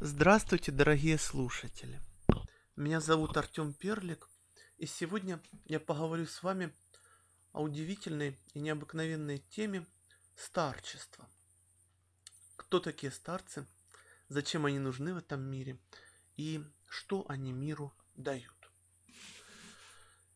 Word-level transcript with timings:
Здравствуйте, 0.00 0.72
дорогие 0.72 1.16
слушатели! 1.16 2.02
Меня 2.76 3.00
зовут 3.00 3.34
Артем 3.38 3.72
Перлик, 3.72 4.28
и 4.76 4.84
сегодня 4.84 5.40
я 5.64 5.80
поговорю 5.80 6.26
с 6.26 6.42
вами 6.42 6.70
о 7.52 7.62
удивительной 7.62 8.38
и 8.52 8.60
необыкновенной 8.60 9.38
теме 9.38 9.86
старчества. 10.34 11.26
Кто 12.56 12.78
такие 12.78 13.10
старцы, 13.10 13.66
зачем 14.28 14.66
они 14.66 14.78
нужны 14.78 15.14
в 15.14 15.16
этом 15.16 15.40
мире 15.40 15.78
и 16.36 16.62
что 16.90 17.24
они 17.30 17.52
миру 17.52 17.90
дают. 18.16 18.70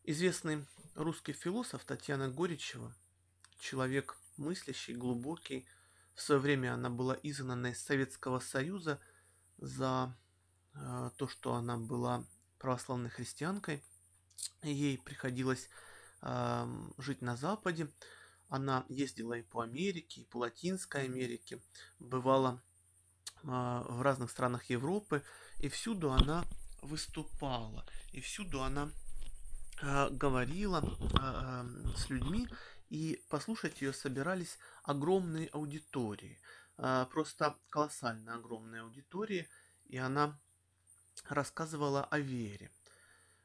Известный 0.03 0.65
русский 0.95 1.33
философ 1.33 1.85
Татьяна 1.85 2.29
Горичева, 2.29 2.95
человек 3.59 4.17
мыслящий, 4.37 4.95
глубокий, 4.95 5.67
в 6.15 6.21
свое 6.23 6.41
время 6.41 6.73
она 6.73 6.89
была 6.89 7.15
изгнана 7.21 7.67
из 7.67 7.79
Советского 7.79 8.39
Союза 8.39 8.99
за 9.61 10.17
э, 10.73 11.11
то, 11.15 11.27
что 11.27 11.53
она 11.53 11.77
была 11.77 12.25
православной 12.57 13.09
христианкой. 13.09 13.83
Ей 14.63 14.97
приходилось 14.97 15.69
э, 16.21 16.67
жить 16.97 17.21
на 17.21 17.37
Западе. 17.37 17.87
Она 18.49 18.85
ездила 18.89 19.33
и 19.33 19.43
по 19.43 19.61
Америке, 19.61 20.21
и 20.21 20.25
по 20.25 20.37
Латинской 20.37 21.05
Америке, 21.05 21.61
бывала 21.99 22.61
э, 23.43 23.47
в 23.47 24.01
разных 24.01 24.31
странах 24.31 24.65
Европы, 24.69 25.23
и 25.59 25.69
всюду 25.69 26.11
она 26.11 26.43
выступала, 26.81 27.85
и 28.11 28.19
всюду 28.19 28.61
она 28.61 28.89
э, 29.81 30.09
говорила 30.09 30.81
с 31.95 32.09
людьми, 32.09 32.47
и 32.89 33.23
послушать 33.29 33.81
ее 33.81 33.93
собирались 33.93 34.57
огромные 34.83 35.47
аудитории, 35.47 36.37
просто 37.11 37.57
колоссально 37.69 38.35
огромные 38.35 38.81
аудитории, 38.81 39.47
и 39.85 39.97
она 39.97 40.39
рассказывала 41.29 42.05
о 42.05 42.19
вере. 42.19 42.71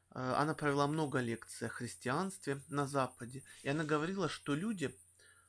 А, 0.09 0.41
она 0.41 0.53
провела 0.53 0.87
много 0.87 1.19
лекций 1.19 1.67
о 1.67 1.71
христианстве 1.71 2.61
на 2.69 2.87
Западе, 2.87 3.43
и 3.63 3.69
она 3.69 3.83
говорила, 3.83 4.29
что 4.29 4.55
люди 4.55 4.97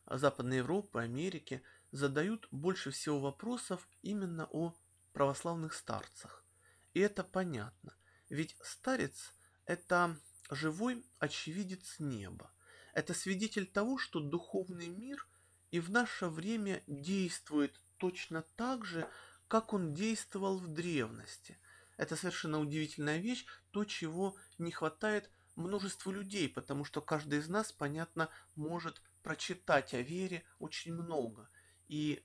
Западной 0.06 0.58
Европы, 0.58 1.00
Америки 1.00 1.62
задают 1.90 2.48
больше 2.50 2.90
всего 2.90 3.20
вопросов 3.20 3.88
именно 4.02 4.46
о 4.52 4.76
православных 5.12 5.74
старцах. 5.74 6.44
И 6.94 7.00
это 7.00 7.24
понятно, 7.24 7.94
ведь 8.28 8.56
старец– 8.62 9.34
это 9.64 10.16
живой 10.50 11.04
очевидец 11.18 11.96
неба. 11.98 12.50
Это 12.94 13.14
свидетель 13.14 13.66
того, 13.66 13.98
что 13.98 14.20
духовный 14.20 14.88
мир 14.88 15.26
и 15.70 15.80
в 15.80 15.90
наше 15.90 16.28
время 16.28 16.82
действует 16.86 17.80
точно 17.98 18.42
так 18.56 18.84
же, 18.84 19.08
как 19.48 19.72
он 19.72 19.94
действовал 19.94 20.58
в 20.58 20.68
древности. 20.68 21.58
Это 21.96 22.16
совершенно 22.16 22.60
удивительная 22.60 23.18
вещь, 23.18 23.44
то, 23.70 23.84
чего 23.84 24.36
не 24.58 24.70
хватает 24.70 25.30
множеству 25.56 26.12
людей, 26.12 26.48
потому 26.48 26.84
что 26.84 27.00
каждый 27.00 27.40
из 27.40 27.48
нас, 27.48 27.72
понятно, 27.72 28.28
может 28.54 29.02
прочитать 29.22 29.94
о 29.94 30.00
вере 30.00 30.44
очень 30.58 30.94
много. 30.94 31.48
И 31.88 32.24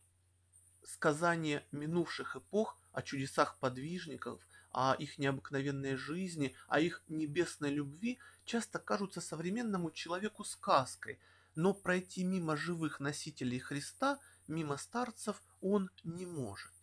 сказания 0.84 1.66
минувших 1.72 2.36
эпох 2.36 2.78
о 2.92 3.02
чудесах 3.02 3.58
подвижников, 3.60 4.40
о 4.72 4.94
их 4.94 5.18
необыкновенной 5.18 5.96
жизни, 5.96 6.56
о 6.68 6.80
их 6.80 7.04
небесной 7.08 7.72
любви 7.72 8.20
часто 8.46 8.80
кажутся 8.80 9.22
современному 9.22 9.92
человеку 9.92 10.44
сказкой, 10.44 11.20
но 11.56 11.74
пройти 11.74 12.24
мимо 12.24 12.56
живых 12.58 13.00
носителей 13.00 13.60
Христа, 13.60 14.20
мимо 14.48 14.78
старцев, 14.78 15.42
он 15.62 15.90
не 16.04 16.26
может. 16.26 16.74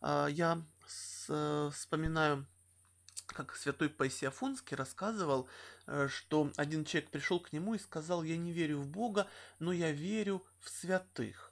А, 0.00 0.26
я 0.26 0.62
вспоминаю, 0.86 2.46
как 3.26 3.54
святой 3.56 3.88
Паисий 3.88 4.26
Афонский 4.26 4.76
рассказывал, 4.76 5.48
э, 5.86 6.08
что 6.08 6.50
один 6.56 6.84
человек 6.84 7.10
пришел 7.10 7.40
к 7.40 7.52
нему 7.52 7.74
и 7.74 7.78
сказал, 7.78 8.22
я 8.22 8.36
не 8.36 8.52
верю 8.52 8.80
в 8.80 8.88
Бога, 8.88 9.28
но 9.58 9.72
я 9.72 9.92
верю 9.92 10.44
в 10.58 10.68
святых. 10.68 11.49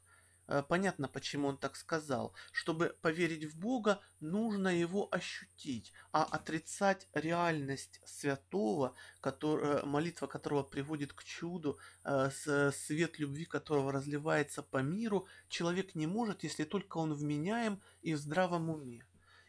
Э, 0.48 0.62
понятно, 0.66 1.08
почему 1.08 1.48
он 1.48 1.58
так 1.58 1.76
сказал. 1.76 2.32
Чтобы 2.52 2.96
поверить 3.02 3.44
в 3.44 3.58
Бога, 3.58 4.00
нужно 4.20 4.68
его 4.68 5.08
ощутить, 5.12 5.92
а 6.10 6.24
отрицать 6.24 7.06
реальность 7.12 8.00
святого, 8.06 8.94
который, 9.20 9.84
молитва 9.84 10.26
которого 10.26 10.62
приводит 10.62 11.12
к 11.12 11.22
чуду, 11.22 11.78
э, 12.04 12.30
свет 12.72 13.18
любви 13.18 13.44
которого 13.44 13.92
разливается 13.92 14.62
по 14.62 14.78
миру, 14.78 15.26
человек 15.48 15.94
не 15.94 16.06
может, 16.06 16.42
если 16.42 16.64
только 16.64 16.96
он 16.96 17.12
вменяем 17.12 17.82
и 18.00 18.14
в 18.14 18.18
здравом 18.18 18.70
уме. 18.70 19.04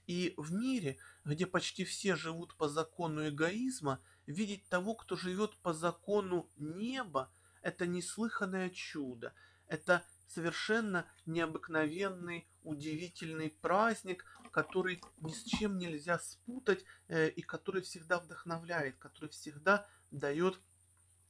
И 0.05 0.33
в 0.37 0.51
мире, 0.51 0.97
где 1.23 1.45
почти 1.45 1.85
все 1.85 2.15
живут 2.15 2.55
по 2.55 2.67
закону 2.67 3.29
эгоизма, 3.29 4.01
видеть 4.25 4.67
того, 4.67 4.95
кто 4.95 5.15
живет 5.15 5.55
по 5.57 5.71
закону 5.73 6.49
неба, 6.57 7.31
это 7.61 7.85
неслыханное 7.85 8.69
чудо. 8.69 9.33
Это 9.67 10.03
совершенно 10.29 11.09
необыкновенный, 11.25 12.47
удивительный 12.63 13.49
праздник, 13.49 14.25
который 14.51 15.01
ни 15.17 15.31
с 15.31 15.43
чем 15.43 15.77
нельзя 15.77 16.19
спутать 16.19 16.85
э, 17.07 17.29
и 17.29 17.41
который 17.41 17.81
всегда 17.81 18.19
вдохновляет, 18.19 18.97
который 18.97 19.29
всегда 19.29 19.87
дает 20.11 20.59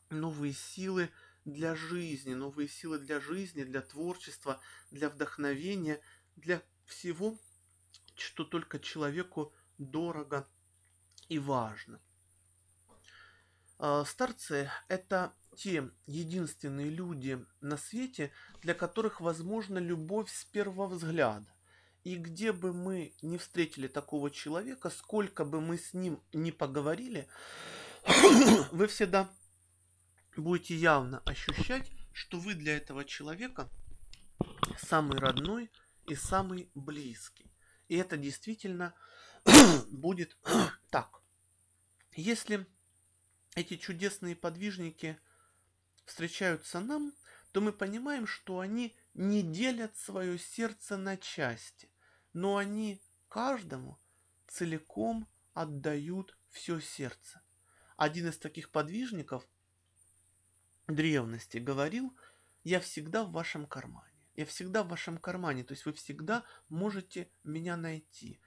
новые 0.10 0.54
силы 0.54 1.10
для 1.46 1.76
жизни, 1.76 2.34
новые 2.34 2.68
силы 2.68 3.00
для 3.00 3.20
жизни, 3.20 3.64
для 3.64 3.82
творчества, 3.82 4.60
для 4.92 5.10
вдохновения, 5.10 6.02
для 6.36 6.62
всего, 6.86 7.38
что 8.16 8.44
только 8.44 8.80
человеку 8.80 9.54
дорого 9.78 10.48
и 11.30 11.40
важно. 11.40 12.02
А, 13.78 14.04
старцы– 14.04 14.70
это 14.90 15.34
те 15.59 15.92
единственные 16.06 16.90
люди 16.90 17.46
на 17.59 17.75
свете, 17.75 18.31
для 18.62 18.74
которых 18.74 19.20
возможна 19.20 19.78
любовь 19.78 20.31
с 20.31 20.46
первого 20.46 20.88
взгляда. 20.88 21.53
И 22.06 22.16
где 22.16 22.53
бы 22.53 22.72
мы 22.74 23.14
не 23.22 23.38
встретили 23.38 23.90
такого 23.90 24.31
человека, 24.31 24.90
сколько 24.90 25.44
бы 25.44 25.59
мы 25.59 25.78
с 25.78 25.94
ним 25.94 26.24
не 26.31 26.53
поговорили, 26.53 27.28
вы 28.72 28.88
всегда 28.88 29.30
будете 30.38 30.75
явно 30.75 31.19
ощущать, 31.25 31.92
что 32.14 32.40
вы 32.40 32.53
для 32.53 32.78
этого 32.78 33.03
человека 33.03 33.69
самый 34.78 35.19
родной 35.19 35.69
и 36.08 36.16
самый 36.16 36.72
близкий. 36.74 37.52
И 37.90 37.98
это 37.98 38.16
действительно 38.16 38.94
будет 39.92 40.38
так. 40.90 41.22
Если 42.14 42.66
эти 43.56 43.75
чудесные 43.75 44.38
подвижники– 44.38 45.19
встречаются 46.09 46.80
нам, 46.80 47.14
то 47.52 47.62
мы 47.62 47.72
понимаем, 47.72 48.28
что 48.28 48.59
они 48.59 48.96
не 49.14 49.42
делят 49.42 49.96
свое 49.96 50.38
сердце 50.38 50.97
на 50.97 51.18
части, 51.18 51.92
но 52.34 52.58
они 52.58 53.02
каждому 53.28 54.00
целиком 54.48 55.28
отдают 55.53 56.38
все 56.50 56.80
сердце. 56.80 57.42
Один 57.96 58.30
из 58.30 58.38
таких 58.38 58.72
подвижников 58.72 59.48
древности 60.88 61.58
говорил, 61.58 62.16
я 62.64 62.80
всегда 62.80 63.24
в 63.24 63.31
вашем 63.31 63.66
кармане. 63.66 64.08
Я 64.36 64.46
всегда 64.46 64.84
в 64.84 64.88
вашем 64.88 65.18
кармане, 65.18 65.64
то 65.64 65.74
есть 65.74 65.86
вы 65.86 65.94
всегда 65.94 66.44
можете 66.69 67.30
меня 67.44 67.75
найти. 67.78 68.40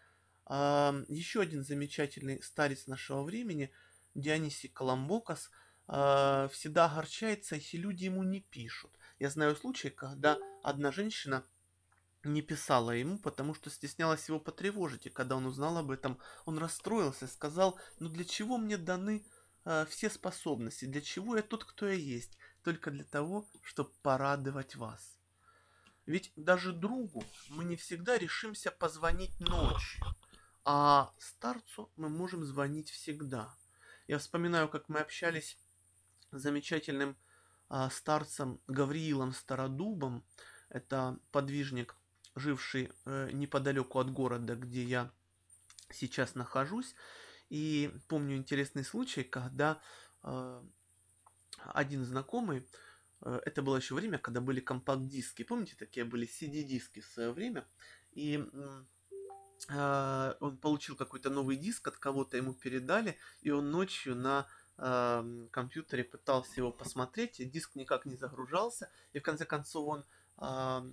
А, 0.46 0.94
еще 1.08 1.42
один 1.42 1.64
замечательный 1.64 2.42
старец 2.42 2.86
нашего 2.86 3.22
времени, 3.22 3.70
Дионисий 4.14 4.68
Коломбокас– 4.68 5.50
э, 5.92 6.48
всегда 6.50 6.86
огорчается, 6.86 7.56
если 7.56 7.76
люди 7.76 8.04
ему 8.04 8.22
не 8.22 8.40
пишут. 8.40 8.90
Я 9.18 9.30
знаю 9.30 9.54
случаи, 9.54 9.88
когда 9.88 10.38
одна 10.62 10.90
женщина 10.90 11.44
не 12.24 12.40
писала 12.40 12.92
ему, 12.92 13.18
потому 13.18 13.54
что 13.54 13.68
стеснялась 13.70 14.28
его 14.28 14.40
потревожить. 14.40 15.06
И 15.06 15.10
когда 15.10 15.36
он 15.36 15.46
узнал 15.46 15.76
об 15.76 15.90
этом, 15.90 16.18
он 16.46 16.58
расстроился 16.58 17.26
и 17.26 17.28
сказал, 17.28 17.78
ну 17.98 18.08
для 18.08 18.24
чего 18.24 18.58
мне 18.58 18.78
даны 18.78 19.24
э, 19.64 19.86
все 19.88 20.08
способности, 20.08 20.86
для 20.86 21.02
чего 21.02 21.36
я 21.36 21.42
тот, 21.42 21.64
кто 21.64 21.86
я 21.86 21.94
есть, 21.94 22.38
только 22.62 22.90
для 22.90 23.04
того, 23.04 23.46
чтобы 23.62 23.90
порадовать 24.02 24.76
вас. 24.76 25.18
Ведь 26.06 26.32
даже 26.36 26.72
другу 26.72 27.24
мы 27.48 27.64
не 27.64 27.76
всегда 27.76 28.18
решимся 28.18 28.70
позвонить 28.70 29.38
ночью, 29.40 30.04
а 30.64 31.12
старцу 31.18 31.92
мы 31.96 32.08
можем 32.08 32.44
звонить 32.44 32.90
всегда. 32.90 33.54
Я 34.08 34.18
вспоминаю, 34.18 34.68
как 34.68 34.88
мы 34.88 34.98
общались 34.98 35.56
замечательным 36.32 37.16
а, 37.68 37.88
старцем 37.90 38.60
Гавриилом 38.66 39.32
Стародубом. 39.32 40.24
Это 40.68 41.18
подвижник, 41.30 41.96
живший 42.34 42.90
э, 43.04 43.30
неподалеку 43.32 43.98
от 43.98 44.10
города, 44.10 44.56
где 44.56 44.82
я 44.82 45.10
сейчас 45.90 46.34
нахожусь. 46.34 46.94
И 47.50 47.94
помню 48.08 48.36
интересный 48.36 48.84
случай, 48.84 49.22
когда 49.22 49.80
э, 50.22 50.62
один 51.58 52.04
знакомый, 52.04 52.66
э, 53.22 53.40
это 53.44 53.62
было 53.62 53.76
еще 53.76 53.94
время, 53.94 54.18
когда 54.18 54.40
были 54.40 54.60
компакт-диски, 54.60 55.42
помните, 55.42 55.74
такие 55.78 56.04
были 56.04 56.26
CD-диски 56.26 57.00
в 57.00 57.06
свое 57.06 57.32
время, 57.32 57.66
и 58.12 58.44
он 59.68 60.58
получил 60.60 60.96
какой-то 60.96 61.30
новый 61.30 61.56
диск, 61.56 61.86
от 61.86 61.96
кого-то 61.96 62.36
ему 62.36 62.52
передали, 62.52 63.16
и 63.42 63.50
он 63.50 63.70
ночью 63.70 64.16
на 64.16 64.48
а, 64.84 65.24
компьютере 65.52 66.02
пытался 66.02 66.54
его 66.56 66.72
посмотреть, 66.72 67.38
и 67.38 67.44
диск 67.44 67.76
никак 67.76 68.04
не 68.04 68.16
загружался, 68.16 68.90
и 69.12 69.20
в 69.20 69.22
конце 69.22 69.44
концов 69.44 69.86
он 69.86 70.04
а, 70.36 70.84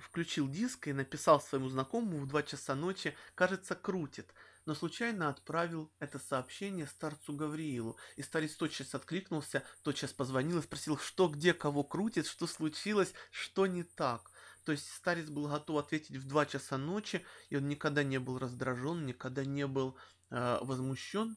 включил 0.00 0.48
диск 0.48 0.88
и 0.88 0.94
написал 0.94 1.42
своему 1.42 1.68
знакомому 1.68 2.20
в 2.20 2.26
2 2.26 2.42
часа 2.44 2.74
ночи, 2.74 3.14
кажется, 3.34 3.74
крутит, 3.74 4.32
но 4.64 4.74
случайно 4.74 5.28
отправил 5.28 5.92
это 5.98 6.18
сообщение 6.18 6.86
старцу 6.86 7.34
Гавриилу, 7.34 7.98
и 8.16 8.22
старец 8.22 8.56
тотчас 8.56 8.94
откликнулся, 8.94 9.62
тотчас 9.82 10.14
позвонил 10.14 10.58
и 10.58 10.62
спросил, 10.62 10.96
что, 10.96 11.28
где, 11.28 11.52
кого 11.52 11.84
крутит, 11.84 12.26
что 12.26 12.46
случилось, 12.46 13.12
что 13.30 13.66
не 13.66 13.82
так. 13.82 14.30
То 14.64 14.72
есть 14.72 14.88
старец 14.88 15.28
был 15.28 15.48
готов 15.48 15.84
ответить 15.84 16.16
в 16.16 16.26
2 16.26 16.46
часа 16.46 16.78
ночи, 16.78 17.26
и 17.50 17.56
он 17.56 17.68
никогда 17.68 18.02
не 18.02 18.18
был 18.18 18.38
раздражен, 18.38 19.04
никогда 19.04 19.44
не 19.44 19.66
был 19.66 19.98
э, 20.30 20.58
возмущен. 20.62 21.36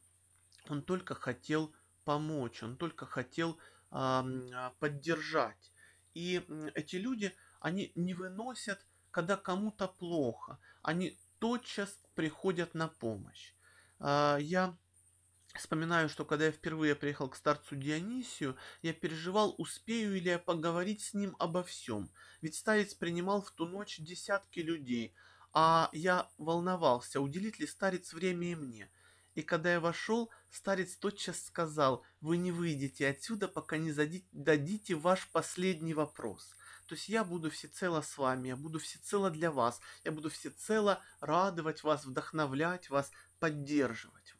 Он 0.70 0.82
только 0.82 1.16
хотел 1.16 1.74
помочь, 2.04 2.64
он 2.64 2.78
только 2.78 3.06
хотел 3.06 3.60
э, 3.92 4.72
поддержать. 4.80 5.72
И 6.14 6.46
эти 6.74 6.98
люди, 6.98 7.34
они 7.60 7.92
не 7.96 8.14
выносят, 8.14 8.86
когда 9.12 9.38
кому-то 9.38 9.88
плохо. 9.88 10.60
Они 10.82 11.18
тотчас 11.40 12.00
приходят 12.16 12.74
на 12.74 12.88
помощь. 12.88 13.54
Э, 14.00 14.38
я 14.40 14.78
Вспоминаю, 15.56 16.10
что 16.10 16.26
когда 16.26 16.46
я 16.46 16.52
впервые 16.52 16.96
приехал 16.96 17.30
к 17.30 17.36
старцу 17.38 17.78
Дионисию, 17.78 18.58
я 18.82 18.94
переживал, 18.94 19.56
успею 19.58 20.12
ли 20.12 20.32
я 20.32 20.38
поговорить 20.38 21.02
с 21.02 21.14
ним 21.14 21.36
обо 21.40 21.64
всем. 21.64 22.12
Ведь 22.42 22.56
старец 22.56 22.94
принимал 22.94 23.42
в 23.42 23.52
ту 23.52 23.66
ночь 23.66 23.98
десятки 24.00 24.60
людей, 24.60 25.16
а 25.54 25.90
я 25.94 26.30
волновался, 26.38 27.22
уделит 27.22 27.58
ли 27.60 27.68
старец 27.68 28.12
время 28.12 28.52
и 28.52 28.56
мне. 28.56 28.92
И 29.36 29.42
когда 29.42 29.74
я 29.74 29.80
вошел, 29.80 30.32
старец 30.50 30.96
тотчас 30.96 31.46
сказал, 31.46 32.04
вы 32.22 32.38
не 32.38 32.52
выйдете 32.52 33.08
отсюда, 33.08 33.48
пока 33.48 33.78
не 33.78 33.92
дадите 34.32 34.96
ваш 34.96 35.30
последний 35.32 35.94
вопрос. 35.94 36.56
То 36.88 36.96
есть 36.96 37.10
я 37.10 37.24
буду 37.24 37.50
всецело 37.50 38.02
с 38.02 38.18
вами, 38.18 38.50
я 38.50 38.56
буду 38.56 38.80
всецело 38.80 39.30
для 39.30 39.52
вас, 39.52 39.82
я 40.04 40.12
буду 40.12 40.30
всецело 40.30 41.02
радовать 41.20 41.84
вас, 41.84 42.06
вдохновлять 42.06 42.90
вас, 42.90 43.12
поддерживать. 43.40 44.36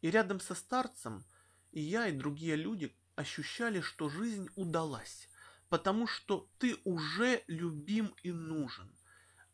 И 0.00 0.10
рядом 0.10 0.40
со 0.40 0.54
старцем 0.54 1.24
и 1.72 1.80
я, 1.80 2.06
и 2.06 2.12
другие 2.12 2.56
люди 2.56 2.96
ощущали, 3.16 3.80
что 3.80 4.08
жизнь 4.08 4.48
удалась, 4.54 5.28
потому 5.68 6.06
что 6.06 6.48
ты 6.58 6.76
уже 6.84 7.42
любим 7.48 8.14
и 8.22 8.30
нужен. 8.30 8.94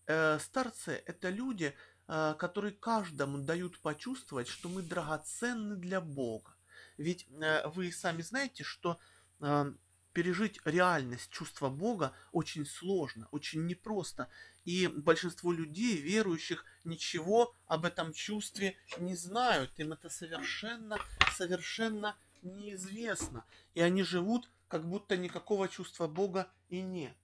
Э, 0.06 0.38
старцы– 0.38 1.02
это 1.06 1.30
люди, 1.30 1.74
которые 2.06 2.72
каждому 2.72 3.38
дают 3.38 3.80
почувствовать, 3.80 4.48
что 4.48 4.68
мы 4.68 4.82
драгоценны 4.82 5.76
для 5.76 6.00
Бога. 6.00 6.54
Ведь 6.96 7.26
э, 7.30 7.66
вы 7.68 7.90
сами 7.92 8.22
знаете, 8.22 8.62
что 8.62 8.98
э, 9.40 9.72
пережить 10.12 10.60
реальность 10.64 11.30
чувства 11.30 11.68
Бога 11.68 12.14
очень 12.32 12.64
сложно, 12.64 13.28
очень 13.32 13.66
непросто. 13.66 14.28
И 14.64 14.86
большинство 14.86 15.52
людей, 15.52 15.96
верующих, 15.96 16.64
ничего 16.84 17.54
об 17.66 17.84
этом 17.84 18.12
чувстве 18.12 18.76
не 18.98 19.16
знают. 19.16 19.72
Им 19.76 19.92
это 19.92 20.08
совершенно, 20.08 20.98
совершенно 21.36 22.16
неизвестно. 22.42 23.44
И 23.74 23.80
они 23.80 24.02
живут, 24.04 24.48
как 24.68 24.88
будто 24.88 25.16
никакого 25.16 25.68
чувства 25.68 26.06
Бога 26.06 26.48
и 26.68 26.80
нет. 26.80 27.16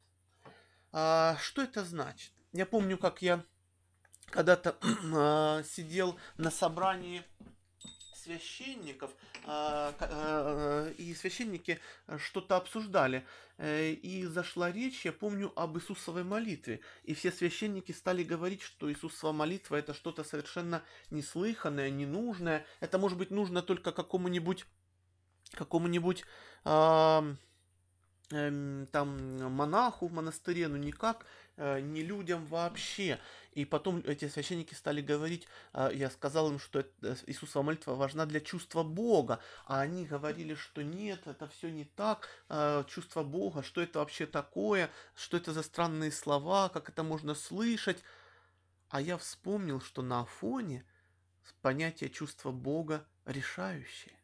А, 0.93 1.37
что 1.41 1.63
это 1.63 1.85
значит? 1.85 2.33
Я 2.53 2.67
помню, 2.67 2.99
как 2.99 3.23
я 3.23 3.45
когда-то 4.31 4.77
а, 5.15 5.63
сидел 5.63 6.19
на 6.37 6.51
собрании 6.51 7.23
священников, 8.15 9.11
а, 9.47 9.95
а, 9.99 10.91
и 10.99 11.15
священники 11.15 11.81
что-то 12.19 12.57
обсуждали. 12.57 13.25
Э, 13.63 13.93
и 13.93 14.25
зашла 14.25 14.73
речь, 14.73 15.05
я 15.05 15.13
помню, 15.13 15.53
об 15.55 15.77
Иисусовой 15.77 16.25
молитве. 16.25 16.81
И 17.05 17.13
все 17.13 17.31
священники 17.31 17.93
стали 17.93 18.23
говорить, 18.25 18.63
что 18.63 18.91
Иисусова 18.91 19.33
молитва 19.33 19.77
это 19.77 19.93
что-то 19.93 20.25
совершенно 20.25 20.83
неслыханное, 21.11 21.91
ненужное. 21.91 22.65
Это 22.81 22.99
может 22.99 23.19
быть 23.19 23.31
нужно 23.31 23.61
только 23.61 23.93
какому-нибудь 23.93 24.65
какому-нибудь 25.53 26.25
э, 26.65 27.35
э, 28.31 28.87
там 28.93 29.53
монаху 29.53 30.09
в 30.09 30.13
монастыре, 30.13 30.69
но 30.69 30.77
никак 30.79 31.25
э, 31.25 31.27
не 31.57 32.03
людям 32.03 32.47
вообще. 32.47 33.19
И 33.53 33.65
потом 33.65 34.03
эти 34.07 34.29
священники 34.29 34.75
стали 34.75 35.01
говорить, 35.01 35.47
а, 35.73 35.91
я 35.91 36.09
сказал 36.09 36.51
им, 36.51 36.61
что 36.61 36.81
э, 36.81 37.17
Иисусова 37.27 37.65
молитва 37.65 37.95
важна 37.95 38.25
для 38.25 38.41
чувства 38.41 38.85
Бога, 38.85 39.41
а 39.67 39.81
они 39.81 40.07
говорили, 40.07 40.55
что 40.55 40.83
нет, 40.83 41.27
это 41.27 41.49
все 41.49 41.71
не 41.71 41.85
так, 41.85 42.29
чувство 42.87 43.25
Бога, 43.25 43.63
что 43.63 43.81
это 43.81 43.99
вообще 43.99 44.27
такое, 44.27 44.89
что 45.15 45.37
это 45.37 45.53
за 45.53 45.63
странные 45.63 46.13
слова, 46.13 46.69
как 46.69 46.89
это 46.89 47.03
можно 47.03 47.35
слышать. 47.35 48.03
А 48.89 49.01
я 49.01 49.19
вспомнил, 49.19 49.81
что 49.81 50.03
на 50.03 50.21
Афоне 50.21 50.85
понятие 51.63 52.11
чувства 52.11 52.51
Бога 52.51 53.07
решающее. 53.25 54.15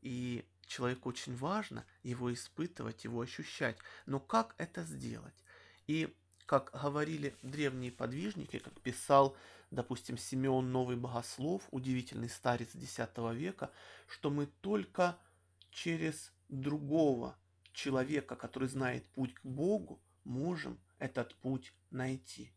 И 0.00 0.44
человеку 0.66 1.08
очень 1.08 1.36
важно 1.36 1.84
его 2.02 2.32
испытывать, 2.32 3.04
его 3.04 3.20
ощущать. 3.20 3.78
Но 4.06 4.20
как 4.20 4.54
это 4.58 4.82
сделать? 4.82 5.44
И 5.86 6.14
как 6.48 6.70
говорили 6.72 7.36
древние 7.42 7.92
подвижники, 7.92 8.58
как 8.58 8.72
писал, 8.80 9.36
допустим, 9.70 10.16
Симеон 10.16 10.72
Новый 10.72 10.96
Богослов, 10.96 11.68
удивительный 11.70 12.30
старец 12.30 12.74
X 12.74 13.00
века, 13.34 13.70
что 14.08 14.30
мы 14.30 14.46
только 14.62 15.18
через 15.70 16.32
другого 16.48 17.36
человека, 17.74 18.34
который 18.34 18.66
знает 18.66 19.06
путь 19.08 19.34
к 19.34 19.44
Богу, 19.44 20.00
можем 20.24 20.80
этот 20.98 21.34
путь 21.34 21.74
найти. 21.90 22.50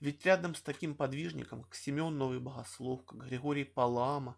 Ведь 0.00 0.26
рядом 0.26 0.56
с 0.56 0.60
таким 0.60 0.96
подвижником, 0.96 1.62
как 1.62 1.76
Симеон 1.76 2.18
Новый 2.18 2.40
Богослов, 2.40 3.04
как 3.04 3.28
Григорий 3.28 3.64
Палама, 3.64 4.36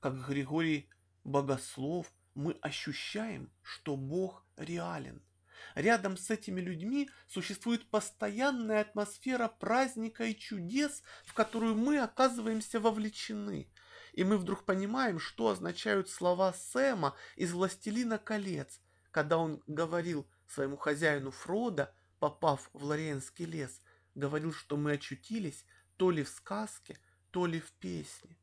как 0.00 0.26
Григорий 0.26 0.88
Богослов, 1.22 2.10
мы 2.34 2.56
ощущаем, 2.62 3.50
что 3.62 3.94
Бог 3.94 4.42
реален– 4.56 5.20
Рядом 5.74 6.16
с 6.16 6.30
этими 6.30 6.60
людьми 6.60 7.10
существует 7.28 7.88
постоянная 7.90 8.80
атмосфера 8.80 9.48
праздника 9.48 10.24
и 10.24 10.36
чудес, 10.36 11.02
в 11.24 11.34
которую 11.34 11.74
мы 11.74 11.98
оказываемся 11.98 12.80
вовлечены. 12.80 13.70
И 14.12 14.24
мы 14.24 14.36
вдруг 14.36 14.64
понимаем, 14.64 15.18
что 15.18 15.48
означают 15.48 16.10
слова 16.10 16.52
Сэма 16.52 17.14
из 17.36 17.52
«Властелина 17.52 18.18
колец», 18.18 18.80
когда 19.10 19.38
он 19.38 19.62
говорил 19.66 20.26
своему 20.46 20.76
хозяину 20.76 21.30
Фрода, 21.30 21.94
попав 22.18 22.68
в 22.72 22.84
Лориенский 22.84 23.46
лес, 23.46 23.80
говорил, 24.14 24.52
что 24.52 24.76
мы 24.76 24.92
очутились 24.92 25.64
то 25.96 26.10
ли 26.10 26.22
в 26.22 26.28
сказке, 26.28 26.98
то 27.30 27.46
ли 27.46 27.60
в 27.60 27.72
песне. 27.72 28.36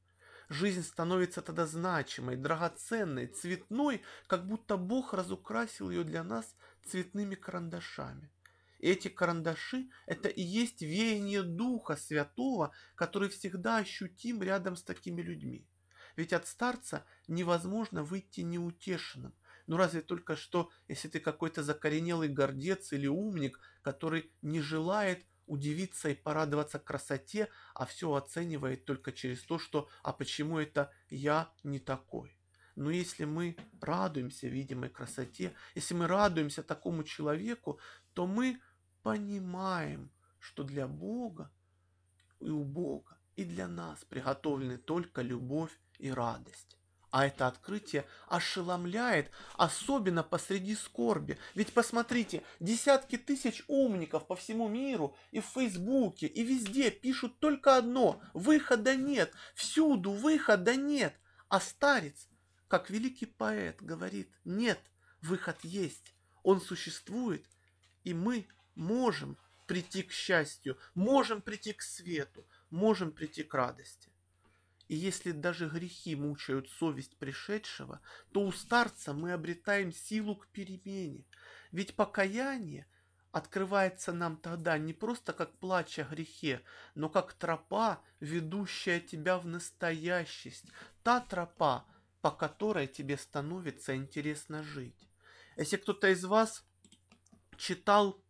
Жизнь 0.50 0.84
становится 0.84 1.44
тогда 1.44 1.68
значимой, 1.68 2.36
драгоценной, 2.36 3.28
цветной, 3.28 4.02
как 4.26 4.48
будто 4.48 4.78
Бог 4.78 5.14
разукрасил 5.14 5.92
ее 5.92 6.04
для 6.04 6.24
нас 6.24 6.56
цветными 6.86 7.36
карандашами. 7.36 8.32
Эти 8.80 9.10
карандаши– 9.10 9.90
это 10.06 10.30
и 10.30 10.42
есть 10.42 10.82
веяние 10.82 11.44
Духа 11.44 11.98
Святого, 11.98 12.72
который 12.96 13.30
всегда 13.30 13.78
ощутим 13.78 14.42
рядом 14.42 14.78
с 14.78 14.84
такими 14.84 15.22
людьми. 15.22 15.68
Ведь 16.16 16.34
от 16.34 16.48
старца 16.48 17.06
невозможно 17.28 18.04
выйти 18.04 18.42
неутешенным. 18.42 19.34
Ну 19.68 19.78
разве 19.78 20.02
только 20.02 20.36
что, 20.36 20.70
если 20.88 21.10
ты 21.10 21.20
какой-то 21.20 21.62
закоренелый 21.62 22.30
гордец 22.30 22.94
или 22.94 23.08
умник, 23.08 23.60
который 23.82 24.32
не 24.42 24.62
желает 24.62 25.26
удивиться 25.46 26.10
и 26.10 26.16
порадоваться 26.16 26.80
красоте, 26.80 27.50
а 27.74 27.86
все 27.86 28.14
оценивает 28.14 28.86
только 28.86 29.12
через 29.12 29.44
то, 29.44 29.60
что 29.60 29.90
«а 30.04 30.14
почему 30.14 30.58
это 30.58 30.92
я 31.10 31.52
не 31.64 31.80
такой?» 31.80 32.39
Но 32.80 32.92
если 32.92 33.26
мы 33.26 33.58
радуемся 33.82 34.48
видимой 34.48 34.88
красоте, 34.88 35.54
если 35.76 35.94
мы 35.96 36.08
радуемся 36.08 36.64
такому 36.64 37.04
человеку, 37.04 37.78
то 38.14 38.26
мы 38.26 38.62
понимаем, 39.04 40.10
что 40.40 40.64
для 40.64 40.88
Бога 40.88 41.52
и 42.40 42.50
у 42.50 42.64
Бога 42.64 43.18
и 43.36 43.44
для 43.44 43.68
нас 43.68 44.06
приготовлены 44.06 44.78
только 44.78 45.22
любовь 45.22 45.78
и 45.98 46.10
радость. 46.10 46.78
А 47.12 47.26
это 47.26 47.48
открытие 47.48 48.06
ошеломляет, 48.30 49.30
особенно 49.58 50.24
посреди 50.24 50.74
скорби. 50.74 51.38
Ведь 51.56 51.74
посмотрите, 51.74 52.44
десятки 52.62 53.18
тысяч 53.18 53.62
умников 53.68 54.26
по 54.26 54.38
всему 54.38 54.70
миру 54.70 55.18
и 55.32 55.42
в 55.42 55.46
Фейсбуке, 55.48 56.28
и 56.28 56.44
везде 56.46 56.92
пишут 56.92 57.40
только 57.40 57.76
одно– 57.76 58.22
выхода 58.34 58.96
нет, 58.96 59.34
всюду 59.54 60.12
выхода 60.12 60.78
нет. 60.78 61.14
А 61.50 61.60
старец 61.60 62.30
как 62.70 62.90
великий 62.90 63.26
поэт 63.26 63.82
говорит, 63.82 64.32
нет, 64.46 64.80
выход 65.22 65.58
есть, 65.64 66.14
он 66.44 66.62
существует, 66.62 67.46
и 68.04 68.14
мы 68.14 68.48
можем 68.76 69.38
прийти 69.66 70.04
к 70.04 70.12
счастью, 70.12 70.78
можем 70.94 71.42
прийти 71.42 71.74
к 71.74 71.82
свету, 71.82 72.48
можем 72.70 73.12
прийти 73.12 73.44
к 73.44 73.54
радости. 73.54 74.12
И 74.88 74.96
если 74.96 75.32
даже 75.32 75.68
грехи 75.68 76.16
мучают 76.16 76.70
совесть 76.70 77.18
пришедшего, 77.18 78.02
то 78.32 78.42
у 78.42 78.52
старца 78.52 79.14
мы 79.14 79.34
обретаем 79.34 79.92
силу 79.92 80.36
к 80.36 80.48
перемене. 80.48 81.26
Ведь 81.72 81.96
покаяние 81.96 82.88
открывается 83.32 84.12
нам 84.14 84.38
тогда 84.38 84.78
не 84.78 84.94
просто 84.94 85.34
как 85.34 85.58
плач 85.58 86.00
о 86.00 86.04
грехе, 86.04 86.62
но 86.96 87.10
как 87.10 87.34
тропа, 87.34 88.02
ведущая 88.20 89.00
тебя 89.00 89.38
в 89.38 89.46
настоящесть. 89.46 90.66
Та 91.04 91.20
тропа, 91.20 91.86
по 92.22 92.32
которой 92.32 92.88
тебе 92.88 93.18
становится 93.18 93.96
интересно 93.96 94.64
жить. 94.64 95.10
Если 95.58 95.78
кто-то 95.78 96.10
из 96.10 96.24
вас 96.26 96.64
читал 97.58 98.22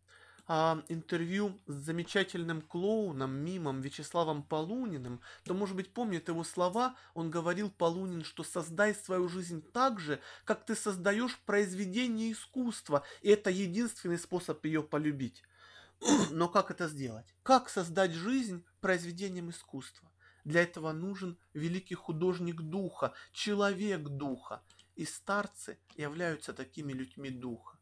а, 0.52 0.82
интервью 0.88 1.60
с 1.68 1.74
замечательным 1.74 2.60
клоуном, 2.60 3.32
мимом 3.32 3.80
Вячеславом 3.82 4.42
Полуниным, 4.42 5.20
то, 5.44 5.54
может 5.54 5.76
быть, 5.76 5.94
помнит 5.94 6.26
его 6.26 6.42
слова, 6.42 6.96
он 7.14 7.30
говорил 7.30 7.70
Полунин, 7.70 8.24
что 8.24 8.42
создай 8.42 8.92
свою 8.92 9.28
жизнь 9.28 9.62
так 9.72 10.00
же, 10.00 10.20
как 10.44 10.66
ты 10.66 10.74
создаешь 10.74 11.38
произведение 11.46 12.32
искусства, 12.32 13.04
и 13.22 13.30
это 13.30 13.48
единственный 13.50 14.18
способ 14.18 14.64
ее 14.64 14.82
полюбить. 14.82 15.44
Но 16.30 16.48
как 16.48 16.72
это 16.72 16.88
сделать? 16.88 17.32
Как 17.44 17.68
создать 17.68 18.10
жизнь 18.10 18.64
произведением 18.80 19.50
искусства? 19.50 20.09
Для 20.44 20.62
этого 20.62 20.92
нужен 20.92 21.38
великий 21.54 21.94
художник 21.94 22.60
духа, 22.62 23.12
человек 23.32 24.02
духа. 24.02 24.62
И 24.96 25.04
старцы 25.04 25.78
являются 25.96 26.52
такими 26.52 26.92
людьми 26.92 27.30
духа. 27.30 27.78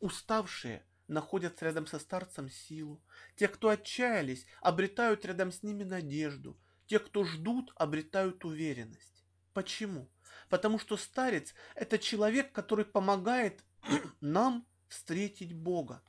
Уставшие– 0.00 0.84
находят 1.08 1.62
рядом 1.62 1.86
со 1.86 1.98
старцем 1.98 2.50
силу. 2.50 3.00
Те, 3.36 3.48
кто 3.48 3.68
отчаялись, 3.68 4.46
обретают 4.60 5.24
рядом 5.24 5.52
с 5.52 5.62
ними 5.62 5.84
надежду. 5.84 6.58
Те, 6.86 6.98
кто 6.98 7.24
ждут, 7.24 7.72
обретают 7.76 8.44
уверенность. 8.44 9.24
Почему? 9.52 10.08
Потому 10.48 10.78
что 10.78 10.96
старец– 10.96 11.54
это 11.74 11.98
человек, 11.98 12.52
который 12.52 12.84
помогает 12.84 13.64
нам 14.20 14.66
встретить 14.88 15.54
Бога. 15.54 16.02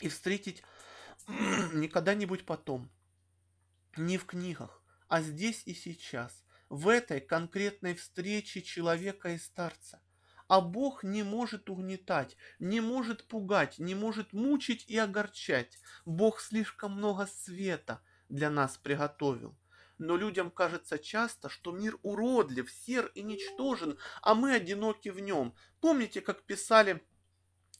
И 0.00 0.08
встретить 0.08 0.62
не 1.72 1.88
когда-нибудь 1.88 2.44
потом, 2.44 2.90
не 3.96 4.18
в 4.18 4.26
книгах, 4.26 4.82
а 5.14 5.22
здесь 5.22 5.62
и 5.64 5.74
сейчас, 5.74 6.44
в 6.68 6.88
этой 6.88 7.20
конкретной 7.20 7.94
встрече 7.94 8.62
человека 8.62 9.28
и 9.28 9.38
старца. 9.38 10.02
А 10.48 10.60
Бог 10.60 11.04
не 11.04 11.22
может 11.22 11.70
угнетать, 11.70 12.36
не 12.58 12.80
может 12.80 13.28
пугать, 13.28 13.78
не 13.78 13.94
может 13.94 14.32
мучить 14.32 14.84
и 14.88 14.98
огорчать. 14.98 15.78
Бог 16.04 16.40
слишком 16.40 16.96
много 16.96 17.28
света 17.28 18.02
для 18.28 18.50
нас 18.50 18.76
приготовил. 18.76 19.56
Но 19.98 20.16
людям 20.16 20.50
кажется 20.50 20.98
часто, 20.98 21.48
что 21.48 21.70
мир 21.70 21.96
уродлив, 22.02 22.68
сер 22.68 23.06
и 23.14 23.22
ничтожен, 23.22 23.96
а 24.20 24.34
мы 24.34 24.52
одиноки 24.52 25.10
в 25.10 25.20
нем. 25.20 25.54
Помните, 25.80 26.22
как 26.22 26.42
писали, 26.42 27.00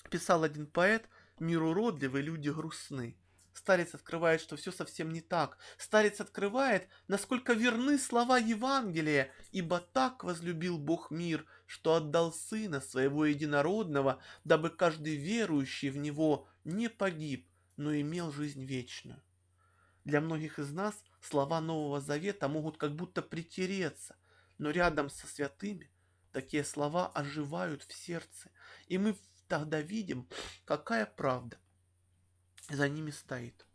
писал 0.08 0.44
один 0.44 0.68
поэт, 0.68 1.08
мир 1.40 1.64
уродливый, 1.64 2.22
люди 2.22 2.50
грустны. 2.50 3.18
Старец 3.54 3.94
открывает, 3.94 4.40
что 4.40 4.56
все 4.56 4.72
совсем 4.72 5.12
не 5.12 5.20
так. 5.20 5.58
Старец 5.78 6.20
открывает, 6.20 6.88
насколько 7.06 7.52
верны 7.52 7.98
слова 7.98 8.36
Евангелия, 8.36 9.32
ибо 9.52 9.78
так 9.78 10.24
возлюбил 10.24 10.76
Бог 10.76 11.12
мир, 11.12 11.46
что 11.64 11.94
отдал 11.94 12.32
Сына 12.32 12.80
Своего 12.80 13.26
Единородного, 13.26 14.20
дабы 14.42 14.70
каждый 14.70 15.14
верующий 15.14 15.90
в 15.90 15.96
Него 15.96 16.48
не 16.64 16.88
погиб, 16.88 17.48
но 17.76 17.94
имел 17.94 18.32
жизнь 18.32 18.64
вечную. 18.64 19.22
Для 20.04 20.20
многих 20.20 20.58
из 20.58 20.72
нас 20.72 21.02
слова 21.20 21.60
Нового 21.60 22.00
Завета 22.00 22.48
могут 22.48 22.76
как 22.76 22.96
будто 22.96 23.22
притереться, 23.22 24.16
но 24.58 24.70
рядом 24.70 25.08
со 25.08 25.28
святыми 25.28 25.92
такие 26.32 26.64
слова 26.64 27.06
оживают 27.06 27.84
в 27.84 27.94
сердце, 27.94 28.50
и 28.88 28.98
мы 28.98 29.16
тогда 29.46 29.80
видим, 29.80 30.28
какая 30.64 31.06
правда 31.06 31.56
за 32.68 32.88
ними 32.88 33.10
стоит. 33.10 33.66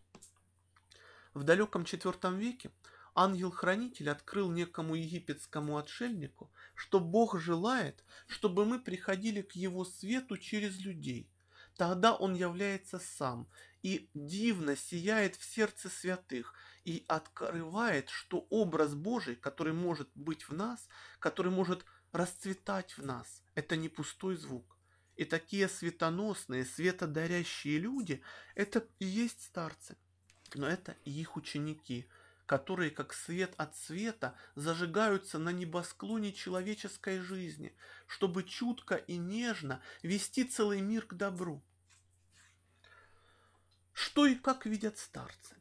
В 1.33 1.43
далеком 1.43 1.83
IV 1.83 2.37
веке 2.37 2.71
ангел-хранитель 3.15 4.09
открыл 4.09 4.51
некому 4.51 4.95
египетскому 4.95 5.77
отшельнику, 5.77 6.51
что 6.75 6.99
Бог 6.99 7.39
желает, 7.39 8.03
чтобы 8.27 8.65
мы 8.65 8.79
приходили 8.79 9.41
к 9.41 9.53
его 9.53 9.85
свету 9.85 10.37
через 10.37 10.79
людей. 10.79 11.29
Тогда 11.75 12.13
он 12.15 12.33
является 12.33 12.99
сам 12.99 13.47
и 13.83 14.09
дивно 14.13 14.75
сияет 14.75 15.35
в 15.35 15.43
сердце 15.43 15.89
святых 15.89 16.53
и 16.83 17.05
открывает, 17.07 18.09
что 18.09 18.47
образ 18.49 18.95
Божий, 18.95 19.35
который 19.35 19.73
может 19.73 20.09
быть 20.15 20.49
в 20.49 20.53
нас, 20.53 20.87
который 21.19 21.51
может 21.51 21.85
расцветать 22.11 22.97
в 22.97 23.05
нас, 23.05 23.43
это 23.55 23.75
не 23.75 23.87
пустой 23.87 24.35
звук. 24.35 24.78
И 25.19 25.25
такие 25.25 25.67
светоносные, 25.67 26.63
светодарящие 26.63 27.77
люди– 27.77 28.23
это 28.55 28.87
и 28.99 29.05
есть 29.05 29.43
старцы. 29.43 29.97
Но 30.53 30.65
это 30.65 30.95
и 31.03 31.11
их 31.11 31.35
ученики, 31.35 32.07
которые, 32.45 32.89
как 32.89 33.11
свет 33.11 33.53
от 33.57 33.75
света, 33.75 34.33
зажигаются 34.55 35.37
на 35.37 35.49
небосклоне 35.49 36.31
человеческой 36.31 37.19
жизни, 37.19 37.75
чтобы 38.07 38.45
чутко 38.45 38.95
и 38.95 39.17
нежно 39.17 39.81
вести 40.03 40.45
целый 40.45 40.79
мир 40.79 41.05
к 41.05 41.15
добру. 41.15 41.61
Что 43.91 44.25
и 44.25 44.35
как 44.35 44.65
видят 44.65 44.97
старцы? 44.97 45.57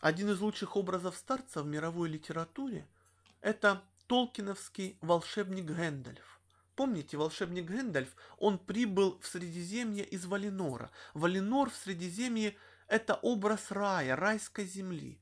Один 0.00 0.30
из 0.30 0.40
лучших 0.40 0.74
образов 0.74 1.16
старца 1.16 1.62
в 1.62 1.66
мировой 1.66 2.08
литературе– 2.08 2.88
это 3.42 3.84
толкиновский 4.06 4.96
волшебник 5.02 5.66
Гэндальф. 5.66 6.35
Помните, 6.76 7.16
волшебник 7.16 7.64
Гэндальф, 7.64 8.14
он 8.36 8.58
прибыл 8.58 9.18
в 9.20 9.26
Средиземье 9.26 10.04
из 10.04 10.26
Валинора. 10.26 10.90
Валинор 11.14 11.70
в 11.70 11.74
Средиземье– 11.74 12.54
это 12.88 13.14
образ 13.14 13.70
рая, 13.70 14.14
райской 14.14 14.66
земли. 14.66 15.18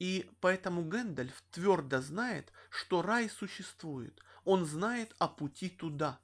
И 0.00 0.28
поэтому 0.40 0.84
Гэндальф 0.84 1.44
твердо 1.52 2.00
знает, 2.00 2.52
что 2.70 3.02
рай 3.02 3.30
существует. 3.30 4.20
Он 4.44 4.66
знает 4.66 5.14
о 5.18 5.28
пути 5.28 5.68
туда. 5.68 6.18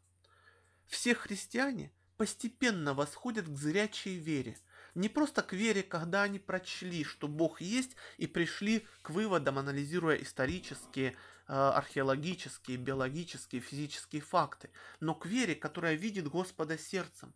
Все 0.87 1.15
христиане 1.15 1.93
постепенно 2.17 2.93
восходят 2.93 3.47
к 3.47 3.57
зрячей 3.57 4.17
вере. 4.17 4.59
Не 4.97 5.09
просто 5.09 5.43
к 5.43 5.53
вере, 5.53 5.85
когда 5.85 6.23
они 6.23 6.41
прочли, 6.41 7.05
что 7.05 7.29
Бог 7.29 7.61
есть, 7.61 7.97
и 8.19 8.27
пришли 8.27 8.87
к 9.03 9.11
выводам, 9.11 9.59
анализируя 9.59 10.17
исторические, 10.17 11.17
археологические, 11.53 12.79
биологические, 12.79 13.61
физические 13.61 14.23
факты, 14.23 14.71
но 15.01 15.15
к 15.15 15.27
вере, 15.27 15.55
которая 15.55 15.95
видит 15.95 16.29
Господа 16.29 16.79
сердцем. 16.79 17.35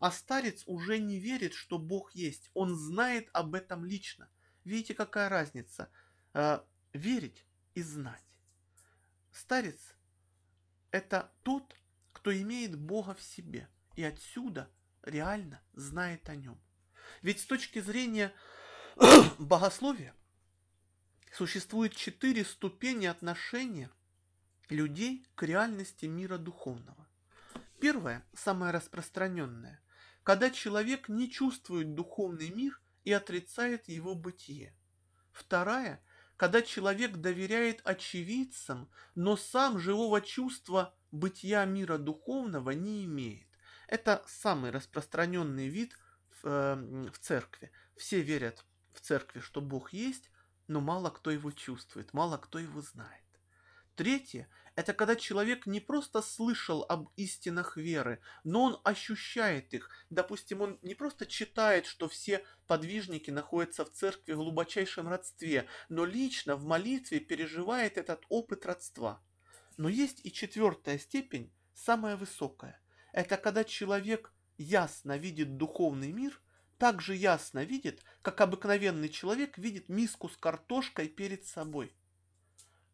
А 0.00 0.10
старец 0.10 0.64
уже 0.66 0.98
не 0.98 1.18
верит, 1.18 1.54
что 1.54 1.78
Бог 1.78 2.14
есть. 2.14 2.50
Он 2.52 2.76
знает 2.76 3.30
об 3.32 3.54
этом 3.54 3.84
лично. 3.84 4.28
Видите, 4.64 4.92
какая 4.92 5.30
разница? 5.30 5.90
Э, 6.34 6.60
верить 6.92 7.46
и 7.74 7.82
знать. 7.82 8.24
Старец– 9.32 9.94
это 10.90 11.32
тот, 11.42 11.74
кто 12.12 12.36
имеет 12.36 12.78
Бога 12.78 13.14
в 13.14 13.22
себе 13.22 13.68
и 13.96 14.04
отсюда 14.04 14.70
реально 15.02 15.62
знает 15.72 16.28
о 16.28 16.36
нем. 16.36 16.60
Ведь 17.22 17.40
с 17.40 17.46
точки 17.46 17.80
зрения 17.80 18.32
богословия 19.38 20.14
Существует 21.36 21.96
четыре 21.96 22.44
ступени 22.44 23.06
отношения 23.06 23.90
людей 24.68 25.26
к 25.34 25.42
реальности 25.42 26.06
мира 26.06 26.38
духовного. 26.38 27.08
Первое, 27.80 28.24
самое 28.34 28.70
распространенное, 28.70 29.82
когда 30.22 30.48
человек 30.52 31.08
не 31.08 31.28
чувствует 31.28 31.96
духовный 31.96 32.50
мир 32.50 32.80
и 33.02 33.10
отрицает 33.10 33.88
его 33.88 34.14
бытие. 34.14 34.76
Вторая, 35.32 36.00
когда 36.36 36.62
человек 36.62 37.16
доверяет 37.16 37.80
очевидцам, 37.84 38.88
но 39.16 39.36
сам 39.36 39.80
живого 39.80 40.20
чувства 40.20 40.94
бытия 41.10 41.64
мира 41.64 41.98
духовного 41.98 42.70
не 42.70 43.06
имеет. 43.06 43.48
Это 43.88 44.22
самый 44.28 44.70
распространенный 44.70 45.66
вид 45.66 45.98
в, 46.30 46.46
э, 46.46 47.10
в 47.10 47.18
церкви. 47.18 47.72
Все 47.96 48.20
верят 48.20 48.64
в 48.92 49.00
церкви, 49.00 49.40
что 49.40 49.60
Бог 49.60 49.92
есть, 49.92 50.30
но 50.68 50.80
мало 50.80 51.10
кто 51.10 51.30
его 51.30 51.50
чувствует, 51.50 52.12
мало 52.12 52.36
кто 52.38 52.58
его 52.58 52.80
знает. 52.80 53.24
Третье– 53.94 54.48
это 54.74 54.92
когда 54.92 55.14
человек 55.14 55.66
не 55.66 55.78
просто 55.78 56.20
слышал 56.20 56.84
об 56.88 57.10
истинах 57.14 57.76
веры, 57.76 58.20
но 58.42 58.64
он 58.64 58.80
ощущает 58.82 59.72
их. 59.72 59.88
Допустим, 60.10 60.62
он 60.62 60.78
не 60.82 60.96
просто 60.96 61.26
читает, 61.26 61.86
что 61.86 62.08
все 62.08 62.44
подвижники 62.66 63.30
находятся 63.30 63.84
в 63.84 63.92
церкви 63.92 64.32
в 64.32 64.38
глубочайшем 64.38 65.08
родстве, 65.08 65.68
но 65.88 66.04
лично 66.04 66.56
в 66.56 66.64
молитве 66.64 67.20
переживает 67.20 67.96
этот 67.96 68.24
опыт 68.28 68.66
родства. 68.66 69.22
Но 69.76 69.88
есть 69.88 70.20
и 70.26 70.32
четвертая 70.32 70.98
степень, 70.98 71.52
самая 71.72 72.16
высокая. 72.16 72.80
Это 73.12 73.36
когда 73.36 73.62
человек 73.62 74.32
ясно 74.58 75.16
видит 75.16 75.56
духовный 75.56 76.10
мир, 76.10 76.40
так 76.78 77.00
же 77.00 77.14
ясно 77.14 77.64
видит, 77.64 78.02
как 78.22 78.40
обыкновенный 78.40 79.08
человек 79.08 79.58
видит 79.58 79.88
миску 79.88 80.28
с 80.28 80.36
картошкой 80.36 81.08
перед 81.08 81.46
собой. 81.46 81.94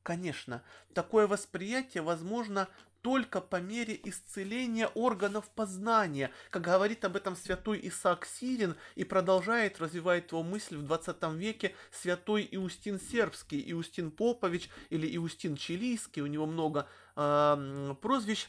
Конечно, 0.02 0.62
такое 0.94 1.26
восприятие 1.26 2.02
возможно 2.02 2.68
только 3.02 3.40
по 3.40 3.56
мере 3.56 3.98
исцеления 4.04 4.88
органов 4.88 5.50
познания, 5.50 6.30
как 6.50 6.62
говорит 6.62 7.04
об 7.04 7.16
этом 7.16 7.34
святой 7.34 7.80
Исаак 7.84 8.26
Сирин 8.26 8.76
и 8.94 9.04
продолжает 9.04 9.80
развивать 9.80 10.30
его 10.30 10.42
мысль 10.42 10.76
в 10.76 10.82
20 10.82 11.22
веке 11.34 11.74
святой 11.90 12.46
Иустин 12.50 13.00
Сербский, 13.00 13.70
Иустин 13.72 14.10
Попович 14.10 14.68
или 14.90 15.14
Иустин 15.16 15.56
Чилийский, 15.56 16.22
у 16.22 16.26
него 16.26 16.46
много 16.46 16.88
э, 17.16 17.94
прозвищ, 18.02 18.48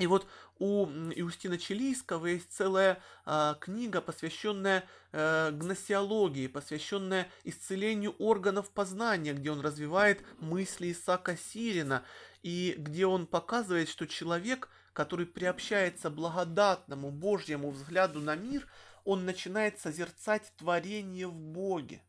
и 0.00 0.06
вот 0.06 0.26
у 0.58 0.86
Иустина 0.86 1.58
Чилийского 1.58 2.26
есть 2.26 2.50
целая 2.50 3.00
э, 3.26 3.54
книга, 3.60 4.00
посвященная 4.00 4.84
э, 5.12 5.50
гносеологии, 5.52 6.46
посвященная 6.46 7.28
исцелению 7.44 8.16
органов 8.18 8.70
познания, 8.70 9.34
где 9.34 9.50
он 9.50 9.60
развивает 9.60 10.24
мысли 10.38 10.90
Исаака 10.92 11.36
Сирина, 11.36 12.02
и 12.42 12.74
где 12.78 13.04
он 13.04 13.26
показывает, 13.26 13.90
что 13.90 14.06
человек, 14.06 14.70
который 14.94 15.26
приобщается 15.26 16.08
благодатному 16.08 17.10
Божьему 17.10 17.70
взгляду 17.70 18.20
на 18.20 18.36
мир, 18.36 18.66
он 19.04 19.26
начинает 19.26 19.78
созерцать 19.80 20.50
творение 20.56 21.26
в 21.26 21.34
Боге. 21.34 22.02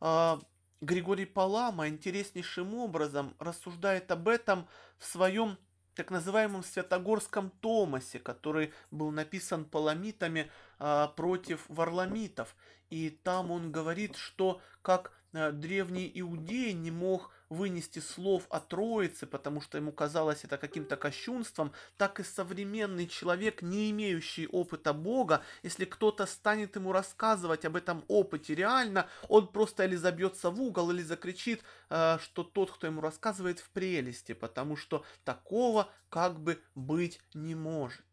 Э, 0.00 0.38
Григорий 0.80 1.26
Палама 1.26 1.88
интереснейшим 1.88 2.74
образом 2.74 3.36
рассуждает 3.38 4.10
об 4.10 4.26
этом 4.26 4.66
в 4.98 5.06
своем 5.06 5.56
так 5.94 6.10
называемом 6.10 6.62
Святогорском 6.62 7.50
Томасе, 7.60 8.18
который 8.18 8.72
был 8.90 9.10
написан 9.10 9.64
паламитами 9.64 10.50
а, 10.78 11.08
против 11.08 11.64
варламитов. 11.68 12.54
И 12.90 13.10
там 13.10 13.50
он 13.50 13.72
говорит, 13.72 14.16
что 14.16 14.60
как 14.82 15.12
а, 15.32 15.52
древний 15.52 16.10
иудей 16.14 16.72
не 16.72 16.90
мог 16.90 17.30
вынести 17.54 18.00
слов 18.00 18.46
о 18.50 18.60
Троице, 18.60 19.26
потому 19.26 19.60
что 19.60 19.78
ему 19.78 19.92
казалось 19.92 20.44
это 20.44 20.58
каким-то 20.58 20.96
кощунством, 20.96 21.72
так 21.96 22.20
и 22.20 22.24
современный 22.24 23.06
человек, 23.06 23.62
не 23.62 23.90
имеющий 23.90 24.46
опыта 24.46 24.92
Бога, 24.92 25.42
если 25.62 25.84
кто-то 25.84 26.26
станет 26.26 26.76
ему 26.76 26.92
рассказывать 26.92 27.64
об 27.64 27.76
этом 27.76 28.04
опыте 28.08 28.54
реально, 28.54 29.08
он 29.28 29.48
просто 29.48 29.84
или 29.84 29.96
забьется 29.96 30.50
в 30.50 30.60
угол, 30.60 30.90
или 30.90 31.02
закричит, 31.02 31.62
э, 31.90 32.18
что 32.20 32.42
тот, 32.44 32.70
кто 32.70 32.86
ему 32.86 33.00
рассказывает, 33.00 33.60
в 33.60 33.70
прелести, 33.70 34.32
потому 34.32 34.76
что 34.76 35.04
такого 35.24 35.88
как 36.08 36.40
бы 36.40 36.60
быть 36.74 37.20
не 37.32 37.54
может. 37.54 38.04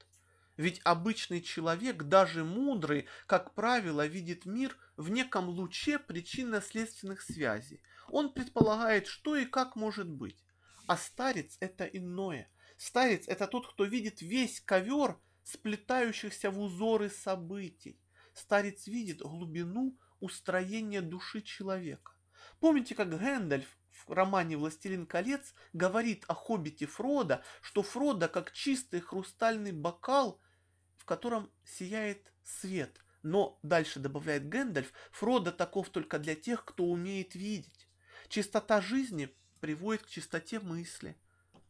Ведь 0.58 0.82
обычный 0.84 1.42
человек, 1.42 2.04
даже 2.04 2.44
мудрый, 2.44 3.08
как 3.26 3.54
правило, 3.54 4.06
видит 4.06 4.46
мир 4.46 4.78
в 4.98 5.10
неком 5.10 5.50
луче 5.50 5.98
причинно-следственных 5.98 7.22
связей. 7.22 7.82
Он 8.12 8.34
предполагает, 8.34 9.08
что 9.08 9.38
и 9.38 9.46
как 9.46 9.78
может 9.78 10.10
быть. 10.10 10.44
А 10.86 10.98
старец 10.98 11.56
это 11.62 11.86
иное. 11.86 12.52
Старец 12.76 13.26
это 13.30 13.48
тот, 13.48 13.72
кто 13.72 13.86
видит 13.86 14.22
весь 14.22 14.60
ковер 14.60 15.18
сплетающихся 15.44 16.52
в 16.52 16.60
узоры 16.60 17.10
событий. 17.10 18.02
Старец 18.34 18.88
видит 18.88 19.22
глубину 19.22 19.98
устроения 20.20 21.02
души 21.02 21.42
человека. 21.42 22.12
Помните, 22.60 22.96
как 22.96 23.18
Гэндальф 23.18 23.78
в 23.92 24.12
романе 24.12 24.58
«Властелин 24.58 25.06
колец» 25.06 25.54
говорит 25.72 26.26
о 26.28 26.34
хоббите 26.34 26.88
Фродо, 26.88 27.42
что 27.62 27.82
Фродо 27.82 28.28
как 28.28 28.52
чистый 28.52 29.00
хрустальный 29.00 29.72
бокал, 29.72 30.42
в 30.98 31.06
котором 31.06 31.50
сияет 31.64 32.30
свет. 32.44 33.00
Но, 33.24 33.58
дальше 33.64 34.02
добавляет 34.02 34.50
Гэндальф, 34.50 34.92
Фродо 35.12 35.54
таков 35.54 35.90
только 35.90 36.20
для 36.20 36.36
тех, 36.36 36.66
кто 36.66 36.84
умеет 36.84 37.36
видеть. 37.36 37.88
Чистота 38.32 38.80
жизни 38.80 39.28
приводит 39.60 40.04
к 40.04 40.08
чистоте 40.08 40.62
мысли, 40.62 41.18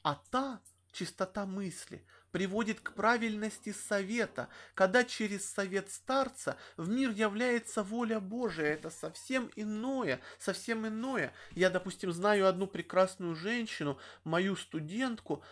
а 0.03 0.21
та 0.29 0.61
чистота 0.91 1.47
мысли 1.47 2.05
приводит 2.31 2.81
к 2.81 2.93
правильности 2.93 3.73
совета, 3.73 4.47
когда 4.75 5.03
через 5.03 5.51
совет 5.51 5.89
старца 5.89 6.57
в 6.77 6.87
мир 6.87 7.09
является 7.09 7.81
воля 7.81 8.19
Божия. 8.19 8.75
Это 8.75 8.91
совсем 8.91 9.49
иное, 9.55 10.21
совсем 10.37 10.87
иное. 10.87 11.33
Я, 11.53 11.71
допустим, 11.71 12.11
знаю 12.11 12.45
одну 12.45 12.67
прекрасную 12.67 13.35
женщину, 13.35 13.97
мою 14.23 14.55
студентку, 14.55 15.43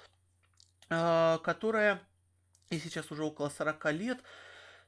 а, 0.92 1.40
которая, 1.40 2.04
и 2.70 2.78
сейчас 2.78 3.10
уже 3.10 3.24
около 3.24 3.50
40 3.50 3.92
лет, 3.94 4.20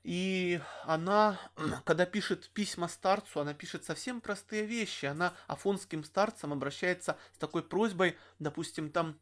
и 0.03 0.59
она, 0.83 1.39
когда 1.85 2.05
пишет 2.05 2.49
письма 2.49 2.87
старцу, 2.87 3.41
она 3.41 3.53
пишет 3.53 3.85
совсем 3.85 4.21
простые 4.21 4.65
вещи. 4.65 5.05
Она 5.05 5.33
афонским 5.47 6.03
старцам 6.03 6.53
обращается 6.53 7.17
с 7.33 7.37
такой 7.37 7.63
просьбой, 7.63 8.17
допустим, 8.39 8.89
там, 8.91 9.19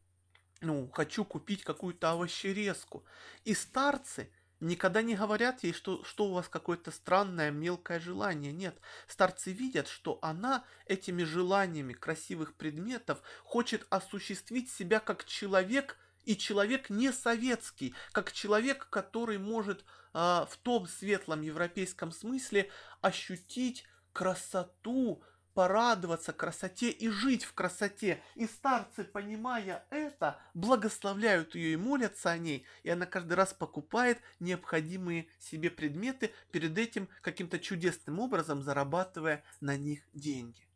ну, 0.61 0.89
хочу 0.93 1.25
купить 1.25 1.63
какую-то 1.63 2.11
овощерезку. 2.11 3.03
И 3.43 3.53
старцы 3.53 4.31
никогда 4.61 5.01
не 5.01 5.15
говорят 5.15 5.63
ей, 5.63 5.73
что, 5.73 6.03
что 6.03 6.27
у 6.27 6.33
вас 6.33 6.47
какое-то 6.47 6.91
странное 6.91 7.51
мелкое 7.51 7.99
желание. 7.99 8.53
Нет, 8.53 8.79
старцы 9.07 9.51
видят, 9.51 9.87
что 9.87 10.17
она 10.21 10.63
этими 10.85 11.23
желаниями 11.23 11.93
красивых 11.93 12.55
предметов 12.55 13.21
хочет 13.43 13.85
осуществить 13.89 14.71
себя 14.71 14.99
как 15.01 15.25
человек– 15.25 15.97
и 16.25 16.37
человек 16.37 16.89
не 16.89 17.11
советский, 17.11 17.93
как 18.11 18.31
человек, 18.31 18.87
который 18.89 19.37
может 19.37 19.85
а, 20.13 20.47
в 20.49 20.57
том 20.57 20.87
светлом 20.87 21.41
европейском 21.41 22.11
смысле 22.11 22.69
ощутить 23.01 23.85
красоту, 24.13 25.23
порадоваться 25.53 26.31
красоте 26.31 26.89
и 26.89 27.09
жить 27.09 27.43
в 27.43 27.53
красоте. 27.53 28.21
И 28.35 28.45
старцы, 28.47 29.03
понимая 29.03 29.85
это, 29.89 30.39
благословляют 30.53 31.55
ее 31.55 31.73
и 31.73 31.77
молятся 31.77 32.31
о 32.31 32.37
ней, 32.37 32.65
и 32.83 32.89
она 32.89 33.05
каждый 33.05 33.33
раз 33.33 33.53
покупает 33.53 34.19
необходимые 34.39 35.27
себе 35.37 35.69
предметы, 35.69 36.31
перед 36.51 36.77
этим 36.77 37.09
каким-то 37.21 37.59
чудесным 37.59 38.19
образом 38.19 38.63
зарабатывая 38.63 39.43
на 39.59 39.75
них 39.75 40.01
деньги. 40.13 40.68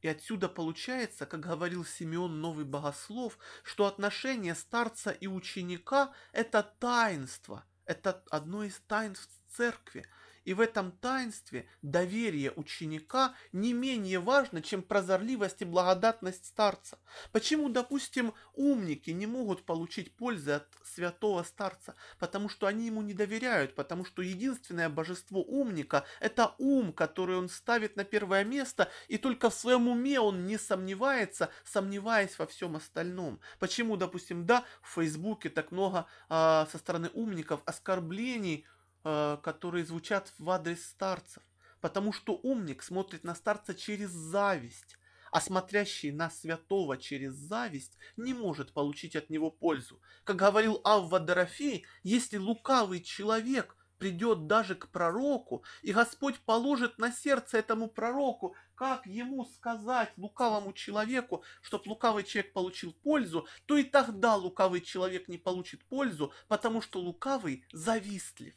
И 0.00 0.08
отсюда 0.08 0.48
получается, 0.48 1.26
как 1.26 1.40
говорил 1.40 1.84
Симеон 1.84 2.40
Новый 2.40 2.64
Богослов, 2.64 3.38
что 3.64 3.86
отношение 3.86 4.54
старца 4.54 5.10
и 5.10 5.26
ученика– 5.26 6.12
это 6.32 6.62
таинство, 6.78 7.64
это 7.84 8.22
одно 8.30 8.64
из 8.64 8.78
таинств 8.86 9.32
церкви– 9.48 10.06
и 10.48 10.54
в 10.54 10.62
этом 10.62 10.92
таинстве 10.92 11.68
доверие 11.82 12.52
ученика 12.56 13.34
не 13.52 13.74
менее 13.74 14.18
важно, 14.18 14.62
чем 14.62 14.80
прозорливость 14.80 15.60
и 15.60 15.66
благодатность 15.66 16.46
старца. 16.46 16.98
Почему, 17.32 17.68
допустим, 17.68 18.32
умники 18.54 19.10
не 19.10 19.26
могут 19.26 19.66
получить 19.66 20.16
пользы 20.16 20.52
от 20.52 20.66
святого 20.82 21.42
старца? 21.42 21.96
Потому 22.18 22.48
что 22.48 22.66
они 22.66 22.86
ему 22.86 23.02
не 23.02 23.12
доверяют, 23.12 23.74
потому 23.74 24.06
что 24.06 24.22
единственное 24.22 24.88
божество 24.88 25.42
умника– 25.42 26.06
это 26.20 26.54
ум, 26.56 26.94
который 26.94 27.36
он 27.36 27.50
ставит 27.50 27.96
на 27.96 28.04
первое 28.04 28.42
место, 28.42 28.90
и 29.08 29.18
только 29.18 29.50
в 29.50 29.54
своем 29.54 29.86
уме 29.86 30.18
он 30.18 30.46
не 30.46 30.56
сомневается, 30.56 31.50
сомневаясь 31.62 32.38
во 32.38 32.46
всем 32.46 32.74
остальном. 32.74 33.38
Почему, 33.58 33.98
допустим, 33.98 34.46
да, 34.46 34.64
в 34.80 34.94
Фейсбуке 34.94 35.50
так 35.50 35.72
много 35.72 36.06
а, 36.30 36.66
со 36.72 36.78
стороны 36.78 37.10
умников 37.12 37.60
оскорблений– 37.66 38.64
Э, 38.77 38.77
которые 39.02 39.84
звучат 39.84 40.32
в 40.38 40.50
адрес 40.50 40.84
старцев. 40.84 41.42
Потому 41.80 42.12
что 42.12 42.34
умник 42.42 42.82
смотрит 42.82 43.24
на 43.24 43.34
старца 43.34 43.74
через 43.74 44.10
зависть, 44.10 44.98
а 45.30 45.40
смотрящий 45.40 46.10
на 46.10 46.30
святого 46.30 46.96
через 46.96 47.34
зависть 47.34 47.96
не 48.16 48.34
может 48.34 48.72
получить 48.72 49.14
от 49.14 49.30
него 49.30 49.50
пользу. 49.50 50.00
Как 50.24 50.36
говорил 50.36 50.80
Авва 50.84 51.20
Дорофей, 51.20 51.86
если 52.02 52.36
лукавый 52.36 53.00
человек 53.00 53.76
придет 53.98 54.46
даже 54.46 54.74
к 54.74 54.88
пророку, 54.88 55.64
и 55.82 55.92
Господь 55.92 56.38
положит 56.40 56.98
на 56.98 57.12
сердце 57.12 57.58
этому 57.58 57.88
пророку, 57.88 58.54
как 58.74 59.06
ему 59.06 59.44
сказать 59.44 60.12
лукавому 60.16 60.72
человеку, 60.72 61.42
чтобы 61.60 61.88
лукавый 61.88 62.24
человек 62.24 62.52
получил 62.52 62.92
пользу, 62.92 63.46
то 63.66 63.76
и 63.76 63.82
тогда 63.82 64.36
лукавый 64.36 64.80
человек 64.80 65.28
не 65.28 65.36
получит 65.36 65.84
пользу, 65.86 66.32
потому 66.46 66.80
что 66.80 67.00
лукавый 67.00 67.64
завистлив. 67.72 68.54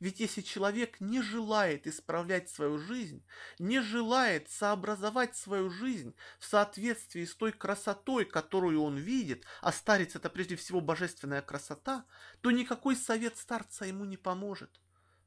Ведь 0.00 0.20
если 0.20 0.42
человек 0.42 1.00
не 1.00 1.22
желает 1.22 1.86
исправлять 1.86 2.48
свою 2.48 2.78
жизнь, 2.78 3.24
не 3.58 3.80
желает 3.80 4.48
сообразовать 4.50 5.36
свою 5.36 5.70
жизнь 5.70 6.14
в 6.38 6.46
соответствии 6.46 7.24
с 7.24 7.34
той 7.34 7.52
красотой, 7.52 8.24
которую 8.24 8.82
он 8.82 8.96
видит, 8.96 9.44
а 9.60 9.72
старец 9.72 10.14
это 10.14 10.30
прежде 10.30 10.54
всего 10.56 10.80
божественная 10.80 11.42
красота, 11.42 12.04
то 12.40 12.50
никакой 12.52 12.94
совет 12.94 13.36
старца 13.36 13.86
ему 13.86 14.04
не 14.04 14.16
поможет. 14.16 14.80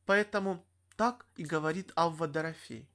Поэтому 0.06 0.66
так 0.96 1.26
и 1.36 1.44
говорит 1.44 1.92
Авва 1.96 2.28
Дорофей. 2.28 2.88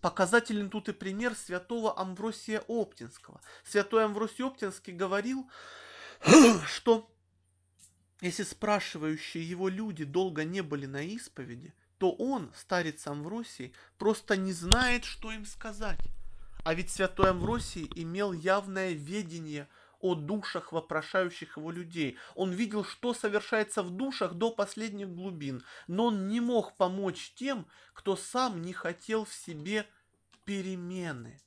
Показателен 0.00 0.70
тут 0.70 0.88
и 0.88 0.92
пример 0.92 1.34
святого 1.34 1.98
Амвросия 1.98 2.64
Оптинского. 2.66 3.40
Святой 3.64 4.04
Амвросий 4.04 4.44
Оптинский 4.44 4.92
говорил, 4.92 5.48
что 6.66 7.11
если 8.22 8.44
спрашивающие 8.44 9.46
его 9.46 9.68
люди 9.68 10.04
долго 10.04 10.44
не 10.44 10.62
были 10.62 10.86
на 10.86 11.02
исповеди, 11.02 11.74
то 11.98 12.12
он, 12.12 12.52
старец 12.54 13.06
Амвросий, 13.06 13.74
просто 13.98 14.36
не 14.36 14.52
знает, 14.52 15.04
что 15.04 15.32
им 15.32 15.44
сказать. 15.44 16.00
А 16.64 16.74
ведь 16.74 16.90
святой 16.90 17.30
Амвросий 17.30 17.90
имел 17.96 18.32
явное 18.32 18.92
ведение 18.92 19.68
о 20.00 20.14
душах 20.14 20.72
вопрошающих 20.72 21.56
его 21.56 21.72
людей. 21.72 22.16
Он 22.36 22.52
видел, 22.52 22.84
что 22.84 23.12
совершается 23.12 23.82
в 23.82 23.90
душах 23.90 24.34
до 24.34 24.52
последних 24.52 25.10
глубин, 25.10 25.64
но 25.88 26.06
он 26.06 26.28
не 26.28 26.40
мог 26.40 26.76
помочь 26.76 27.32
тем, 27.34 27.66
кто 27.92 28.16
сам 28.16 28.62
не 28.62 28.72
хотел 28.72 29.24
в 29.24 29.32
себе 29.32 29.86
перемены. 30.44 31.40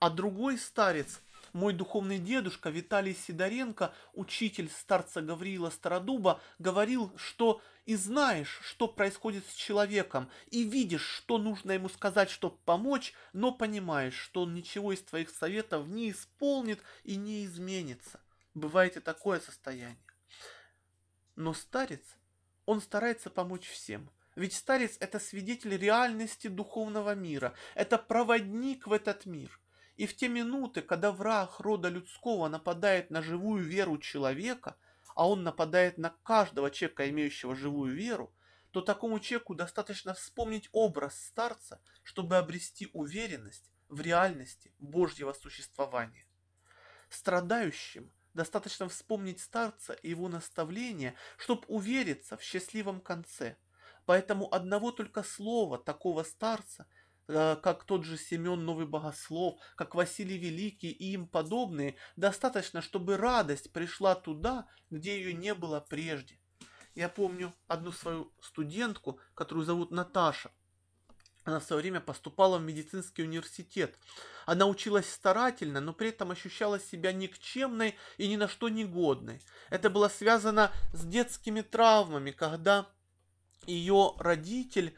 А 0.00 0.10
другой 0.10 0.58
старец, 0.58 1.22
мой 1.58 1.72
духовный 1.72 2.18
дедушка 2.18 2.70
Виталий 2.70 3.14
Сидоренко, 3.14 3.92
учитель 4.14 4.70
старца 4.70 5.20
Гавриила 5.20 5.70
Стародуба, 5.70 6.40
говорил, 6.60 7.12
что 7.16 7.60
и 7.84 7.96
знаешь, 7.96 8.60
что 8.62 8.86
происходит 8.86 9.44
с 9.44 9.54
человеком, 9.54 10.30
и 10.50 10.62
видишь, 10.62 11.04
что 11.04 11.36
нужно 11.36 11.72
ему 11.72 11.88
сказать, 11.88 12.30
чтобы 12.30 12.56
помочь, 12.64 13.12
но 13.32 13.50
понимаешь, 13.50 14.14
что 14.14 14.42
он 14.42 14.54
ничего 14.54 14.92
из 14.92 15.02
твоих 15.02 15.30
советов 15.30 15.88
не 15.88 16.12
исполнит 16.12 16.80
и 17.02 17.16
не 17.16 17.44
изменится. 17.44 18.20
Бывает 18.54 18.96
и 18.96 19.00
такое 19.00 19.40
состояние. 19.40 19.98
Но 21.34 21.54
старец, 21.54 22.04
он 22.66 22.80
старается 22.80 23.30
помочь 23.30 23.68
всем. 23.68 24.08
Ведь 24.36 24.54
старец 24.54 24.96
это 25.00 25.18
свидетель 25.18 25.76
реальности 25.76 26.46
духовного 26.46 27.16
мира, 27.16 27.54
это 27.74 27.98
проводник 27.98 28.86
в 28.86 28.92
этот 28.92 29.26
мир. 29.26 29.58
И 29.98 30.06
в 30.06 30.16
те 30.16 30.28
минуты, 30.28 30.80
когда 30.80 31.12
враг 31.12 31.60
рода 31.60 31.90
людского 31.90 32.48
нападает 32.48 33.10
на 33.10 33.20
живую 33.20 33.62
веру 33.62 33.98
человека– 33.98 34.76
а 35.18 35.28
он 35.28 35.42
нападает 35.42 35.98
на 35.98 36.10
каждого 36.22 36.70
человека, 36.70 37.10
имеющего 37.10 37.56
живую 37.56 37.92
веру, 37.92 38.32
то 38.70 38.82
такому 38.82 39.18
человеку 39.18 39.56
достаточно 39.56 40.14
вспомнить 40.14 40.68
образ 40.70 41.20
старца, 41.20 41.82
чтобы 42.04 42.36
обрести 42.36 42.88
уверенность 42.92 43.68
в 43.88 44.00
реальности 44.00 44.72
Божьего 44.78 45.32
существования. 45.32 46.24
Страдающим 47.08 48.12
достаточно 48.32 48.88
вспомнить 48.88 49.40
старца 49.40 49.94
и 49.94 50.10
его 50.10 50.28
наставления, 50.28 51.16
чтобы 51.36 51.64
увериться 51.66 52.36
в 52.36 52.42
счастливом 52.44 53.00
конце. 53.00 53.56
Поэтому 54.06 54.54
одного 54.54 54.92
только 54.92 55.24
слова 55.24 55.78
такого 55.78 56.22
старца– 56.22 56.86
как 57.28 57.84
тот 57.84 58.04
же 58.04 58.16
Семен 58.16 58.64
Новый 58.64 58.86
Богослов, 58.86 59.60
как 59.76 59.94
Василий 59.94 60.38
Великий 60.38 60.90
и 60.90 61.12
им 61.12 61.26
подобные, 61.28 61.96
достаточно, 62.16 62.80
чтобы 62.80 63.16
радость 63.16 63.72
пришла 63.72 64.14
туда, 64.14 64.66
где 64.90 65.18
ее 65.18 65.34
не 65.34 65.54
было 65.54 65.80
прежде. 65.80 66.40
Я 66.94 67.08
помню 67.08 67.54
одну 67.66 67.92
свою 67.92 68.32
студентку, 68.40 69.20
которую 69.34 69.64
зовут 69.64 69.90
Наташа. 69.90 70.50
Она 71.44 71.60
в 71.60 71.64
свое 71.64 71.80
время 71.80 72.00
поступала 72.00 72.58
в 72.58 72.62
медицинский 72.62 73.22
университет. 73.22 73.98
Она 74.44 74.66
училась 74.66 75.10
старательно, 75.10 75.80
но 75.80 75.92
при 75.92 76.08
этом 76.08 76.30
ощущала 76.30 76.80
себя 76.80 77.12
никчемной 77.12 77.94
и 78.16 78.28
ни 78.28 78.36
на 78.36 78.48
что 78.48 78.68
негодной. 78.68 79.40
Это 79.70 79.90
было 79.90 80.08
связано 80.08 80.72
с 80.92 81.04
детскими 81.04 81.60
травмами, 81.60 82.32
когда 82.32 82.90
ее 83.66 84.14
родитель 84.18 84.96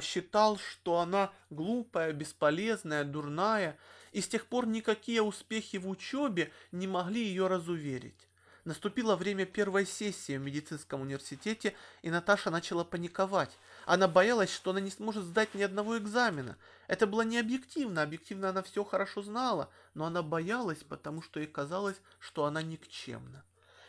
считал, 0.00 0.58
что 0.58 0.98
она 0.98 1.32
глупая, 1.50 2.12
бесполезная, 2.12 3.04
дурная, 3.04 3.76
и 4.12 4.20
с 4.20 4.28
тех 4.28 4.46
пор 4.46 4.66
никакие 4.66 5.22
успехи 5.22 5.76
в 5.76 5.88
учебе 5.88 6.52
не 6.70 6.86
могли 6.86 7.24
ее 7.24 7.46
разуверить. 7.46 8.28
Наступило 8.64 9.16
время 9.16 9.44
первой 9.44 9.84
сессии 9.84 10.36
в 10.36 10.42
медицинском 10.42 11.00
университете, 11.00 11.74
и 12.02 12.10
Наташа 12.10 12.50
начала 12.50 12.84
паниковать. 12.84 13.58
Она 13.86 14.06
боялась, 14.06 14.52
что 14.52 14.70
она 14.70 14.78
не 14.78 14.90
сможет 14.90 15.24
сдать 15.24 15.52
ни 15.54 15.62
одного 15.62 15.98
экзамена. 15.98 16.56
Это 16.86 17.08
было 17.08 17.22
не 17.22 17.38
объективно, 17.38 18.02
объективно 18.02 18.50
она 18.50 18.62
все 18.62 18.84
хорошо 18.84 19.22
знала, 19.22 19.68
но 19.94 20.04
она 20.04 20.22
боялась, 20.22 20.84
потому 20.84 21.22
что 21.22 21.40
ей 21.40 21.48
казалось, 21.48 22.00
что 22.20 22.44
она 22.44 22.62
никчемна. 22.62 23.44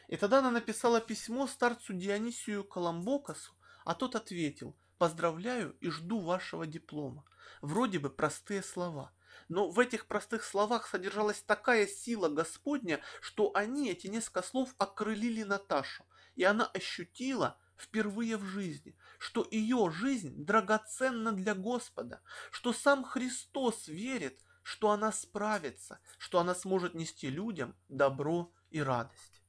И 0.08 0.18
тогда 0.18 0.40
она 0.40 0.50
написала 0.50 1.00
письмо 1.00 1.46
старцу 1.46 1.94
Дионисию 1.94 2.64
Коломбокасу, 2.64 3.54
а 3.86 3.94
тот 3.94 4.16
ответил, 4.16 4.76
Поздравляю 5.04 5.76
и 5.82 5.90
жду 5.90 6.22
вашего 6.22 6.66
диплома. 6.66 7.26
Вроде 7.60 8.00
бы 8.00 8.10
простые 8.10 8.64
слова. 8.64 9.12
Но 9.50 9.70
в 9.70 9.78
этих 9.78 10.08
простых 10.08 10.46
словах 10.46 10.88
содержалась 10.88 11.42
такая 11.42 11.88
сила 11.88 12.30
Господня, 12.30 13.02
что 13.20 13.52
они, 13.54 13.90
эти 13.90 14.08
несколько 14.08 14.42
слов, 14.44 14.74
окрылили 14.78 15.44
Наташу. 15.44 16.06
И 16.36 16.46
она 16.46 16.68
ощутила 16.68 17.60
впервые 17.76 18.38
в 18.38 18.46
жизни, 18.46 18.98
что 19.18 19.46
ее 19.52 19.92
жизнь 19.92 20.46
драгоценна 20.46 21.34
для 21.34 21.54
Господа, 21.54 22.22
что 22.50 22.72
сам 22.72 23.04
Христос 23.04 23.90
верит, 23.90 24.40
что 24.62 24.92
она 24.92 25.12
справится, 25.12 26.00
что 26.18 26.40
она 26.40 26.56
сможет 26.56 26.94
нести 26.94 27.30
людям 27.30 27.76
добро 27.90 28.54
и 28.70 28.82
радость. 28.82 29.44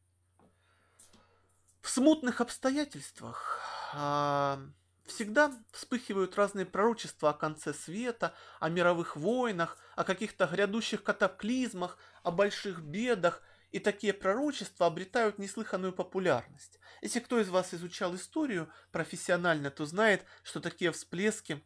В 1.81 1.89
смутных 1.89 2.41
обстоятельствах 2.41 3.61
а, 3.93 4.59
Всегда 5.07 5.53
вспыхивают 5.73 6.35
разные 6.37 6.65
пророчества 6.65 7.31
о 7.31 7.35
конце 7.35 7.75
света, 7.75 8.35
о 8.59 8.71
мировых 8.71 9.17
войнах, 9.17 9.77
о 9.97 10.05
каких-то 10.05 10.47
грядущих 10.47 11.03
катаклизмах, 11.03 11.99
о 12.23 12.31
больших 12.31 12.81
бедах, 12.81 13.43
и 13.71 13.81
такие 13.81 14.15
пророчества 14.15 14.87
обретают 14.87 15.39
неслыханную 15.39 15.93
популярность. 15.93 16.79
Если 17.03 17.21
кто 17.21 17.39
из 17.39 17.51
вас 17.51 17.75
изучал 17.75 18.15
историю 18.15 18.71
профессионально, 18.93 19.71
то 19.71 19.85
знает, 19.85 20.25
что 20.43 20.61
такие 20.61 20.91
всплески 20.91 21.63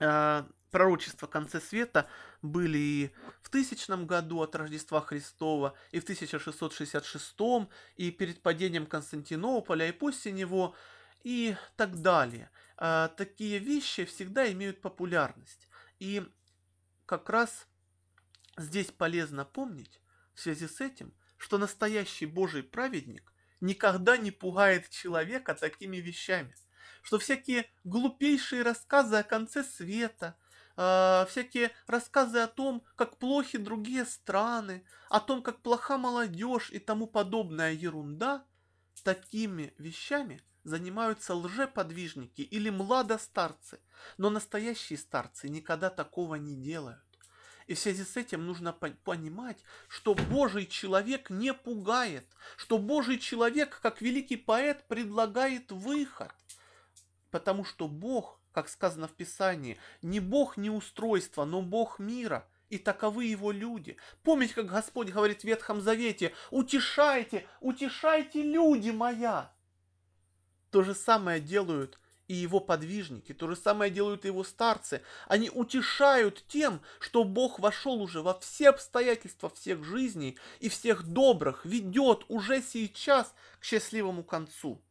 э, 0.00 0.44
пророчества 0.70 1.26
конце 1.26 1.60
света 1.60 2.08
были 2.42 2.78
и 2.78 3.14
в 3.40 3.48
тысячном 3.48 4.06
году 4.06 4.42
от 4.42 4.54
Рождества 4.54 5.00
Христова, 5.00 5.74
и 5.92 6.00
в 6.00 6.02
1666, 6.02 7.34
и 7.96 8.10
перед 8.10 8.42
падением 8.42 8.84
Константинополя, 8.84 9.88
и 9.88 9.92
после 9.92 10.30
него– 10.30 10.74
и 11.24 11.56
так 11.76 12.00
далее. 12.02 12.50
А, 12.76 13.08
такие 13.08 13.58
вещи 13.58 14.04
всегда 14.04 14.50
имеют 14.52 14.80
популярность. 14.80 15.68
И 15.98 16.22
как 17.06 17.28
раз 17.28 17.66
здесь 18.56 18.92
полезно 18.92 19.44
помнить 19.44 20.00
в 20.34 20.40
связи 20.40 20.68
с 20.68 20.80
этим, 20.80 21.12
что 21.36 21.58
настоящий 21.58 22.26
Божий 22.26 22.62
праведник 22.62 23.32
никогда 23.60 24.16
не 24.16 24.30
пугает 24.30 24.90
человека 24.90 25.54
такими 25.54 25.96
вещами. 25.96 26.54
Что 27.02 27.18
всякие 27.18 27.70
глупейшие 27.84 28.62
рассказы 28.62 29.16
о 29.16 29.22
конце 29.22 29.64
света, 29.64 30.36
э, 30.76 31.26
всякие 31.28 31.70
рассказы 31.86 32.40
о 32.40 32.48
том, 32.48 32.84
как 32.96 33.18
плохи 33.18 33.56
другие 33.58 34.04
страны, 34.04 34.84
о 35.08 35.20
том, 35.20 35.42
как 35.42 35.62
плоха 35.62 35.96
молодежь 35.96 36.70
и 36.70 36.78
тому 36.78 37.06
подобная 37.06 37.72
ерунда, 37.72 38.44
такими 39.02 39.74
вещами– 39.78 40.40
занимаются 40.64 41.34
лжеподвижники 41.34 42.40
или 42.40 42.70
младостарцы, 42.70 43.78
но 44.18 44.30
настоящие 44.30 44.98
старцы 44.98 45.48
никогда 45.48 45.90
такого 45.90 46.34
не 46.34 46.56
делают. 46.56 47.00
И 47.66 47.74
в 47.74 47.78
связи 47.78 48.04
с 48.04 48.16
этим 48.16 48.44
нужно 48.44 48.72
понимать, 48.72 49.62
что 49.88 50.14
Божий 50.14 50.66
человек 50.66 51.30
не 51.30 51.54
пугает, 51.54 52.26
что 52.56 52.78
Божий 52.78 53.18
человек, 53.18 53.80
как 53.80 54.02
великий 54.02 54.36
поэт, 54.36 54.86
предлагает 54.86 55.72
выход. 55.72 56.32
Потому 57.30 57.64
что 57.64 57.88
Бог, 57.88 58.40
как 58.52 58.68
сказано 58.68 59.08
в 59.08 59.12
Писании, 59.12 59.78
не 60.02 60.20
Бог 60.20 60.58
не 60.58 60.68
устройства, 60.68 61.44
но 61.44 61.62
Бог 61.62 61.98
мира– 61.98 62.46
и 62.74 62.78
таковы 62.78 63.26
его 63.26 63.52
люди. 63.52 63.96
Помните, 64.22 64.54
как 64.54 64.66
Господь 64.66 65.10
говорит 65.10 65.42
в 65.42 65.44
Ветхом 65.44 65.80
Завете, 65.80 66.32
утешайте, 66.50 67.46
утешайте 67.60 68.42
люди 68.42 68.90
моя. 68.90 69.53
То 70.74 70.82
же 70.82 70.92
самое 70.96 71.40
делают 71.40 72.00
и 72.26 72.34
его 72.34 72.58
подвижники, 72.58 73.32
то 73.32 73.46
же 73.46 73.54
самое 73.54 73.92
делают 73.92 74.24
и 74.24 74.26
его 74.26 74.42
старцы. 74.42 75.02
Они 75.28 75.48
утешают 75.48 76.44
тем, 76.48 76.80
что 76.98 77.22
Бог 77.22 77.60
вошел 77.60 78.02
уже 78.02 78.22
во 78.22 78.36
все 78.40 78.70
обстоятельства 78.70 79.50
всех 79.50 79.84
жизней 79.84 80.36
и 80.58 80.68
всех 80.68 81.04
добрых, 81.04 81.64
ведет 81.64 82.24
уже 82.26 82.60
сейчас 82.60 83.36
к 83.60 83.64
счастливому 83.64 84.24
концу. 84.24 84.82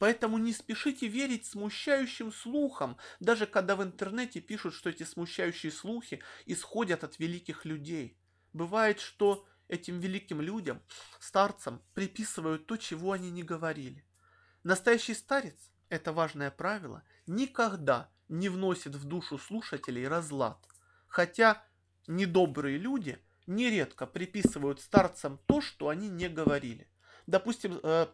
Поэтому 0.00 0.36
не 0.36 0.52
спешите 0.52 1.06
верить 1.06 1.46
смущающим 1.46 2.32
слухам, 2.32 2.96
даже 3.20 3.46
когда 3.46 3.76
в 3.76 3.84
интернете 3.84 4.40
пишут, 4.40 4.74
что 4.74 4.90
эти 4.90 5.04
смущающие 5.04 5.70
слухи 5.70 6.24
исходят 6.44 7.04
от 7.04 7.20
великих 7.20 7.64
людей. 7.64 8.18
Бывает, 8.52 8.98
что 8.98 9.46
этим 9.68 10.00
великим 10.00 10.40
людям, 10.40 10.82
старцам, 11.20 11.80
приписывают 11.94 12.66
то, 12.66 12.76
чего 12.76 13.12
они 13.12 13.30
не 13.30 13.44
говорили. 13.44 14.04
Настоящий 14.62 15.14
старец, 15.14 15.70
это 15.88 16.12
важное 16.12 16.50
правило, 16.50 17.02
никогда 17.26 18.10
не 18.28 18.48
вносит 18.48 18.94
в 18.94 19.04
душу 19.04 19.38
слушателей 19.38 20.06
разлад, 20.06 20.58
хотя 21.08 21.64
недобрые 22.06 22.76
люди 22.76 23.18
нередко 23.46 24.06
приписывают 24.06 24.80
старцам 24.80 25.40
то, 25.46 25.60
что 25.60 25.88
они 25.88 26.08
не 26.08 26.28
говорили. 26.28 26.88
Допустим, 27.26 27.80
э, 27.82 28.06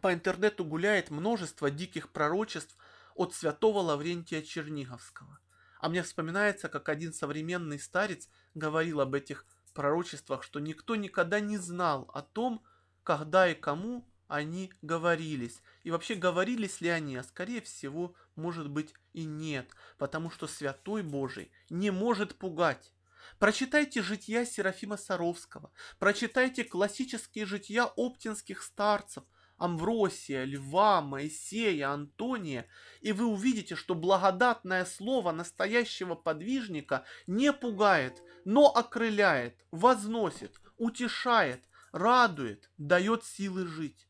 по 0.00 0.14
интернету 0.14 0.64
гуляет 0.64 1.10
множество 1.10 1.70
диких 1.70 2.12
пророчеств 2.12 2.76
от 3.14 3.34
святого 3.34 3.80
Лаврентия 3.80 4.42
Черниговского. 4.42 5.40
А 5.80 5.88
мне 5.88 6.02
вспоминается, 6.02 6.68
как 6.68 6.88
один 6.88 7.12
современный 7.12 7.78
старец 7.78 8.28
говорил 8.54 9.00
об 9.00 9.14
этих 9.14 9.46
пророчествах, 9.74 10.42
что 10.42 10.60
никто 10.60 10.96
никогда 10.96 11.40
не 11.40 11.58
знал 11.58 12.10
о 12.14 12.22
том, 12.22 12.64
когда 13.02 13.48
и 13.48 13.54
кому 13.54 14.08
они 14.28 14.72
говорились. 14.82 15.62
И 15.82 15.90
вообще 15.90 16.14
говорились 16.14 16.80
ли 16.80 16.88
они, 16.88 17.16
а 17.16 17.22
скорее 17.22 17.60
всего, 17.60 18.14
может 18.34 18.68
быть 18.68 18.94
и 19.12 19.24
нет, 19.24 19.70
потому 19.98 20.30
что 20.30 20.46
Святой 20.46 21.02
Божий 21.02 21.50
не 21.70 21.90
может 21.90 22.36
пугать. 22.36 22.92
Прочитайте 23.38 24.02
жития 24.02 24.44
Серафима 24.44 24.96
Саровского, 24.96 25.70
прочитайте 25.98 26.64
классические 26.64 27.44
жития 27.44 27.84
оптинских 27.84 28.62
старцев, 28.62 29.24
Амвросия, 29.58 30.44
Льва, 30.44 31.00
Моисея, 31.00 31.90
Антония, 31.90 32.66
и 33.00 33.12
вы 33.12 33.26
увидите, 33.26 33.74
что 33.74 33.94
благодатное 33.94 34.84
слово 34.84 35.32
настоящего 35.32 36.14
подвижника 36.14 37.04
не 37.26 37.52
пугает, 37.52 38.22
но 38.44 38.66
окрыляет, 38.66 39.64
возносит, 39.70 40.60
утешает, 40.76 41.64
радует, 41.92 42.70
дает 42.76 43.24
силы 43.24 43.66
жить. 43.66 44.08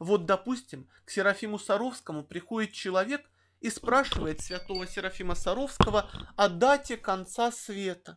Вот, 0.00 0.24
допустим, 0.24 0.88
к 1.04 1.10
Серафиму 1.10 1.58
Саровскому 1.58 2.24
приходит 2.24 2.72
человек 2.72 3.30
и 3.60 3.68
спрашивает 3.68 4.40
святого 4.40 4.86
Серафима 4.86 5.34
Саровского 5.34 6.10
о 6.36 6.48
дате 6.48 6.96
конца 6.96 7.52
света. 7.52 8.16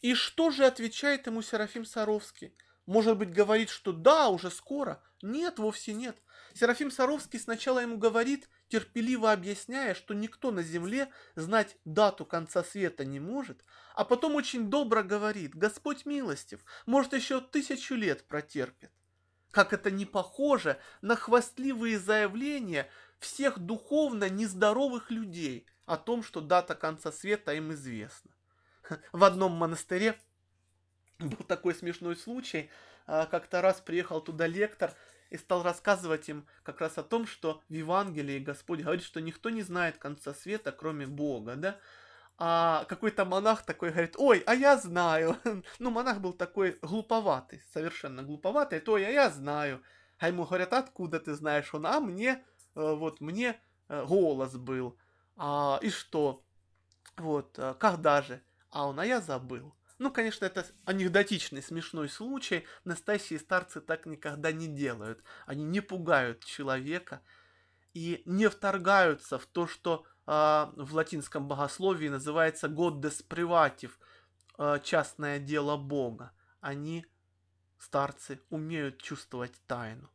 И 0.00 0.14
что 0.14 0.50
же 0.50 0.64
отвечает 0.64 1.26
ему 1.26 1.42
Серафим 1.42 1.84
Саровский? 1.84 2.56
Может 2.86 3.18
быть, 3.18 3.32
говорит, 3.32 3.68
что 3.68 3.90
да, 3.90 4.28
уже 4.28 4.48
скоро? 4.48 5.02
Нет, 5.22 5.58
вовсе 5.58 5.92
нет. 5.92 6.16
Серафим 6.54 6.92
Саровский 6.92 7.40
сначала 7.40 7.80
ему 7.80 7.98
говорит, 7.98 8.48
терпеливо 8.68 9.32
объясняя, 9.32 9.92
что 9.92 10.14
никто 10.14 10.52
на 10.52 10.62
земле 10.62 11.10
знать 11.34 11.76
дату 11.84 12.24
конца 12.24 12.62
света 12.62 13.04
не 13.04 13.18
может, 13.18 13.64
а 13.96 14.04
потом 14.04 14.36
очень 14.36 14.70
добро 14.70 15.02
говорит, 15.02 15.56
Господь 15.56 16.06
милостив, 16.06 16.64
может 16.86 17.12
еще 17.12 17.40
тысячу 17.40 17.96
лет 17.96 18.28
протерпит. 18.28 18.92
Как 19.56 19.72
это 19.72 19.90
не 19.90 20.04
похоже 20.04 20.78
на 21.00 21.16
хвастливые 21.16 21.98
заявления 21.98 22.90
всех 23.18 23.58
духовно 23.58 24.28
нездоровых 24.28 25.10
людей 25.10 25.64
о 25.86 25.96
том, 25.96 26.22
что 26.22 26.42
дата 26.42 26.74
конца 26.74 27.10
света 27.10 27.54
им 27.54 27.72
известна. 27.72 28.32
В 29.12 29.24
одном 29.24 29.52
монастыре 29.52 30.20
был 31.18 31.38
такой 31.48 31.74
смешной 31.74 32.16
случай. 32.16 32.68
А, 33.06 33.24
как-то 33.24 33.62
раз 33.62 33.80
приехал 33.80 34.20
туда 34.20 34.46
лектор 34.46 34.92
и 35.30 35.38
стал 35.38 35.62
рассказывать 35.62 36.28
им 36.28 36.46
как 36.62 36.82
раз 36.82 36.98
о 36.98 37.02
том, 37.02 37.26
что 37.26 37.62
в 37.70 37.72
Евангелии 37.72 38.38
Господь 38.38 38.80
говорит, 38.80 39.04
что 39.04 39.22
никто 39.22 39.48
не 39.48 39.62
знает 39.62 39.96
конца 39.96 40.34
света, 40.34 40.70
кроме 40.70 41.06
Бога, 41.06 41.56
да? 41.56 41.80
А 42.38 42.84
какой-то 42.84 43.24
монах 43.24 43.64
такой 43.64 43.90
говорит, 43.90 44.14
ой, 44.18 44.42
а 44.46 44.54
я 44.54 44.76
знаю. 44.76 45.36
Ну, 45.78 45.90
монах 45.90 46.20
был 46.20 46.34
такой 46.34 46.78
глуповатый, 46.82 47.62
совершенно 47.72 48.22
глуповатый, 48.22 48.80
то 48.80 48.96
а 48.96 49.00
я 49.00 49.30
знаю. 49.30 49.82
А 50.18 50.28
ему 50.28 50.44
говорят, 50.44 50.72
откуда 50.72 51.18
ты 51.18 51.34
знаешь? 51.34 51.72
Он, 51.74 51.86
а 51.86 52.00
мне, 52.00 52.44
э, 52.74 52.94
вот, 52.94 53.20
мне 53.20 53.58
э, 53.88 54.04
голос 54.04 54.54
был. 54.56 54.98
А, 55.36 55.78
и 55.82 55.90
что? 55.90 56.44
Вот, 57.16 57.58
э, 57.58 57.74
когда 57.78 58.20
же? 58.22 58.42
А 58.70 58.86
он, 58.86 59.00
а 59.00 59.06
я 59.06 59.20
забыл. 59.20 59.74
Ну, 59.98 60.10
конечно, 60.10 60.44
это 60.44 60.66
анекдотичный, 60.84 61.62
смешной 61.62 62.08
случай. 62.10 62.66
Настоящие 62.84 63.38
старцы 63.38 63.80
так 63.80 64.04
никогда 64.04 64.52
не 64.52 64.68
делают. 64.68 65.22
Они 65.46 65.64
не 65.64 65.80
пугают 65.80 66.44
человека 66.44 67.22
и 67.94 68.22
не 68.26 68.48
вторгаются 68.50 69.38
в 69.38 69.46
то, 69.46 69.66
что 69.66 70.04
в 70.26 70.88
латинском 70.92 71.46
богословии 71.46 72.08
называется 72.08 72.66
«goddes 72.66 73.24
privativ», 73.26 73.92
э, 74.58 74.80
частное 74.82 75.38
дело 75.38 75.76
Бога. 75.76 76.32
Они, 76.60 77.06
старцы, 77.78 78.40
умеют 78.50 79.00
чувствовать 79.00 79.60
тайну. 79.66 80.10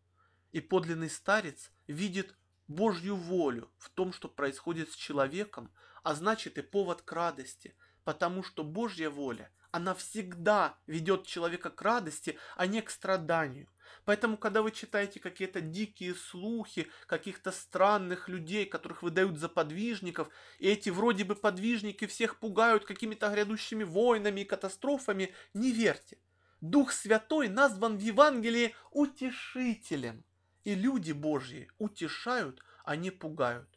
И 0.52 0.60
подлинный 0.60 1.10
старец 1.10 1.72
видит 1.88 2.36
Божью 2.68 3.16
волю 3.16 3.72
в 3.78 3.90
том, 3.90 4.12
что 4.12 4.28
происходит 4.28 4.92
с 4.92 4.96
человеком, 4.96 5.72
а 6.04 6.14
значит 6.14 6.58
и 6.58 6.62
повод 6.62 7.02
к 7.02 7.12
радости, 7.14 7.76
потому 8.04 8.44
что 8.44 8.64
Божья 8.64 9.10
воля– 9.10 9.50
она 9.72 9.96
всегда 9.96 10.78
ведет 10.86 11.26
человека 11.26 11.70
к 11.70 11.82
радости, 11.82 12.38
а 12.56 12.68
не 12.68 12.82
к 12.82 12.90
страданию. 12.90 13.70
Поэтому, 14.06 14.38
когда 14.38 14.62
вы 14.62 14.72
читаете 14.72 15.20
какие-то 15.20 15.62
дикие 15.62 16.16
слухи 16.16 16.90
каких-то 17.08 17.52
странных 17.52 18.30
людей, 18.30 18.66
которых 18.66 19.04
выдают 19.04 19.38
за 19.38 19.50
подвижников, 19.50 20.30
и 20.60 20.68
эти 20.68 20.90
вроде 20.90 21.24
бы 21.24 21.36
подвижники 21.36 22.08
всех 22.08 22.40
пугают 22.40 22.86
какими-то 22.86 23.30
грядущими 23.30 23.84
войнами 23.84 24.42
и 24.42 24.46
катастрофами, 24.46 25.34
не 25.54 25.72
верьте. 25.72 26.18
Дух 26.62 26.92
Святой 26.92 27.50
назван 27.50 27.98
в 27.98 28.02
Евангелии 28.02 28.76
утешителем. 28.92 30.24
И 30.64 30.76
люди 30.76 31.12
Божьи 31.12 31.70
утешают, 31.80 32.62
а 32.84 32.96
не 32.96 33.10
пугают. 33.10 33.68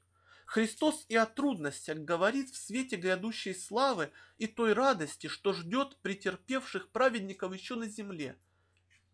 Христос 0.46 1.06
и 1.08 1.16
о 1.16 1.26
трудностях 1.26 1.98
говорит 1.98 2.50
в 2.50 2.56
свете 2.56 2.96
грядущей 2.96 3.54
славы 3.54 4.10
и 4.36 4.46
той 4.46 4.74
радости, 4.74 5.26
что 5.26 5.52
ждет 5.52 5.96
претерпевших 6.02 6.90
праведников 6.90 7.54
еще 7.54 7.74
на 7.74 7.86
земле. 7.86 8.36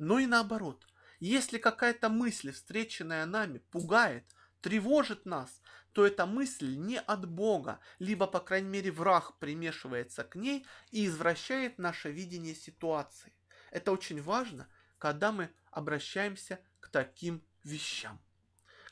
Но 0.00 0.18
и 0.18 0.24
наоборот, 0.24 0.88
если 1.18 1.58
какая-то 1.58 2.08
мысль, 2.08 2.52
встреченная 2.52 3.26
нами, 3.26 3.58
пугает, 3.58 4.24
тревожит 4.62 5.26
нас, 5.26 5.60
то 5.92 6.06
эта 6.06 6.24
мысль 6.24 6.74
не 6.74 6.98
от 6.98 7.28
Бога, 7.28 7.80
либо, 7.98 8.26
по 8.26 8.40
крайней 8.40 8.70
мере, 8.70 8.90
враг 8.90 9.38
примешивается 9.38 10.24
к 10.24 10.36
ней 10.36 10.66
и 10.90 11.06
извращает 11.06 11.76
наше 11.78 12.10
видение 12.10 12.54
ситуации. 12.54 13.34
Это 13.70 13.92
очень 13.92 14.22
важно, 14.22 14.68
когда 14.96 15.32
мы 15.32 15.50
обращаемся 15.70 16.60
к 16.80 16.88
таким 16.88 17.44
вещам. 17.62 18.18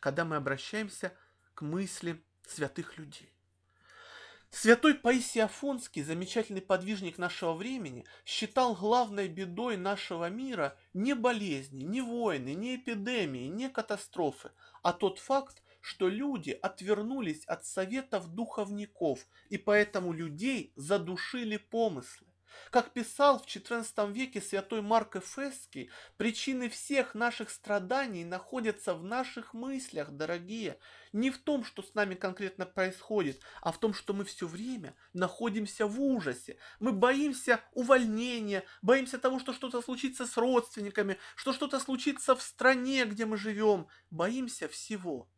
Когда 0.01 0.27
мы 0.27 0.37
обращаемся 0.37 1.17
к 1.55 1.63
мысли 1.63 2.23
святых 2.47 2.99
людей. 2.99 3.33
Святой 4.51 4.95
Паисий 4.95 5.43
Афонский, 5.43 6.03
замечательный 6.03 6.63
подвижник 6.63 7.19
нашего 7.19 7.53
времени, 7.53 8.07
считал 8.25 8.75
главной 8.75 9.29
бедой 9.29 9.77
нашего 9.77 10.31
мира 10.31 10.77
не 10.95 11.15
болезни, 11.15 11.85
не 11.85 12.01
войны, 12.01 12.55
не 12.55 12.77
эпидемии, 12.77 13.49
не 13.49 13.69
катастрофы, 13.69 14.51
а 14.83 14.95
тот 14.95 15.19
факт, 15.19 15.63
что 15.81 16.09
люди 16.09 16.51
отвернулись 16.51 17.45
от 17.45 17.67
советов 17.67 18.35
духовников, 18.35 19.27
и 19.51 19.59
поэтому 19.59 20.13
людей 20.13 20.73
задушили 20.77 21.59
помыслы. 21.59 22.28
Как 22.71 22.93
писал 22.93 23.39
в 23.39 23.47
XIV 23.47 24.13
веке 24.13 24.41
святой 24.41 24.83
Марк 24.83 25.17
Эфесский, 25.17 25.91
причины 26.17 26.69
всех 26.69 27.15
наших 27.15 27.51
страданий 27.51 28.25
находятся 28.25 28.95
в 28.95 29.05
наших 29.05 29.55
мыслях, 29.55 30.11
дорогие. 30.11 30.79
Не 31.13 31.31
в 31.31 31.39
том, 31.39 31.65
что 31.65 31.83
с 31.83 31.95
нами 31.95 32.15
конкретно 32.15 32.67
происходит, 32.67 33.41
а 33.63 33.73
в 33.73 33.79
том, 33.79 33.95
что 33.95 34.13
мы 34.13 34.25
все 34.25 34.47
время 34.47 34.95
находимся 35.13 35.87
в 35.87 36.01
ужасе. 36.01 36.59
Мы 36.81 36.93
боимся 36.93 37.61
увольнения, 37.73 38.65
боимся 38.83 39.19
того, 39.19 39.39
что 39.39 39.53
что-то 39.53 39.81
случится 39.81 40.27
с 40.27 40.37
родственниками, 40.37 41.19
что 41.37 41.53
что-то 41.53 41.81
случится 41.81 42.37
в 42.37 42.43
стране, 42.43 43.05
где 43.07 43.25
мы 43.25 43.37
живем. 43.37 43.89
Боимся 44.11 44.69
всего. 44.69 45.29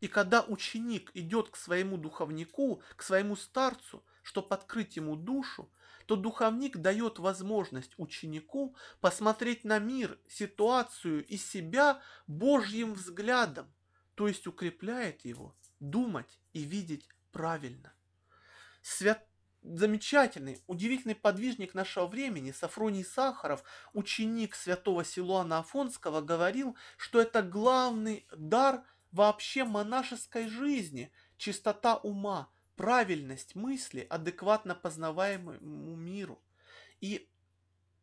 И 0.00 0.06
когда 0.06 0.42
ученик 0.42 1.10
идет 1.14 1.50
к 1.50 1.56
своему 1.56 1.96
духовнику, 1.96 2.82
к 2.96 3.02
своему 3.02 3.34
старцу, 3.36 4.04
чтобы 4.22 4.54
открыть 4.54 4.96
ему 4.96 5.16
душу, 5.16 5.70
то 6.08 6.16
духовник 6.16 6.78
дает 6.78 7.18
возможность 7.18 7.92
ученику 7.98 8.74
посмотреть 9.02 9.64
на 9.64 9.78
мир, 9.78 10.18
ситуацию 10.26 11.22
и 11.26 11.36
себя 11.36 12.00
Божьим 12.26 12.94
взглядом, 12.94 13.70
то 14.14 14.26
есть 14.26 14.46
укрепляет 14.46 15.26
его 15.26 15.54
думать 15.80 16.40
и 16.54 16.62
видеть 16.62 17.06
правильно. 17.30 17.92
Свят... 18.80 19.22
Замечательный, 19.60 20.62
удивительный 20.66 21.16
подвижник 21.16 21.74
нашего 21.74 22.06
времени, 22.06 22.52
Сафроний 22.52 23.04
Сахаров, 23.04 23.62
ученик 23.92 24.54
святого 24.54 25.04
Силуана 25.04 25.58
Афонского, 25.58 26.22
говорил, 26.22 26.76
что 26.96 27.20
это 27.20 27.42
главный 27.42 28.26
дар 28.34 28.84
вообще 29.10 29.64
монашеской 29.64 30.48
жизни, 30.48 31.12
чистота 31.36 31.96
ума, 31.96 32.48
правильность 32.78 33.56
мысли, 33.56 34.06
адекватно 34.08 34.74
познаваемому 34.74 35.96
миру. 35.96 36.40
И 37.00 37.28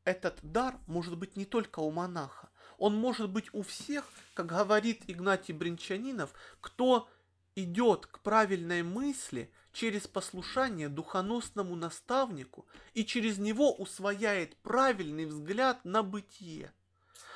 этот 0.04 0.38
дар 0.44 0.78
может 0.86 1.18
быть 1.18 1.38
не 1.38 1.46
только 1.46 1.80
у 1.80 1.92
монаха, 1.92 2.50
он 2.78 2.96
может 2.96 3.30
быть 3.30 3.52
у 3.54 3.64
всех, 3.64 4.06
как 4.34 4.48
говорит 4.48 5.04
Игнатий 5.08 5.54
Бринчанинов, 5.54 6.34
кто 6.60 7.08
идет 7.56 8.06
к 8.06 8.20
правильной 8.20 8.84
мысли 8.84 9.50
через 9.72 10.08
послушание 10.08 10.90
духоносному 10.90 11.78
наставнику 11.78 12.68
и 12.94 13.06
через 13.06 13.38
него 13.38 13.74
усвояет 13.74 14.58
правильный 14.58 15.26
взгляд 15.26 15.86
на 15.86 16.04
бытие. 16.04 16.74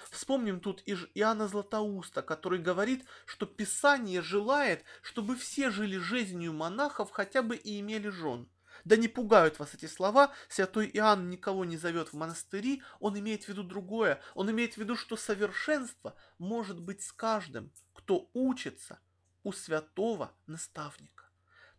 Вспомним 0.09 0.59
тут 0.59 0.81
Иоанна 0.85 1.47
Златоуста, 1.47 2.21
который 2.21 2.59
говорит, 2.59 3.05
что 3.25 3.45
Писание 3.45 4.21
желает, 4.21 4.83
чтобы 5.01 5.35
все 5.35 5.69
жили 5.69 5.97
жизнью 5.97 6.53
монахов, 6.53 7.11
хотя 7.11 7.43
бы 7.43 7.55
и 7.55 7.79
имели 7.79 8.09
жен. 8.09 8.49
Да 8.85 8.95
не 8.95 9.07
пугают 9.07 9.59
вас 9.59 9.73
эти 9.73 9.85
слова. 9.85 10.31
Святой 10.47 10.89
Иоанн 10.93 11.29
никого 11.29 11.65
не 11.65 11.77
зовет 11.77 12.09
в 12.09 12.13
монастыри. 12.13 12.81
Он 12.99 13.19
имеет 13.19 13.43
в 13.43 13.49
виду 13.49 13.63
другое. 13.63 14.21
Он 14.35 14.49
имеет 14.49 14.75
в 14.75 14.77
виду, 14.77 14.95
что 14.95 15.15
совершенство 15.15 16.15
может 16.37 16.79
быть 16.79 17.03
с 17.03 17.11
каждым, 17.11 17.71
кто 17.93 18.29
учится 18.33 18.99
у 19.43 19.51
святого 19.51 20.33
наставника. 20.47 21.25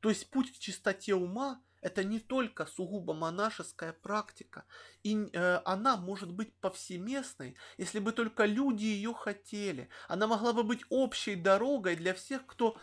То 0.01 0.09
есть 0.09 0.31
путь 0.31 0.53
к 0.55 0.59
чистоте 0.59 1.15
ума– 1.15 1.61
это 1.81 2.05
не 2.05 2.21
только 2.21 2.67
сугубо 2.67 3.15
монашеская 3.15 3.93
практика, 3.93 4.65
и 5.03 5.29
э, 5.33 5.61
она 5.65 5.97
может 5.97 6.33
быть 6.33 6.55
повсеместной, 6.57 7.57
если 7.79 7.99
бы 7.99 8.13
только 8.13 8.45
люди 8.45 8.85
ее 8.85 9.15
хотели. 9.15 9.89
Она 10.09 10.27
могла 10.27 10.53
бы 10.53 10.63
быть 10.63 10.85
общей 10.91 11.37
дорогой 11.37 11.97
для 11.97 12.15
всех, 12.15 12.47
кто 12.47 12.77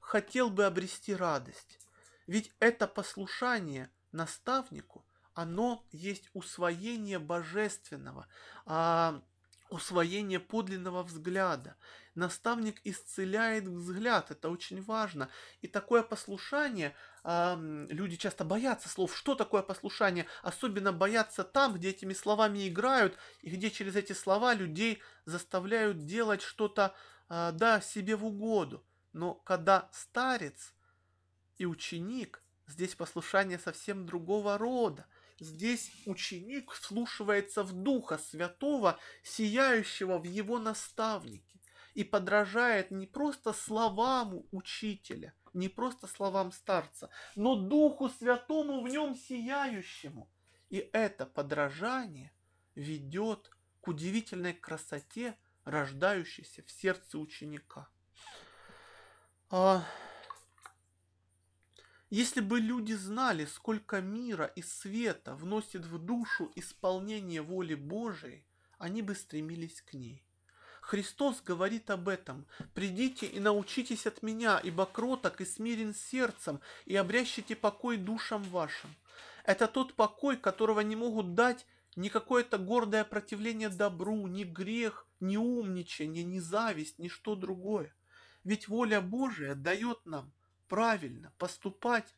хотел 0.00 0.50
бы 0.50 0.64
обрести 0.64 1.14
радость. 1.14 1.78
Ведь 2.26 2.52
это 2.60 2.86
послушание 2.86 3.90
наставнику, 4.12 5.04
оно 5.34 5.86
есть 5.90 6.28
усвоение 6.34 7.18
божественного, 7.18 8.26
а, 8.66 9.22
усвоение 9.70 10.38
подлинного 10.38 11.02
взгляда. 11.02 11.76
Наставник 12.14 12.80
исцеляет 12.84 13.66
взгляд, 13.66 14.30
это 14.30 14.50
очень 14.50 14.82
важно. 14.82 15.30
И 15.62 15.68
такое 15.68 16.02
послушание, 16.02 16.94
а, 17.24 17.58
люди 17.88 18.16
часто 18.16 18.44
боятся 18.44 18.88
слов. 18.88 19.16
Что 19.16 19.34
такое 19.34 19.62
послушание? 19.62 20.26
Особенно 20.42 20.92
боятся 20.92 21.44
там, 21.44 21.74
где 21.74 21.90
этими 21.90 22.14
словами 22.14 22.68
играют, 22.68 23.16
и 23.40 23.50
где 23.50 23.70
через 23.70 23.96
эти 23.96 24.12
слова 24.12 24.54
людей 24.54 25.00
заставляют 25.24 26.04
делать 26.04 26.42
что-то, 26.42 26.94
а, 27.28 27.52
да, 27.52 27.80
себе 27.80 28.16
в 28.16 28.26
угоду. 28.26 28.84
Но 29.12 29.34
когда 29.34 29.88
старец 29.92 30.74
и 31.58 31.66
ученик, 31.66 32.42
здесь 32.66 32.94
послушание 32.94 33.58
совсем 33.58 34.06
другого 34.06 34.58
рода. 34.58 35.06
Здесь 35.38 35.90
ученик 36.06 36.70
вслушивается 36.72 37.62
в 37.62 37.72
Духа 37.72 38.18
Святого, 38.18 38.98
сияющего 39.22 40.18
в 40.18 40.24
его 40.24 40.58
наставнике, 40.58 41.60
и 41.94 42.04
подражает 42.04 42.90
не 42.90 43.06
просто 43.06 43.52
словам 43.52 44.44
учителя, 44.52 45.34
не 45.52 45.68
просто 45.68 46.06
словам 46.06 46.52
старца, 46.52 47.10
но 47.36 47.56
Духу 47.56 48.08
Святому 48.08 48.82
в 48.82 48.88
нем 48.88 49.14
сияющему. 49.14 50.28
И 50.70 50.88
это 50.92 51.26
подражание 51.26 52.32
ведет 52.74 53.50
к 53.80 53.88
удивительной 53.88 54.54
красоте, 54.54 55.36
рождающейся 55.64 56.62
в 56.62 56.70
сердце 56.70 57.18
ученика. 57.18 57.88
А 59.50 59.84
если 62.08 62.40
бы 62.40 62.60
люди 62.60 62.94
знали, 62.94 63.44
сколько 63.44 64.00
мира 64.00 64.46
и 64.46 64.62
света 64.62 65.34
вносит 65.34 65.84
в 65.84 65.98
душу 65.98 66.50
исполнение 66.56 67.42
воли 67.42 67.74
Божией, 67.74 68.46
они 68.78 69.02
бы 69.02 69.14
стремились 69.14 69.80
к 69.82 69.94
ней. 69.94 70.26
Христос 70.82 71.40
говорит 71.40 71.88
об 71.90 72.08
этом. 72.08 72.44
«Придите 72.74 73.26
и 73.26 73.40
научитесь 73.40 74.06
от 74.06 74.22
меня, 74.22 74.60
ибо 74.62 74.84
кроток 74.84 75.40
и 75.40 75.46
смирен 75.46 75.94
сердцем, 75.94 76.60
и 76.84 76.94
обрящите 76.94 77.56
покой 77.56 77.96
душам 77.96 78.42
вашим». 78.42 78.94
Это 79.44 79.66
тот 79.66 79.94
покой, 79.94 80.36
которого 80.36 80.80
не 80.80 80.94
могут 80.94 81.34
дать 81.34 81.66
ни 81.96 82.08
какое-то 82.10 82.58
гордое 82.58 83.04
противление 83.04 83.70
добру, 83.70 84.26
ни 84.26 84.44
грех, 84.44 85.06
ни 85.20 85.36
умничание, 85.36 86.24
ни 86.24 86.38
зависть, 86.38 86.98
ни 86.98 87.08
что 87.08 87.36
другое. 87.36 87.94
Ведь 88.44 88.68
воля 88.68 89.00
Божия 89.00 89.54
дает 89.54 90.04
нам– 90.04 90.32
правильно 90.72 91.32
поступать 91.36 92.14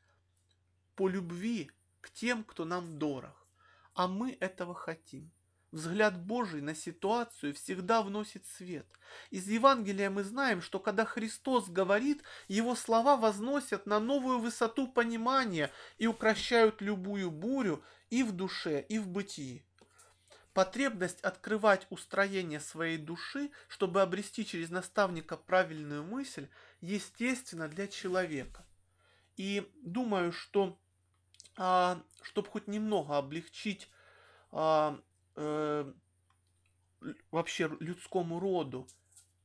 по 0.94 1.09
любви 1.09 1.70
к 2.00 2.11
тем, 2.11 2.44
кто 2.44 2.64
нам 2.64 2.98
дорог. 2.98 3.48
А 3.94 4.07
мы 4.07 4.37
этого 4.38 4.74
хотим. 4.74 5.33
Взгляд 5.75 6.17
Божий 6.17 6.61
на 6.61 6.73
ситуацию 6.73 7.53
всегда 7.53 8.01
вносит 8.03 8.47
свет. 8.47 8.87
Из 9.31 9.49
Евангелия 9.49 10.09
мы 10.09 10.23
знаем, 10.23 10.63
что 10.63 10.79
когда 10.79 11.05
Христос 11.05 11.69
говорит, 11.69 12.23
Его 12.47 12.77
слова 12.77 13.17
возносят 13.17 13.85
на 13.85 13.99
новую 13.99 14.39
высоту 14.39 14.87
понимания 14.87 15.73
и 15.99 16.07
укращают 16.07 16.81
любую 16.81 17.33
бурю 17.33 17.83
и 18.09 18.23
в 18.23 18.31
душе, 18.31 18.87
и 18.89 19.01
в 19.01 19.09
бытии. 19.09 19.67
Потребность 20.53 21.21
открывать 21.23 21.89
устроение 21.91 22.61
своей 22.61 22.97
души, 22.97 23.51
чтобы 23.67 24.01
обрести 24.01 24.47
через 24.47 24.71
наставника 24.71 25.37
правильную 25.37 26.05
мысль, 26.05 26.47
естественно 26.83 27.67
для 27.67 27.89
человека. 27.89 28.65
И 29.37 29.69
думаю, 29.83 30.31
что 30.31 30.79
а, 31.57 32.01
чтобы 32.23 32.47
хоть 32.47 32.69
немного 32.69 33.19
облегчить 33.19 33.91
а, 34.53 35.01
э, 35.37 35.92
вообще 37.31 37.68
людскому 37.81 38.40
роду 38.40 38.87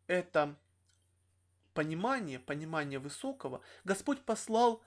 это 0.08 0.58
понимание, 1.74 2.40
понимание 2.40 3.00
высокого, 3.00 3.62
Господь 3.84 4.22
послал 4.26 4.82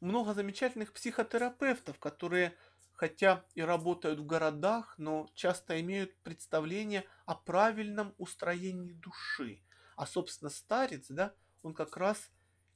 много 0.00 0.34
замечательных 0.34 0.92
психотерапевтов, 0.92 1.98
которые 1.98 2.56
хотя 2.92 3.44
и 3.54 3.62
работают 3.62 4.20
в 4.20 4.26
городах, 4.26 4.94
но 4.98 5.28
часто 5.34 5.80
имеют 5.80 6.16
представление 6.22 7.04
о 7.26 7.34
правильном 7.34 8.14
устроении 8.16 8.92
души. 8.92 9.62
А, 9.96 10.06
собственно, 10.06 10.50
старец, 10.50 11.06
да, 11.08 11.34
он 11.62 11.74
как 11.74 11.96
раз 11.96 12.30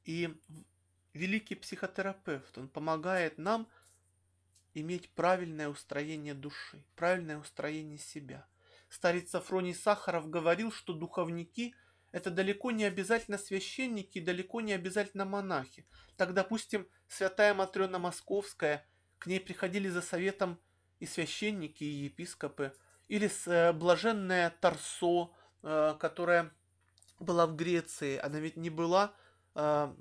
и 0.05 0.39
великий 1.15 1.55
психотерапевт. 1.55 2.57
Он 2.59 2.69
помогает 2.69 3.39
нам 3.39 3.69
иметь 4.75 5.11
правильное 5.11 5.69
устроение 5.69 6.35
души, 6.35 6.85
правильное 6.97 7.39
устроение 7.39 7.99
себя. 7.99 8.47
Старец 8.89 9.31
Сафроний 9.31 9.75
Сахаров 9.75 10.29
говорил, 10.31 10.73
что 10.73 10.93
духовники– 10.93 11.75
это 12.13 12.31
далеко 12.31 12.71
не 12.71 12.85
обязательно 12.85 13.39
священники, 13.39 14.21
далеко 14.21 14.61
не 14.61 14.73
обязательно 14.73 15.25
монахи. 15.25 15.87
Так, 16.17 16.35
допустим, 16.35 16.89
святая 17.09 17.55
Матрена 17.55 17.99
Московская– 17.99 18.87
к 19.21 19.27
ней 19.27 19.39
приходили 19.39 19.89
за 19.89 20.01
советом 20.01 20.59
и 20.99 21.07
священники, 21.07 21.85
и 21.85 22.05
епископы, 22.05 22.73
или 23.07 23.31
э, 23.47 23.73
блаженная 23.73 24.51
Тарсо, 24.61 25.31
э, 25.63 25.95
которая 26.01 26.51
была 27.21 27.47
в 27.47 27.55
Греции. 27.55 28.17
Она 28.17 28.41
ведь 28.41 28.57
не 28.57 28.71
была, 28.71 29.13
э, 29.55 29.95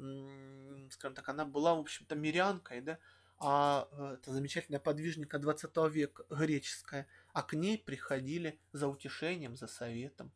скажем 0.91 1.15
так, 1.15 1.27
она 1.27 1.45
была, 1.45 1.75
в 1.75 1.79
общем-то, 1.79 2.15
мирянкой, 2.15 2.81
да, 2.81 2.97
а 3.39 3.87
это 4.13 4.31
замечательная 4.31 4.79
подвижника 4.79 5.39
20 5.39 5.75
века, 5.91 6.25
греческая, 6.29 7.07
а 7.33 7.43
к 7.43 7.53
ней 7.53 7.77
приходили 7.77 8.59
за 8.71 8.87
утешением, 8.87 9.55
за 9.55 9.67
советом. 9.67 10.31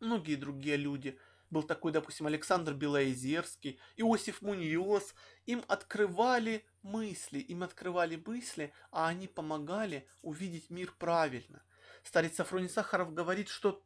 Многие 0.00 0.36
другие 0.36 0.76
люди– 0.76 1.18
был 1.50 1.64
такой, 1.64 1.92
допустим, 1.92 2.26
Александр 2.26 2.74
Белоезерский, 2.74 3.80
Иосиф 3.96 4.40
Муньос, 4.40 5.14
им 5.46 5.64
открывали 5.68 6.64
мысли, 6.82 7.40
им 7.40 7.62
открывали 7.62 8.22
мысли, 8.24 8.72
а 8.92 9.08
они 9.08 9.26
помогали 9.26 10.06
увидеть 10.22 10.70
мир 10.70 10.94
правильно. 10.98 11.62
Старец 12.04 12.36
Сафроний 12.36 12.68
Сахаров 12.68 13.12
говорит, 13.12 13.48
что 13.48 13.82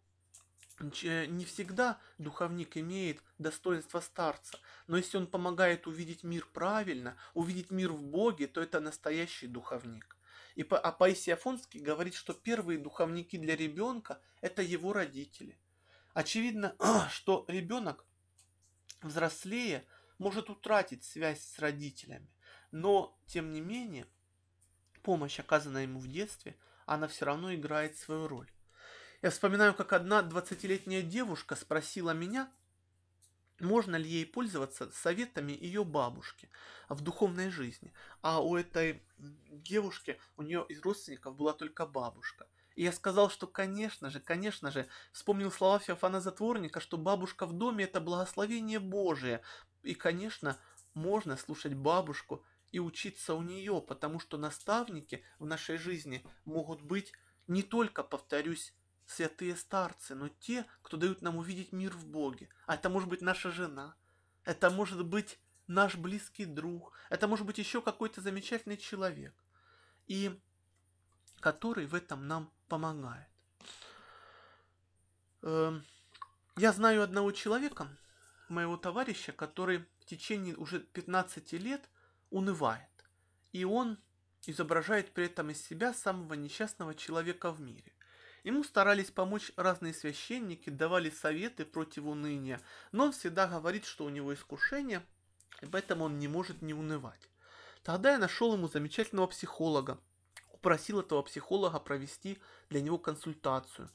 не 0.80 1.44
всегда 1.44 2.00
духовник 2.18 2.76
имеет 2.76 3.22
достоинство 3.38 4.00
старца, 4.00 4.58
но 4.86 4.96
если 4.96 5.16
он 5.16 5.26
помогает 5.26 5.86
увидеть 5.86 6.24
мир 6.24 6.46
правильно, 6.52 7.16
увидеть 7.32 7.70
мир 7.70 7.92
в 7.92 8.02
Боге, 8.04 8.46
то 8.46 8.60
это 8.60 8.80
настоящий 8.80 9.46
духовник. 9.46 10.16
И 10.56 10.62
а 10.62 10.92
Паисий 10.92 11.32
Афонский 11.32 11.80
говорит, 11.80 12.14
что 12.14 12.32
первые 12.32 12.78
духовники 12.78 13.36
для 13.36 13.56
ребенка– 13.56 14.20
это 14.40 14.62
его 14.62 14.92
родители. 14.92 15.58
Очевидно, 16.12 16.76
что 17.10 17.44
ребенок, 17.48 18.04
взрослее, 19.02 19.84
может 20.18 20.50
утратить 20.50 21.02
связь 21.04 21.42
с 21.42 21.58
родителями, 21.58 22.32
но, 22.70 23.18
тем 23.26 23.52
не 23.52 23.60
менее, 23.60 24.06
помощь, 25.02 25.40
оказанная 25.40 25.82
ему 25.82 25.98
в 25.98 26.06
детстве, 26.06 26.56
она 26.86 27.08
все 27.08 27.24
равно 27.24 27.52
играет 27.52 27.96
свою 27.96 28.28
роль. 28.28 28.50
Я 29.24 29.30
вспоминаю, 29.30 29.72
как 29.72 29.94
одна 29.94 30.20
20-летняя 30.20 31.00
девушка 31.00 31.56
спросила 31.56 32.10
меня, 32.10 32.52
можно 33.58 33.96
ли 33.96 34.06
ей 34.06 34.26
пользоваться 34.26 34.90
советами 34.90 35.52
ее 35.52 35.82
бабушки 35.82 36.50
в 36.90 37.00
духовной 37.00 37.48
жизни. 37.48 37.94
А 38.20 38.42
у 38.42 38.54
этой 38.54 39.02
девушки, 39.16 40.20
у 40.36 40.42
нее 40.42 40.66
из 40.68 40.82
родственников 40.82 41.36
была 41.36 41.54
только 41.54 41.86
бабушка. 41.86 42.46
И 42.74 42.82
я 42.82 42.92
сказал, 42.92 43.30
что 43.30 43.46
конечно 43.46 44.10
же, 44.10 44.20
конечно 44.20 44.70
же, 44.70 44.86
вспомнил 45.10 45.50
слова 45.50 45.78
Феофана 45.78 46.20
Затворника, 46.20 46.80
что 46.80 46.98
бабушка 46.98 47.46
в 47.46 47.54
доме– 47.54 47.84
это 47.86 48.02
благословение 48.02 48.78
Божие. 48.78 49.40
И, 49.82 49.94
конечно, 49.94 50.58
можно 50.92 51.38
слушать 51.38 51.72
бабушку 51.72 52.44
и 52.72 52.78
учиться 52.78 53.32
у 53.32 53.40
нее, 53.40 53.80
потому 53.80 54.20
что 54.20 54.36
наставники 54.36 55.24
в 55.38 55.46
нашей 55.46 55.78
жизни 55.78 56.22
могут 56.44 56.82
быть 56.82 57.14
не 57.46 57.62
только, 57.62 58.02
повторюсь, 58.02 58.74
святые 59.06 59.56
старцы, 59.56 60.14
но 60.14 60.28
те, 60.28 60.66
кто 60.82 60.96
дают 60.96 61.22
нам 61.22 61.36
увидеть 61.36 61.72
мир 61.72 61.92
в 61.92 62.06
Боге. 62.06 62.48
А 62.66 62.74
это 62.74 62.88
может 62.88 63.08
быть 63.08 63.20
наша 63.20 63.50
жена, 63.50 63.96
это 64.44 64.70
может 64.70 65.04
быть 65.04 65.38
наш 65.66 65.96
близкий 65.96 66.44
друг, 66.44 66.92
это 67.10 67.28
может 67.28 67.46
быть 67.46 67.58
еще 67.58 67.80
какой-то 67.80 68.20
замечательный 68.20 68.76
человек, 68.76 69.34
и 70.06 70.40
который 71.40 71.86
в 71.86 71.94
этом 71.94 72.26
нам 72.26 72.50
помогает. 72.68 73.28
Эм, 75.42 75.84
я 76.56 76.72
знаю 76.72 77.02
одного 77.02 77.32
человека, 77.32 77.88
моего 78.48 78.76
товарища, 78.76 79.32
который 79.32 79.86
в 80.00 80.04
течение 80.06 80.56
уже 80.56 80.80
15 80.80 81.52
лет 81.54 81.88
унывает. 82.30 82.88
И 83.52 83.64
он 83.64 83.98
изображает 84.46 85.12
при 85.12 85.26
этом 85.26 85.50
из 85.50 85.62
себя 85.62 85.94
самого 85.94 86.34
несчастного 86.34 86.94
человека 86.94 87.50
в 87.52 87.60
мире. 87.60 87.92
Ему 88.44 88.62
старались 88.62 89.10
помочь 89.10 89.52
разные 89.56 89.94
священники, 89.94 90.68
давали 90.68 91.08
советы 91.08 91.64
против 91.64 92.04
уныния, 92.04 92.60
но 92.92 93.06
он 93.06 93.12
всегда 93.12 93.46
говорит, 93.46 93.86
что 93.86 94.04
у 94.04 94.10
него 94.10 94.34
искушение, 94.34 95.02
и 95.62 95.66
поэтому 95.66 96.04
он 96.04 96.18
не 96.18 96.28
может 96.28 96.60
не 96.60 96.74
унывать. 96.74 97.30
Тогда 97.82 98.12
я 98.12 98.18
нашел 98.18 98.52
ему 98.52 98.68
замечательного 98.68 99.28
психолога, 99.28 99.98
упросил 100.52 101.00
этого 101.00 101.22
психолога 101.22 101.80
провести 101.80 102.38
для 102.68 102.82
него 102.82 102.98
консультацию. 102.98 103.88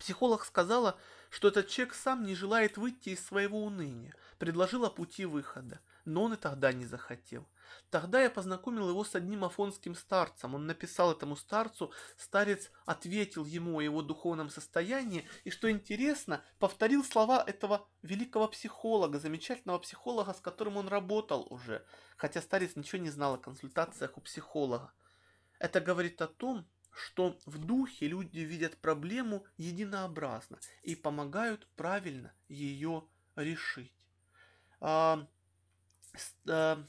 Психолог 0.00 0.44
сказала, 0.44 0.98
что 1.30 1.46
этот 1.46 1.68
человек 1.68 1.94
сам 1.94 2.24
не 2.24 2.34
желает 2.34 2.76
выйти 2.76 3.10
из 3.10 3.24
своего 3.24 3.64
уныния, 3.64 4.14
предложила 4.38 4.90
пути 4.90 5.26
выхода, 5.26 5.80
но 6.04 6.24
он 6.24 6.34
и 6.34 6.36
тогда 6.36 6.72
не 6.72 6.86
захотел. 6.86 7.46
Тогда 7.90 8.20
я 8.20 8.30
познакомил 8.30 8.88
его 8.88 9.04
с 9.04 9.14
одним 9.14 9.44
афонским 9.44 9.94
старцем. 9.94 10.54
Он 10.54 10.66
написал 10.66 11.12
этому 11.12 11.36
старцу, 11.36 11.92
старец 12.16 12.70
ответил 12.84 13.44
ему 13.44 13.78
о 13.78 13.82
его 13.82 14.02
духовном 14.02 14.50
состоянии, 14.50 15.28
и, 15.44 15.50
что 15.50 15.70
интересно, 15.70 16.42
повторил 16.58 17.04
слова 17.04 17.42
этого 17.46 17.88
великого 18.02 18.48
психолога, 18.48 19.18
замечательного 19.18 19.78
психолога, 19.78 20.34
с 20.34 20.40
которым 20.40 20.76
он 20.76 20.88
работал 20.88 21.46
уже, 21.50 21.84
хотя 22.16 22.40
старец 22.40 22.76
ничего 22.76 23.02
не 23.02 23.10
знал 23.10 23.34
о 23.34 23.38
консультациях 23.38 24.16
у 24.16 24.20
психолога. 24.20 24.92
Это 25.58 25.80
говорит 25.80 26.20
о 26.20 26.28
том, 26.28 26.66
что 26.96 27.38
в 27.44 27.58
духе 27.58 28.08
люди 28.08 28.38
видят 28.40 28.78
проблему 28.78 29.44
единообразно 29.58 30.58
и 30.82 30.96
помогают 30.96 31.68
правильно 31.76 32.32
ее 32.48 33.06
решить. 33.36 33.92
А, 34.80 35.26
а, 36.48 36.82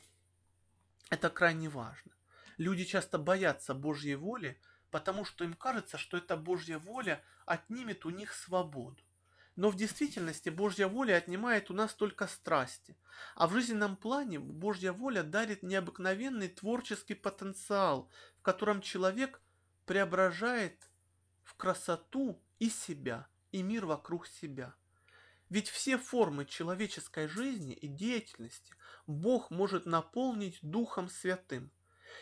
это 1.10 1.30
крайне 1.30 1.70
важно. 1.70 2.12
Люди 2.58 2.86
часто 2.86 3.18
боятся 3.18 3.74
Божьей 3.74 4.16
воли, 4.16 4.60
потому 4.92 5.26
что 5.26 5.44
им 5.44 5.54
кажется, 5.54 5.98
что 5.98 6.18
эта 6.18 6.36
Божья 6.36 6.80
воля 6.80 7.24
отнимет 7.46 8.06
у 8.06 8.10
них 8.10 8.34
свободу. 8.34 9.02
Но 9.56 9.70
в 9.70 9.76
действительности 9.76 10.50
Божья 10.50 10.88
воля 10.88 11.16
отнимает 11.16 11.72
у 11.72 11.74
нас 11.74 11.94
только 11.94 12.28
страсти. 12.28 12.96
А 13.36 13.48
в 13.48 13.54
жизненном 13.54 13.96
плане 13.96 14.40
Божья 14.40 14.92
воля 14.92 15.24
дарит 15.24 15.64
необыкновенный 15.64 16.48
творческий 16.48 17.16
потенциал, 17.16 18.10
в 18.38 18.44
котором 18.44 18.82
человек 18.82 19.42
преображает 19.86 20.90
в 21.44 21.56
красоту 21.56 22.40
и 22.60 22.70
себя, 22.70 23.28
и 23.52 23.64
мир 23.64 23.86
вокруг 23.86 24.28
себя. 24.28 24.76
Ведь 25.50 25.70
все 25.70 25.98
формы 25.98 26.46
человеческой 26.46 27.28
жизни 27.28 27.74
и 27.74 27.88
деятельности 27.88 28.74
Бог 29.06 29.50
может 29.50 29.86
наполнить 29.86 30.60
Духом 30.62 31.10
Святым. 31.10 31.72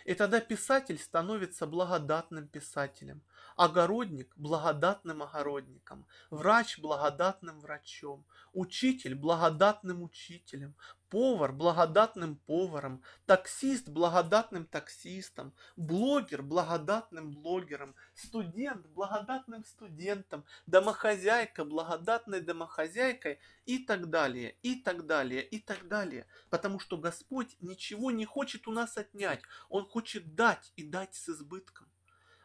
И 0.04 0.14
тогда 0.14 0.40
писатель 0.40 1.00
становится 1.00 1.66
благодатным 1.66 2.48
писателем, 2.48 3.24
огородник– 3.56 4.34
благодатным 4.36 5.24
огородником, 5.24 6.06
врач– 6.30 6.78
благодатным 6.80 7.60
врачом, 7.62 8.26
учитель– 8.54 9.16
благодатным 9.16 10.04
учителем, 10.04 10.76
повар– 11.10 11.52
благодатным 11.54 12.38
поваром, 12.38 13.02
таксист– 13.26 13.88
благодатным 13.90 14.66
таксистом, 14.66 15.54
блогер– 15.76 16.42
благодатным 16.44 17.32
блогером, 17.32 17.96
студент– 18.14 18.86
благодатным 18.96 19.64
студентом, 19.66 20.46
домохозяйка– 20.66 21.64
благодатной 21.66 22.42
домохозяйкой 22.42 23.40
и 23.66 23.80
так 23.80 24.10
далее, 24.10 24.58
и 24.62 24.76
так 24.76 25.06
далее, 25.06 25.44
и 25.44 25.60
так 25.60 25.88
далее. 25.88 26.28
Потому 26.50 26.80
что 26.80 26.98
Господь 26.98 27.56
ничего 27.62 28.12
не 28.12 28.26
хочет 28.26 28.68
у 28.68 28.72
нас 28.72 28.98
отнять, 28.98 29.42
Он 29.70 29.86
хочет 29.86 30.36
дать 30.36 30.72
и 30.76 30.84
дать 30.84 31.16
с 31.16 31.30
избытком. 31.30 31.88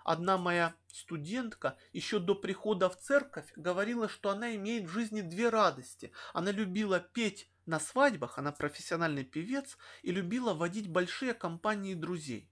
Одна 0.05 0.39
моя 0.39 0.75
студентка 0.89 1.77
еще 1.93 2.19
до 2.19 2.35
прихода 2.35 2.89
в 2.89 2.97
церковь 2.97 3.53
говорила, 3.57 4.09
что 4.09 4.31
она 4.31 4.55
имеет 4.57 4.85
в 4.85 4.93
жизни 4.93 5.21
две 5.21 5.51
радости. 5.51 6.13
Она 6.33 6.51
любила 6.51 7.01
петь 7.01 7.51
на 7.71 7.81
свадьбах, 7.81 8.39
она 8.39 8.53
профессиональный 8.53 9.25
певец 9.25 9.79
и 10.03 10.11
любила 10.11 10.53
водить 10.53 10.89
большие 10.89 11.33
компании 11.33 11.95
друзей. 11.95 12.51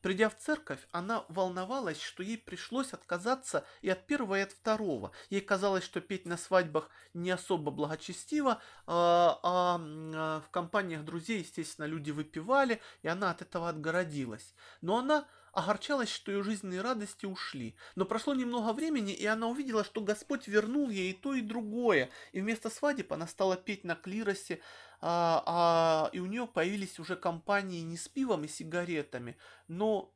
Придя 0.00 0.30
в 0.30 0.38
церковь, 0.38 0.80
она 0.92 1.26
волновалась, 1.28 2.00
что 2.00 2.22
ей 2.22 2.38
пришлось 2.38 2.94
отказаться 2.94 3.66
и 3.82 3.90
от 3.90 4.06
первого, 4.06 4.38
и 4.38 4.42
от 4.42 4.52
второго. 4.52 5.12
Ей 5.28 5.42
казалось, 5.42 5.84
что 5.84 6.00
петь 6.00 6.24
на 6.24 6.38
свадьбах 6.38 6.88
не 7.12 7.30
особо 7.30 7.70
благочестиво, 7.70 8.62
а, 8.86 9.38
а, 9.42 9.80
а 10.14 10.40
в 10.40 10.48
компаниях 10.50 11.04
друзей, 11.04 11.40
естественно, 11.40 11.84
люди 11.84 12.12
выпивали, 12.12 12.80
и 13.02 13.08
она 13.08 13.30
от 13.30 13.42
этого 13.42 13.68
отгородилась. 13.68 14.54
Но 14.80 14.98
она 14.98 15.26
огорчалась, 15.52 16.10
что 16.10 16.30
ее 16.32 16.42
жизненные 16.42 16.80
радости 16.80 17.26
ушли. 17.26 17.74
Но 17.94 18.04
прошло 18.04 18.34
немного 18.34 18.72
времени, 18.72 19.12
и 19.12 19.26
она 19.26 19.48
увидела, 19.48 19.84
что 19.84 20.00
Господь 20.00 20.48
вернул 20.48 20.90
ей 20.90 21.10
и 21.10 21.14
то, 21.14 21.34
и 21.34 21.40
другое. 21.40 22.10
И 22.32 22.40
вместо 22.40 22.70
свадеб 22.70 23.12
она 23.12 23.26
стала 23.26 23.56
петь 23.56 23.84
на 23.84 23.94
клиросе, 23.94 24.60
а, 25.00 25.42
а, 25.46 26.10
и 26.12 26.20
у 26.20 26.26
нее 26.26 26.46
появились 26.46 26.98
уже 26.98 27.16
компании 27.16 27.80
не 27.80 27.96
с 27.96 28.08
пивом 28.08 28.44
и 28.44 28.48
сигаретами, 28.48 29.36
но 29.66 30.12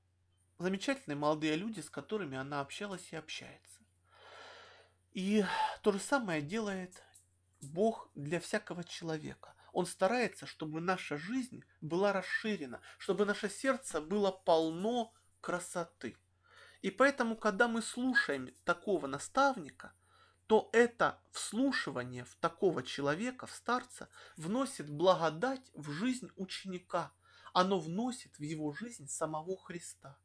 замечательные 0.59 1.17
молодые 1.17 1.57
люди, 1.57 1.81
с 1.81 1.91
которыми 1.91 2.37
она 2.37 2.61
общалась 2.61 3.13
и 3.13 3.17
общается. 3.17 3.81
И 5.13 5.45
то 5.83 5.93
же 5.93 6.01
самое 6.01 6.43
делает 6.43 7.03
Бог 7.61 8.11
для 8.15 8.41
всякого 8.41 8.85
человека. 8.85 9.55
Он 9.73 9.87
старается, 9.87 10.47
чтобы 10.47 10.81
наша 10.81 11.17
жизнь 11.17 11.65
была 11.81 12.13
расширена, 12.13 12.81
чтобы 12.99 13.25
наше 13.25 13.49
сердце 13.49 14.01
было 14.01 14.31
полно 14.31 15.13
красоты. 15.45 16.17
И 16.81 16.91
поэтому, 16.91 17.37
когда 17.37 17.69
мы 17.69 17.83
слушаем 17.83 18.51
такого 18.65 19.07
наставника, 19.07 19.93
то 20.47 20.71
это 20.73 21.21
вслушивание 21.33 22.25
в 22.25 22.35
такого 22.37 22.83
человека, 22.83 23.47
в 23.47 23.53
старца, 23.53 24.09
вносит 24.39 24.89
благодать 24.89 25.71
в 25.75 25.91
жизнь 25.91 26.31
ученика. 26.37 27.13
Оно 27.53 27.79
вносит 27.79 28.39
в 28.39 28.43
его 28.43 28.73
жизнь 28.73 29.07
самого 29.07 29.59
Христа 29.59 30.19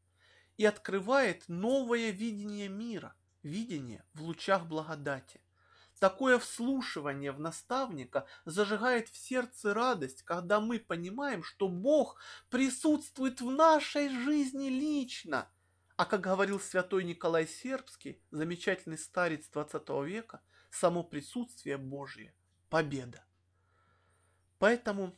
и 0.55 0.63
открывает 0.63 1.49
новое 1.49 2.11
видение 2.11 2.69
мира, 2.69 3.13
видение 3.43 4.05
в 4.13 4.21
лучах 4.21 4.65
благодати. 4.67 5.41
Такое 5.99 6.39
вслушивание 6.39 7.33
в 7.33 7.41
наставника 7.41 8.25
зажигает 8.45 9.09
в 9.09 9.17
сердце 9.17 9.73
радость, 9.73 10.23
когда 10.23 10.61
мы 10.61 10.79
понимаем, 10.79 11.43
что 11.43 11.67
Бог 11.67 12.17
присутствует 12.49 13.41
в 13.41 13.51
нашей 13.51 14.07
жизни 14.07 14.69
лично. 14.69 15.49
А 15.97 16.05
как 16.05 16.21
говорил 16.21 16.57
святой 16.61 17.03
Николай 17.03 17.45
Сербский, 17.45 18.21
замечательный 18.31 18.97
старец 18.97 19.49
20 19.49 19.89
века, 20.05 20.41
само 20.71 21.03
присутствие 21.03 21.77
Божье– 21.77 22.33
победа. 22.69 23.25
Поэтому 24.57 25.13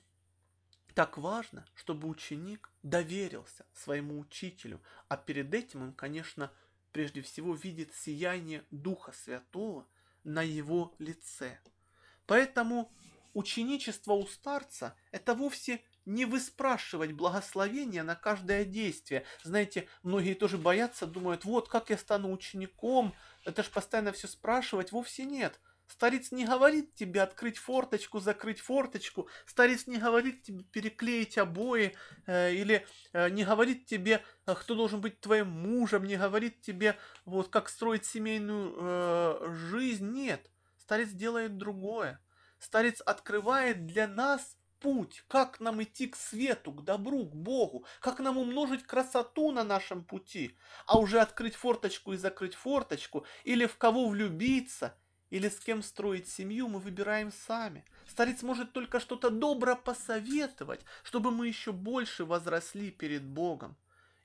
так 0.95 1.19
важно, 1.19 1.67
чтобы 1.75 2.07
ученик 2.07 2.71
доверился 2.81 3.67
своему 3.73 4.19
учителю, 4.19 4.81
а 5.09 5.17
перед 5.17 5.53
этим 5.53 5.83
он, 5.83 5.93
конечно, 5.93 6.51
прежде 6.91 7.21
всего 7.21 7.53
видит 7.53 7.93
сияние 7.93 8.65
Духа 8.71 9.11
Святого– 9.11 9.87
на 10.23 10.41
его 10.41 10.93
лице. 10.99 11.59
Поэтому 12.25 12.91
ученичество 13.33 14.13
у 14.13 14.25
старца– 14.27 14.95
это 15.11 15.33
вовсе 15.33 15.81
не 16.05 16.25
выспрашивать 16.25 17.11
благословения 17.11 18.03
на 18.03 18.15
каждое 18.15 18.65
действие. 18.65 19.25
Знаете, 19.43 19.87
многие 20.03 20.33
тоже 20.33 20.57
боятся, 20.57 21.05
думают, 21.05 21.45
вот 21.45 21.69
как 21.69 21.89
я 21.89 21.97
стану 21.97 22.31
учеником, 22.31 23.13
это 23.45 23.63
же 23.63 23.69
постоянно 23.69 24.11
все 24.11 24.27
спрашивать. 24.27 24.91
Вовсе 24.91 25.25
нет– 25.25 25.59
Старец 25.91 26.31
не 26.31 26.45
говорит 26.45 26.95
тебе 26.95 27.21
открыть 27.21 27.57
форточку, 27.57 28.19
закрыть 28.19 28.61
форточку. 28.61 29.27
Старец 29.45 29.87
не 29.87 29.97
говорит 29.97 30.43
тебе 30.43 30.63
переклеить 30.63 31.37
обои. 31.37 31.97
Э, 32.27 32.53
или 32.53 32.87
э, 33.11 33.29
не 33.29 33.43
говорит 33.43 33.85
тебе, 33.85 34.23
э, 34.45 34.55
кто 34.55 34.75
должен 34.75 35.01
быть 35.01 35.19
твоим 35.19 35.49
мужем. 35.49 36.05
Не 36.05 36.15
говорит 36.15 36.61
тебе, 36.61 36.97
вот 37.25 37.49
как 37.49 37.67
строить 37.67 38.05
семейную 38.05 38.73
э, 38.77 39.53
жизнь. 39.69 40.09
Нет. 40.11 40.49
Старец 40.77 41.09
делает 41.09 41.57
другое. 41.57 42.21
Старец 42.57 43.01
открывает 43.01 43.85
для 43.85 44.07
нас 44.07 44.57
путь, 44.79 45.23
как 45.27 45.59
нам 45.59 45.83
идти 45.83 46.07
к 46.07 46.15
свету, 46.15 46.71
к 46.71 46.83
добру, 46.83 47.25
к 47.25 47.35
Богу, 47.35 47.85
как 47.99 48.19
нам 48.19 48.37
умножить 48.37 48.83
красоту 48.83 49.51
на 49.51 49.63
нашем 49.63 50.03
пути, 50.03 50.57
а 50.85 50.99
уже 50.99 51.19
открыть 51.19 51.55
форточку 51.55 52.13
и 52.13 52.17
закрыть 52.17 52.55
форточку, 52.55 53.25
или 53.43 53.65
в 53.65 53.77
кого 53.77 54.07
влюбиться, 54.07 54.97
или 55.31 55.49
с 55.49 55.59
кем 55.59 55.81
строить 55.81 56.27
семью, 56.27 56.67
мы 56.67 56.79
выбираем 56.79 57.31
сами. 57.31 57.83
Старец 58.05 58.43
может 58.43 58.73
только 58.73 58.99
что-то 58.99 59.31
добро 59.31 59.75
посоветовать, 59.75 60.81
чтобы 61.03 61.31
мы 61.31 61.47
еще 61.47 61.71
больше 61.71 62.25
возросли 62.25 62.91
перед 62.91 63.23
Богом. 63.23 63.75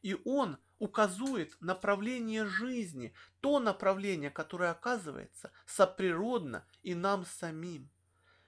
И 0.03 0.17
он 0.25 0.59
указывает 0.79 1.57
направление 1.61 2.45
жизни, 2.45 3.15
то 3.41 3.61
направление, 3.61 4.31
которое 4.31 4.71
оказывается 4.71 5.53
соприродно 5.65 6.67
и 6.83 6.95
нам 6.95 7.25
самим. 7.25 7.89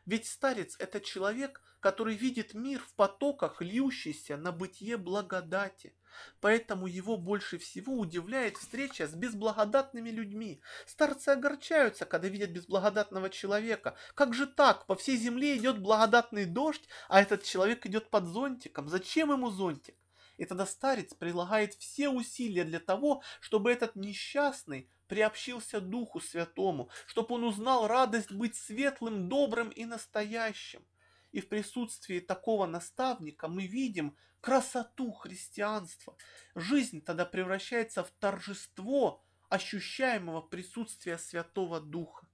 Ведь 0.04 0.26
старец– 0.26 0.76
это 0.78 1.00
человек, 1.00 1.62
который 1.80 2.14
видит 2.14 2.54
мир 2.54 2.80
в 2.80 2.94
потоках, 2.94 3.60
льющийся 3.60 4.36
на 4.36 4.52
бытие 4.52 4.96
благодати. 4.96 5.94
Поэтому 6.40 6.86
его 6.86 7.16
больше 7.16 7.58
всего 7.58 7.94
удивляет 7.94 8.56
встреча 8.56 9.06
с 9.06 9.14
безблагодатными 9.14 10.10
людьми. 10.10 10.60
Старцы 10.86 11.30
огорчаются, 11.30 12.06
когда 12.06 12.28
видят 12.28 12.50
безблагодатного 12.50 13.30
человека. 13.30 13.96
Как 14.14 14.34
же 14.34 14.46
так? 14.46 14.86
По 14.86 14.96
всей 14.96 15.16
земле 15.16 15.56
идет 15.56 15.80
благодатный 15.80 16.44
дождь, 16.44 16.88
а 17.08 17.20
этот 17.20 17.44
человек 17.44 17.86
идет 17.86 18.10
под 18.10 18.26
зонтиком. 18.26 18.88
Зачем 18.88 19.30
ему 19.30 19.50
зонтик? 19.50 19.96
И 20.38 20.44
тогда 20.44 20.66
старец 20.66 21.14
прилагает 21.14 21.74
все 21.74 22.08
усилия 22.08 22.64
для 22.64 22.80
того, 22.80 23.22
чтобы 23.40 23.72
этот 23.72 23.96
несчастный 23.96 24.88
приобщился 25.08 25.80
Духу 25.80 26.20
Святому, 26.20 26.90
чтобы 27.06 27.34
он 27.34 27.44
узнал 27.44 27.88
радость 27.88 28.30
быть 28.30 28.54
светлым, 28.54 29.28
добрым 29.28 29.70
и 29.70 29.84
настоящим. 29.84 30.84
И 31.32 31.40
в 31.40 31.48
присутствии 31.48 32.20
такого 32.20 32.66
наставника 32.66 33.48
мы 33.48 33.66
видим 33.66 34.16
красоту 34.40 35.12
христианства. 35.12 36.16
Жизнь 36.54 37.02
тогда 37.02 37.24
превращается 37.24 38.04
в 38.04 38.10
торжество 38.18 39.24
ощущаемого 39.48 40.42
присутствия 40.42 41.18
Святого 41.18 41.80
Духа. 41.80 42.26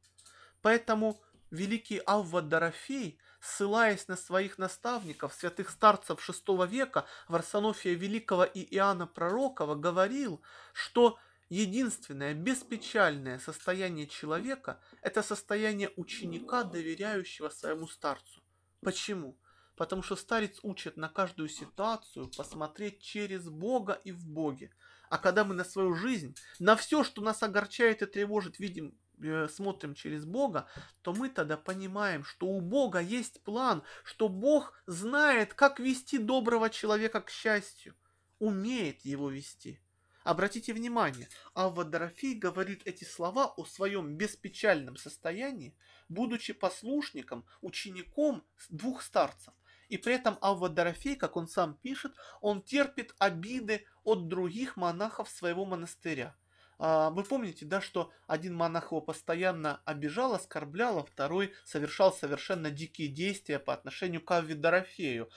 Поэтому 0.62 1.22
великий 1.50 2.00
Авва 2.06 2.42
Дорофей, 2.42 3.18
ссылаясь 3.40 4.08
на 4.08 4.16
своих 4.16 4.58
наставников, 4.58 5.34
святых 5.34 5.70
старцев 5.70 6.28
VI 6.28 6.66
века, 6.66 7.06
Варсонофия 7.28 7.94
Великого 7.94 8.44
и 8.44 8.62
Иоанна 8.74 9.06
Пророкова, 9.06 9.74
говорил, 9.74 10.42
что 10.72 11.18
единственное 11.48 12.34
беспечальное 12.34 13.38
состояние 13.38 14.06
человека– 14.06 14.80
это 15.02 15.22
состояние 15.22 15.90
ученика, 15.96 16.64
доверяющего 16.64 17.48
своему 17.50 17.86
старцу. 17.86 18.43
Почему? 18.84 19.38
Потому 19.76 20.02
что 20.02 20.16
старец 20.16 20.60
учит 20.62 20.96
на 20.96 21.08
каждую 21.08 21.48
ситуацию 21.48 22.30
посмотреть 22.36 23.02
через 23.02 23.48
Бога 23.48 24.00
и 24.04 24.12
в 24.12 24.26
Боге. 24.26 24.70
А 25.10 25.18
когда 25.18 25.44
мы 25.44 25.54
на 25.54 25.64
свою 25.64 25.94
жизнь, 25.94 26.36
на 26.58 26.76
все, 26.76 27.04
что 27.04 27.22
нас 27.22 27.42
огорчает 27.42 28.02
и 28.02 28.06
тревожит, 28.06 28.58
видим, 28.58 28.96
э, 29.22 29.48
смотрим 29.48 29.94
через 29.94 30.24
Бога, 30.24 30.66
то 31.02 31.12
мы 31.12 31.28
тогда 31.28 31.56
понимаем, 31.56 32.24
что 32.24 32.46
у 32.46 32.60
Бога 32.60 33.00
есть 33.00 33.42
план, 33.42 33.82
что 34.04 34.28
Бог 34.28 34.80
знает, 34.86 35.54
как 35.54 35.80
вести 35.80 36.18
доброго 36.18 36.70
человека 36.70 37.20
к 37.20 37.30
счастью, 37.30 37.94
умеет 38.38 39.04
его 39.04 39.30
вести. 39.30 39.80
Обратите 40.24 40.72
внимание, 40.72 41.28
Авва 41.54 41.84
Дорофей 41.84 42.34
говорит 42.34 42.80
эти 42.86 43.04
слова 43.04 43.46
о 43.46 43.66
своем 43.66 44.16
беспечальном 44.16 44.96
состоянии, 44.96 45.76
будучи 46.08 46.54
послушником, 46.54 47.44
учеником 47.60 48.42
двух 48.70 49.02
старцев. 49.02 49.52
И 49.90 49.98
при 49.98 50.14
этом 50.14 50.38
Авва 50.40 50.70
Дорофей, 50.70 51.16
как 51.16 51.36
он 51.36 51.46
сам 51.46 51.74
пишет, 51.74 52.14
он 52.40 52.62
терпит 52.62 53.14
обиды 53.18 53.84
от 54.02 54.28
других 54.28 54.78
монахов 54.78 55.28
своего 55.28 55.66
монастыря. 55.66 56.34
А, 56.78 57.10
вы 57.10 57.22
помните, 57.22 57.66
да, 57.66 57.82
что 57.82 58.10
один 58.26 58.54
монах 58.54 58.92
его 58.92 59.02
постоянно 59.02 59.82
обижал, 59.84 60.32
оскорблял, 60.32 60.98
а 60.98 61.04
второй 61.04 61.52
совершал 61.66 62.14
совершенно 62.14 62.70
дикие 62.70 63.08
действия 63.08 63.58
по 63.58 63.74
отношению 63.74 64.22
к 64.22 64.30
Авве 64.30 64.54
Дорофею. 64.54 65.28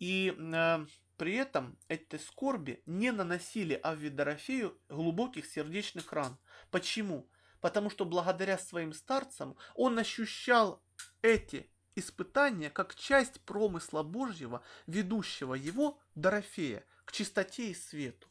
И 0.00 0.36
э, 0.36 0.86
при 1.22 1.36
этом 1.36 1.78
эти 1.86 2.16
скорби 2.16 2.82
не 2.84 3.12
наносили 3.12 3.78
Авве 3.80 4.10
Дорофею 4.10 4.76
глубоких 4.88 5.46
сердечных 5.46 6.12
ран. 6.12 6.36
Почему? 6.72 7.30
Потому 7.60 7.90
что 7.90 8.04
благодаря 8.04 8.58
своим 8.58 8.92
старцам 8.92 9.56
он 9.76 9.96
ощущал 10.00 10.82
эти 11.22 11.70
испытания 11.94 12.70
как 12.70 12.96
часть 12.96 13.40
промысла 13.42 14.02
Божьего, 14.02 14.64
ведущего 14.88 15.54
его, 15.54 16.00
Дорофея, 16.16 16.84
к 17.04 17.12
чистоте 17.12 17.70
и 17.70 17.74
свету. 17.74 18.26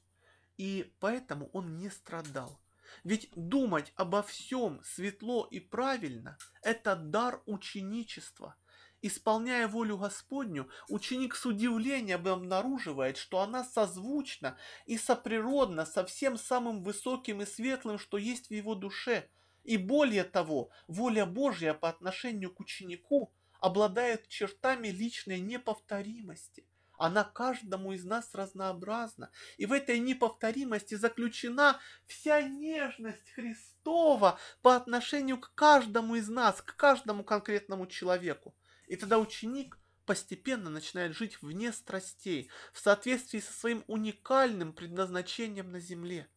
И 0.57 0.93
поэтому 0.99 1.49
он 1.53 1.77
не 1.77 1.89
страдал. 1.89 2.59
Ведь 3.05 3.29
думать 3.37 3.93
обо 3.95 4.21
всем 4.21 4.81
светло 4.83 5.47
и 5.49 5.61
правильно– 5.61 6.37
это 6.61 6.97
дар 6.97 7.41
ученичества– 7.45 8.57
Исполняя 9.03 9.67
волю 9.67 9.97
Господню, 9.97 10.69
ученик 10.87 11.35
с 11.35 11.47
удивлением 11.47 12.27
обнаруживает, 12.27 13.17
что 13.17 13.39
она 13.39 13.63
созвучна 13.63 14.57
и 14.85 14.95
соприродна 14.95 15.87
со 15.87 16.05
всем 16.05 16.37
самым 16.37 16.83
высоким 16.83 17.41
и 17.41 17.45
светлым, 17.47 17.97
что 17.97 18.19
есть 18.19 18.49
в 18.49 18.53
его 18.53 18.75
душе. 18.75 19.27
И 19.63 19.77
более 19.77 20.23
того, 20.23 20.69
воля 20.87 21.25
Божья 21.25 21.73
по 21.73 21.89
отношению 21.89 22.53
к 22.53 22.59
ученику 22.59 23.33
обладает 23.59 24.27
чертами 24.27 24.89
личной 24.89 25.39
неповторимости. 25.39 26.67
Она 26.97 27.23
каждому 27.23 27.93
из 27.93 28.05
нас 28.05 28.35
разнообразна. 28.35 29.31
И 29.57 29.65
в 29.65 29.73
этой 29.73 29.97
неповторимости 29.97 30.93
заключена 30.93 31.79
вся 32.05 32.43
нежность 32.43 33.31
Христова 33.31 34.37
по 34.61 34.75
отношению 34.75 35.39
к 35.39 35.51
каждому 35.55 36.13
из 36.13 36.29
нас, 36.29 36.61
к 36.61 36.75
каждому 36.75 37.23
конкретному 37.23 37.87
человеку. 37.87 38.53
И 38.91 38.97
тогда 38.97 39.19
ученик 39.19 39.77
постепенно 40.05 40.69
начинает 40.69 41.15
жить 41.15 41.41
вне 41.41 41.71
страстей, 41.71 42.49
в 42.73 42.79
соответствии 42.81 43.39
со 43.39 43.53
своим 43.53 43.85
уникальным 43.87 44.73
предназначением 44.73 45.71
на 45.71 45.79
земле. 45.79 46.27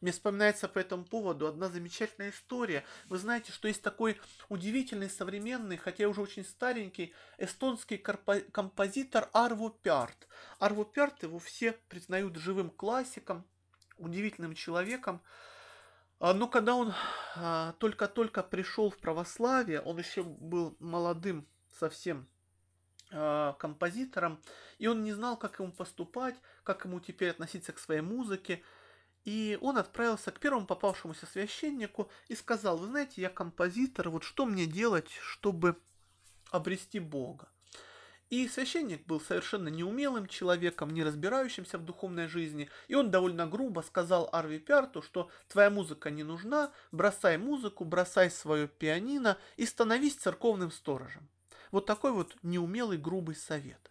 Мне 0.00 0.12
вспоминается 0.12 0.68
по 0.68 0.78
этому 0.78 1.04
поводу 1.04 1.48
одна 1.48 1.68
замечательная 1.68 2.30
история. 2.30 2.84
Вы 3.08 3.18
знаете, 3.18 3.50
что 3.50 3.66
есть 3.66 3.82
такой 3.82 4.20
удивительный, 4.48 5.10
современный, 5.10 5.76
хотя 5.76 6.06
уже 6.06 6.20
очень 6.20 6.44
старенький, 6.44 7.12
эстонский 7.36 7.98
композитор 7.98 9.28
Арво 9.32 9.70
Пярт. 9.70 10.28
Арво 10.60 10.84
Пярт 10.84 11.24
его 11.24 11.40
все 11.40 11.72
признают 11.88 12.36
живым 12.36 12.70
классиком, 12.70 13.44
удивительным 13.96 14.54
человеком. 14.54 15.20
А, 16.20 16.32
но 16.32 16.46
когда 16.46 16.76
он 16.76 16.94
а, 17.34 17.72
только-только 17.80 18.44
пришел 18.44 18.90
в 18.90 18.98
православие, 18.98 19.80
он 19.80 19.98
еще 19.98 20.22
был 20.22 20.76
молодым 20.78 21.48
совсем 21.78 22.26
э, 23.10 23.54
композитором, 23.58 24.40
и 24.78 24.86
он 24.86 25.04
не 25.04 25.12
знал, 25.12 25.36
как 25.36 25.58
ему 25.58 25.72
поступать, 25.72 26.36
как 26.62 26.84
ему 26.84 27.00
теперь 27.00 27.30
относиться 27.30 27.72
к 27.72 27.78
своей 27.78 28.00
музыке. 28.00 28.62
И 29.24 29.58
он 29.62 29.78
отправился 29.78 30.30
к 30.30 30.38
первому 30.38 30.66
попавшемуся 30.66 31.26
священнику 31.26 32.10
и 32.28 32.34
сказал, 32.34 32.76
вы 32.76 32.88
знаете, 32.88 33.22
я 33.22 33.30
композитор, 33.30 34.10
вот 34.10 34.22
что 34.22 34.44
мне 34.44 34.66
делать, 34.66 35.10
чтобы 35.10 35.78
обрести 36.50 36.98
Бога? 36.98 37.48
И 38.30 38.48
священник 38.48 39.06
был 39.06 39.20
совершенно 39.20 39.68
неумелым 39.68 40.26
человеком, 40.26 40.90
не 40.90 41.04
разбирающимся 41.04 41.78
в 41.78 41.84
духовной 41.84 42.26
жизни, 42.26 42.68
и 42.88 42.94
он 42.94 43.10
довольно 43.10 43.46
грубо 43.46 43.80
сказал 43.82 44.28
Арви 44.32 44.58
Пярту, 44.58 45.02
что 45.02 45.30
твоя 45.48 45.70
музыка 45.70 46.10
не 46.10 46.24
нужна, 46.24 46.72
бросай 46.90 47.38
музыку, 47.38 47.84
бросай 47.84 48.30
свое 48.30 48.66
пианино 48.66 49.38
и 49.56 49.66
становись 49.66 50.16
церковным 50.16 50.70
сторожем. 50.70 51.28
Вот 51.74 51.86
такой 51.86 52.12
вот 52.12 52.36
неумелый 52.44 52.98
грубый 52.98 53.34
совет. 53.34 53.90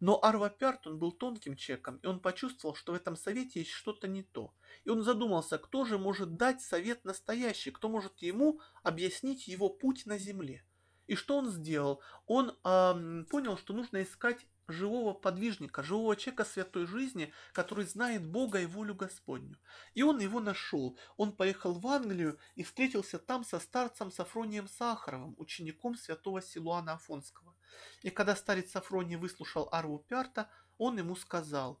Но 0.00 0.24
Арва 0.24 0.48
Пяртон 0.48 0.98
был 0.98 1.12
тонким 1.12 1.54
человеком, 1.54 1.98
и 2.02 2.06
он 2.06 2.18
почувствовал, 2.18 2.74
что 2.74 2.92
в 2.92 2.94
этом 2.94 3.14
совете 3.14 3.60
есть 3.60 3.72
что-то 3.72 4.08
не 4.08 4.22
то. 4.22 4.54
И 4.84 4.88
он 4.88 5.02
задумался, 5.02 5.58
кто 5.58 5.84
же 5.84 5.98
может 5.98 6.36
дать 6.38 6.62
совет 6.62 7.04
настоящий, 7.04 7.72
кто 7.72 7.90
может 7.90 8.16
ему 8.20 8.62
объяснить 8.82 9.48
его 9.48 9.68
путь 9.68 10.06
на 10.06 10.16
земле. 10.16 10.64
И 11.08 11.14
что 11.14 11.36
он 11.36 11.50
сделал? 11.50 12.00
Он 12.24 12.52
э, 12.64 13.24
понял, 13.28 13.58
что 13.58 13.74
нужно 13.74 14.02
искать 14.02 14.46
живого 14.72 15.14
подвижника, 15.14 15.82
живого 15.82 16.16
человека 16.16 16.44
святой 16.44 16.86
жизни, 16.86 17.32
который 17.52 17.84
знает 17.84 18.26
Бога 18.26 18.60
и 18.60 18.66
волю 18.66 18.94
Господню. 18.94 19.56
И 19.94 20.02
он 20.02 20.18
его 20.18 20.40
нашел. 20.40 20.98
Он 21.16 21.32
поехал 21.32 21.74
в 21.74 21.86
Англию 21.86 22.38
и 22.54 22.62
встретился 22.62 23.18
там 23.18 23.44
со 23.44 23.58
старцем 23.60 24.10
Сафронием 24.10 24.68
Сахаровым, 24.68 25.34
учеником 25.38 25.96
святого 25.96 26.42
Силуана 26.42 26.94
Афонского. 26.94 27.54
И 28.02 28.10
когда 28.10 28.36
старец 28.36 28.70
Сафроний 28.70 29.16
выслушал 29.16 29.68
Арву 29.72 29.98
Пярта, 29.98 30.48
он 30.78 30.98
ему 30.98 31.16
сказал, 31.16 31.80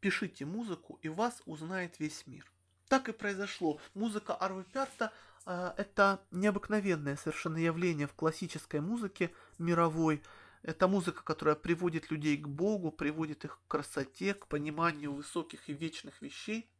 «Пишите 0.00 0.44
музыку, 0.44 0.98
и 1.02 1.08
вас 1.08 1.42
узнает 1.46 1.98
весь 1.98 2.26
мир». 2.26 2.50
Так 2.88 3.08
и 3.08 3.12
произошло. 3.12 3.80
Музыка 3.94 4.34
Арвы 4.34 4.64
Пярта 4.64 5.12
э,– 5.46 5.72
это 5.76 6.20
необыкновенное 6.30 7.16
совершенно 7.16 7.56
явление 7.56 8.06
в 8.06 8.14
классической 8.14 8.80
музыке 8.80 9.32
мировой– 9.58 10.22
Это 10.62 10.86
музыка, 10.86 11.24
которая 11.24 11.56
приводит 11.56 12.10
людей 12.10 12.36
к 12.36 12.46
Богу, 12.46 12.92
приводит 12.92 13.44
их 13.44 13.60
к 13.60 13.68
красоте, 13.68 14.34
к 14.34 14.46
пониманию 14.46 15.12
высоких 15.12 15.68
и 15.68 15.72
вечных 15.72 16.22
вещей. 16.22 16.70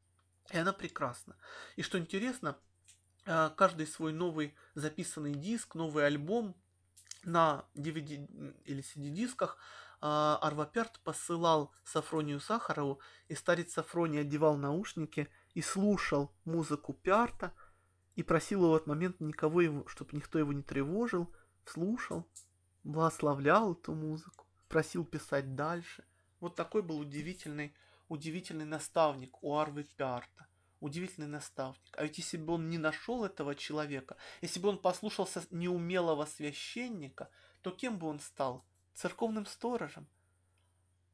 И 0.50 0.56
она 0.56 0.72
прекрасна. 0.72 1.36
И 1.76 1.82
что 1.82 1.98
интересно, 1.98 2.56
э, 3.26 3.50
каждый 3.56 3.86
свой 3.86 4.12
новый 4.12 4.54
записанный 4.74 5.34
диск, 5.34 5.74
новый 5.74 6.06
альбом 6.06 6.56
на 7.24 7.64
DVD 7.74 8.62
или 8.64 8.82
CD-дисках 8.82 9.58
а, 10.04 10.36
Арваперт 10.42 10.98
посылал 11.04 11.72
Сафронию 11.84 12.40
Сахарову, 12.40 12.98
и 13.28 13.36
старец 13.36 13.72
Сафроний 13.72 14.22
одевал 14.22 14.56
наушники 14.56 15.28
и 15.54 15.62
слушал 15.62 16.34
музыку 16.44 16.92
Пярта, 16.92 17.54
и 18.16 18.24
просил 18.24 18.62
его 18.62 18.72
в 18.72 18.76
этот 18.76 18.88
момент 18.88 19.20
никого 19.20 19.60
его, 19.60 19.86
чтобы 19.86 20.16
никто 20.16 20.40
его 20.40 20.52
не 20.52 20.64
тревожил, 20.64 21.32
слушал, 21.64 22.28
благословлял 22.84 23.72
эту 23.72 23.94
музыку, 23.94 24.46
просил 24.68 25.04
писать 25.04 25.54
дальше. 25.54 26.04
Вот 26.40 26.56
такой 26.56 26.82
был 26.82 26.98
удивительный, 26.98 27.74
удивительный 28.08 28.64
наставник 28.64 29.42
у 29.42 29.56
Арвы 29.56 29.84
Пярта. 29.96 30.46
Удивительный 30.80 31.28
наставник. 31.28 31.96
А 31.96 32.02
ведь 32.02 32.18
если 32.18 32.36
бы 32.36 32.54
он 32.54 32.68
не 32.68 32.78
нашел 32.78 33.24
этого 33.24 33.54
человека, 33.54 34.16
если 34.40 34.58
бы 34.58 34.68
он 34.68 34.78
послушался 34.78 35.44
неумелого 35.50 36.24
священника, 36.24 37.30
то 37.60 37.70
кем 37.70 37.98
бы 37.98 38.08
он 38.08 38.18
стал? 38.18 38.64
церковным 38.94 39.46
сторожем, 39.46 40.06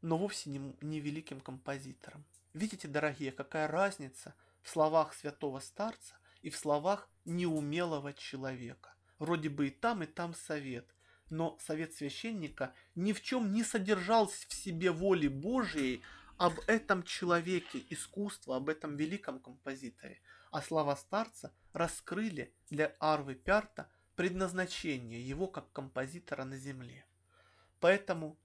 но 0.00 0.18
вовсе 0.18 0.50
не, 0.50 0.76
не 0.80 1.00
великим 1.00 1.40
композитором. 1.40 2.24
Видите, 2.54 2.88
дорогие, 2.88 3.32
какая 3.32 3.68
разница 3.68 4.34
в 4.62 4.68
словах 4.68 5.14
святого 5.14 5.60
старца 5.60 6.16
и 6.42 6.50
в 6.50 6.56
словах 6.56 7.08
неумелого 7.24 8.12
человека. 8.12 8.94
Вроде 9.18 9.48
бы 9.48 9.68
и 9.68 9.70
там, 9.70 10.02
и 10.02 10.06
там 10.06 10.34
совет, 10.34 10.94
но 11.30 11.58
совет 11.60 11.94
священника 11.94 12.74
ни 12.94 13.12
в 13.12 13.22
чем 13.22 13.52
не 13.52 13.64
содержал 13.64 14.28
в 14.28 14.54
себе 14.54 14.90
воли 14.90 15.28
Божией 15.28 16.02
об 16.36 16.58
этом 16.66 17.02
человеке 17.02 17.84
искусства, 17.90 18.56
об 18.56 18.68
этом 18.68 18.96
великом 18.96 19.40
композиторе. 19.40 20.20
А 20.50 20.62
слова 20.62 20.96
старца 20.96 21.52
раскрыли 21.72 22.54
для 22.70 22.94
Арвы 23.00 23.34
Пярта 23.34 23.90
предназначение 24.14 25.20
его 25.20 25.46
как 25.46 25.70
композитора 25.72 26.44
на 26.44 26.56
земле. 26.56 27.06
Поэтому, 27.80 28.38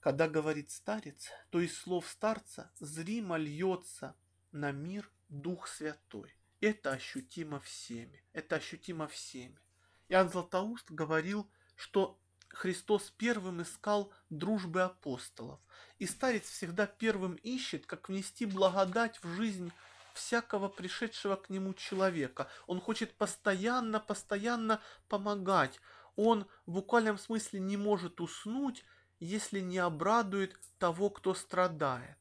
когда 0.00 0.28
говорит 0.28 0.70
старец, 0.70 1.30
то 1.50 1.60
из 1.60 1.76
слов 1.78 2.06
старца 2.08 2.72
зримо 2.80 3.36
льется 3.36 4.16
на 4.52 4.72
мир 4.72 5.10
Дух 5.28 5.68
Святой. 5.68 6.34
Это 6.60 6.92
ощутимо 6.92 7.60
всеми. 7.60 8.22
Это 8.32 8.56
ощутимо 8.56 9.06
всеми. 9.06 9.58
Иоанн 10.08 10.28
Златоуст 10.28 10.90
говорил, 10.90 11.50
что 11.80 12.18
Христос 12.48 13.12
первым 13.16 13.62
искал 13.62 14.12
дружбы 14.28 14.82
апостолов. 14.82 15.60
И 15.98 16.06
старец 16.06 16.44
всегда 16.48 16.86
первым 16.86 17.34
ищет, 17.36 17.86
как 17.86 18.08
внести 18.08 18.44
благодать 18.46 19.22
в 19.22 19.28
жизнь 19.34 19.72
всякого 20.14 20.68
пришедшего 20.68 21.36
к 21.36 21.48
нему 21.48 21.72
человека. 21.74 22.48
Он 22.66 22.80
хочет 22.80 23.12
постоянно, 23.14 24.00
постоянно 24.00 24.80
помогать 25.08 25.80
он 26.16 26.46
в 26.66 26.72
буквальном 26.72 27.18
смысле 27.18 27.60
не 27.60 27.78
может 27.78 28.20
уснуть, 28.20 28.84
если 29.20 29.60
не 29.60 29.78
обрадует 29.78 30.58
того, 30.78 31.08
кто 31.08 31.32
страдает, 31.32 32.18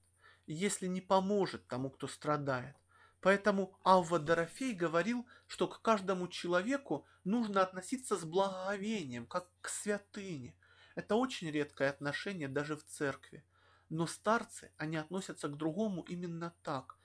если 0.47 0.87
не 0.87 1.01
поможет 1.01 1.67
тому, 1.67 1.89
кто 1.89 2.07
страдает. 2.07 2.75
Поэтому 3.21 3.77
Авва 3.83 4.19
Дорофей 4.19 4.73
говорил, 4.73 5.27
что 5.47 5.67
к 5.67 5.81
каждому 5.81 6.27
человеку 6.27 7.05
нужно 7.23 7.61
относиться 7.61 8.15
с 8.15 8.23
благоговением, 8.23 9.25
как 9.25 9.49
к 9.61 9.69
святыне. 9.69 10.55
Это 10.95 11.15
очень 11.15 11.51
редкое 11.51 11.89
отношение 11.89 12.47
даже 12.47 12.75
в 12.75 12.85
церкви. 12.85 13.43
Но 13.89 14.07
старцы, 14.07 14.71
они 14.77 14.97
относятся 14.97 15.47
к 15.47 15.57
другому 15.57 16.03
именно 16.03 16.53
так, 16.63 16.97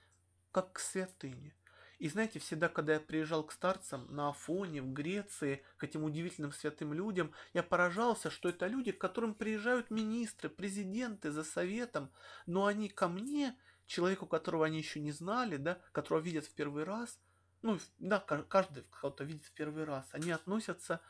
как 0.51 0.73
к 0.73 0.79
святыне. 0.79 1.55
И 1.97 2.09
знаете, 2.09 2.39
всегда, 2.39 2.67
когда 2.67 2.93
я 2.93 2.99
приезжал 2.99 3.43
к 3.43 3.53
старцам 3.53 4.07
на 4.13 4.29
Афоне, 4.29 4.81
в 4.81 4.91
Греции, 4.91 5.63
к 5.77 5.85
этим 5.85 6.03
удивительным 6.03 6.51
святым 6.51 6.93
людям, 6.93 7.31
я 7.53 7.63
поражался, 7.63 8.29
что 8.29 8.49
это 8.49 8.67
люди, 8.67 8.91
к 8.91 8.99
которым 8.99 9.33
приезжают 9.33 9.89
министры, 9.91 10.49
президенты 10.49 11.31
за 11.31 11.43
советом, 11.43 12.11
но 12.45 12.65
они 12.65 12.89
ко 12.89 13.07
мне, 13.07 13.57
человеку, 13.85 14.25
которого 14.25 14.65
они 14.65 14.77
еще 14.77 14.99
не 14.99 15.11
знали, 15.11 15.57
да, 15.57 15.79
которого 15.91 16.21
видят 16.21 16.45
в 16.45 16.53
первый 16.53 16.83
раз, 16.83 17.19
ну, 17.61 17.79
да, 17.99 18.19
каждый 18.19 18.83
кого-то 18.91 19.23
видит 19.23 19.45
в 19.45 19.51
первый 19.51 19.85
раз, 19.85 20.07
они 20.11 20.31
относятся 20.31 21.01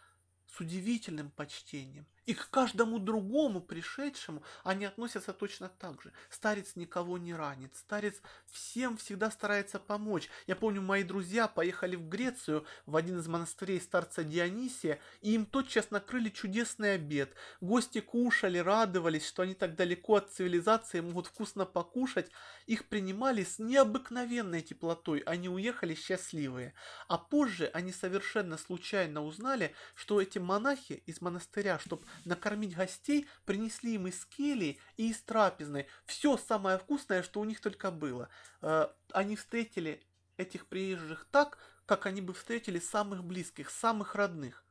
с 0.47 0.59
удивительным 0.59 1.31
почтением. 1.31 2.05
И 2.25 2.33
к 2.33 2.49
каждому 2.49 2.97
другому 2.97 3.61
пришедшему 3.61 4.41
они 4.63 4.85
относятся 4.85 5.31
точно 5.31 5.69
так 5.69 6.01
же. 6.01 6.11
Старец 6.29 6.75
никого 6.75 7.19
не 7.19 7.35
ранит. 7.35 7.75
Старец 7.75 8.15
всем 8.47 8.97
всегда 8.97 9.29
старается 9.29 9.79
помочь. 9.79 10.29
Я 10.47 10.55
помню, 10.55 10.81
мои 10.81 11.03
друзья 11.03 11.47
поехали 11.47 11.95
в 11.95 12.09
Грецию 12.09 12.65
в 12.87 12.95
один 12.95 13.19
из 13.19 13.27
монастырей 13.27 13.79
старца 13.79 14.23
Дионисия, 14.23 14.99
и 15.21 15.35
им 15.35 15.45
тотчас 15.45 15.91
накрыли 15.91 16.29
чудесный 16.29 16.95
обед. 16.95 17.35
Гости 17.61 18.01
кушали, 18.01 18.57
радовались, 18.57 19.27
что 19.27 19.43
они 19.43 19.53
так 19.53 19.75
далеко 19.75 20.15
от 20.15 20.31
цивилизации 20.31 21.01
могут 21.01 21.27
вкусно 21.27 21.65
покушать. 21.65 22.31
Их 22.65 22.85
принимали 22.85 23.43
с 23.43 23.59
необыкновенной 23.59 24.63
теплотой. 24.63 25.19
Они 25.19 25.47
уехали 25.47 25.93
счастливые. 25.93 26.73
А 27.07 27.19
позже 27.19 27.69
они 27.73 27.91
совершенно 27.91 28.57
случайно 28.57 29.23
узнали, 29.23 29.75
что 29.93 30.19
эти 30.19 30.39
монахи 30.39 31.03
из 31.05 31.21
монастыря, 31.21 31.77
чтобы 31.77 32.03
накормить 32.23 32.75
гостей, 32.75 33.27
принесли 33.45 33.95
им 33.95 34.07
из 34.07 34.25
келии 34.25 34.79
и 34.97 35.09
из 35.09 35.21
трапезной 35.21 35.87
все 36.05 36.37
самое 36.37 36.77
вкусное, 36.77 37.23
что 37.23 37.39
у 37.39 37.45
них 37.45 37.59
только 37.59 37.91
было. 37.91 38.29
Э, 38.61 38.87
они 39.11 39.35
встретили 39.35 40.01
этих 40.37 40.67
приезжих 40.67 41.27
так, 41.31 41.57
как 41.85 42.05
они 42.05 42.21
бы 42.21 42.33
встретили 42.33 42.79
самых 42.79 43.23
близких, 43.23 43.69
самых 43.69 44.15
родных. 44.15 44.63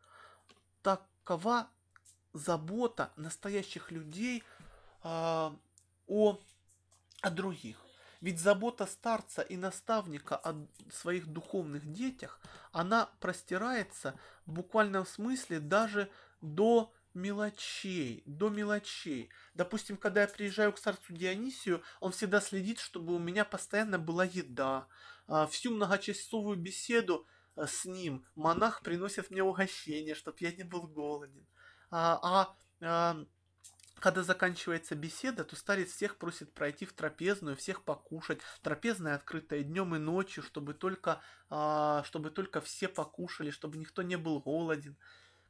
Такова 0.82 1.68
забота 2.32 3.12
настоящих 3.16 3.90
людей 3.90 4.42
э, 5.02 5.50
о, 6.06 6.40
о 7.20 7.30
других. 7.30 7.84
Ведь 8.24 8.40
забота 8.40 8.86
старца 8.86 9.42
и 9.42 9.54
наставника 9.54 10.36
о 10.36 10.66
своих 10.90 11.26
духовных 11.26 11.92
детях, 11.92 12.40
она 12.72 13.10
простирается 13.20 14.18
в 14.46 14.52
буквальном 14.52 15.04
смысле 15.04 15.60
даже 15.60 16.10
до 16.40 16.90
мелочей, 17.14 18.22
до 18.26 18.50
мелочей. 18.50 19.30
Допустим, 19.54 19.96
когда 19.96 20.22
я 20.22 20.28
приезжаю 20.28 20.72
к 20.72 20.78
старцу 20.78 21.12
Дионисию, 21.12 21.82
он 22.00 22.12
всегда 22.12 22.40
следит, 22.40 22.80
чтобы 22.80 23.14
у 23.14 23.18
меня 23.18 23.44
постоянно 23.44 23.98
была 23.98 24.24
еда. 24.24 24.88
А, 25.26 25.46
всю 25.46 25.74
многочасовую 25.74 26.56
беседу 26.58 27.26
э, 27.56 27.66
с 27.66 27.84
ним 27.84 28.26
монах 28.34 28.82
приносит 28.82 29.30
мне 29.30 29.42
угощение, 29.42 30.14
чтобы 30.14 30.38
я 30.40 30.52
не 30.52 30.64
был 30.64 30.86
голоден. 30.86 31.46
А, 31.90 32.18
а, 32.22 32.56
а 32.80 33.24
когда 34.04 34.22
заканчивается 34.22 34.94
беседа, 34.94 35.44
то 35.44 35.56
старец 35.56 35.90
всех 35.90 36.18
просит 36.18 36.52
пройти 36.52 36.84
в 36.84 36.92
трапезную, 36.92 37.56
всех 37.56 37.84
покушать. 37.84 38.40
Трапезная 38.62 39.14
открытая 39.14 39.62
днем 39.62 39.94
и 39.94 39.98
ночью, 39.98 40.42
чтобы 40.42 40.74
только, 40.74 41.22
а, 41.48 42.02
чтобы 42.04 42.30
только 42.30 42.60
все 42.60 42.88
покушали, 42.88 43.50
чтобы 43.50 43.78
никто 43.78 44.02
не 44.02 44.16
был 44.16 44.40
голоден. 44.40 44.96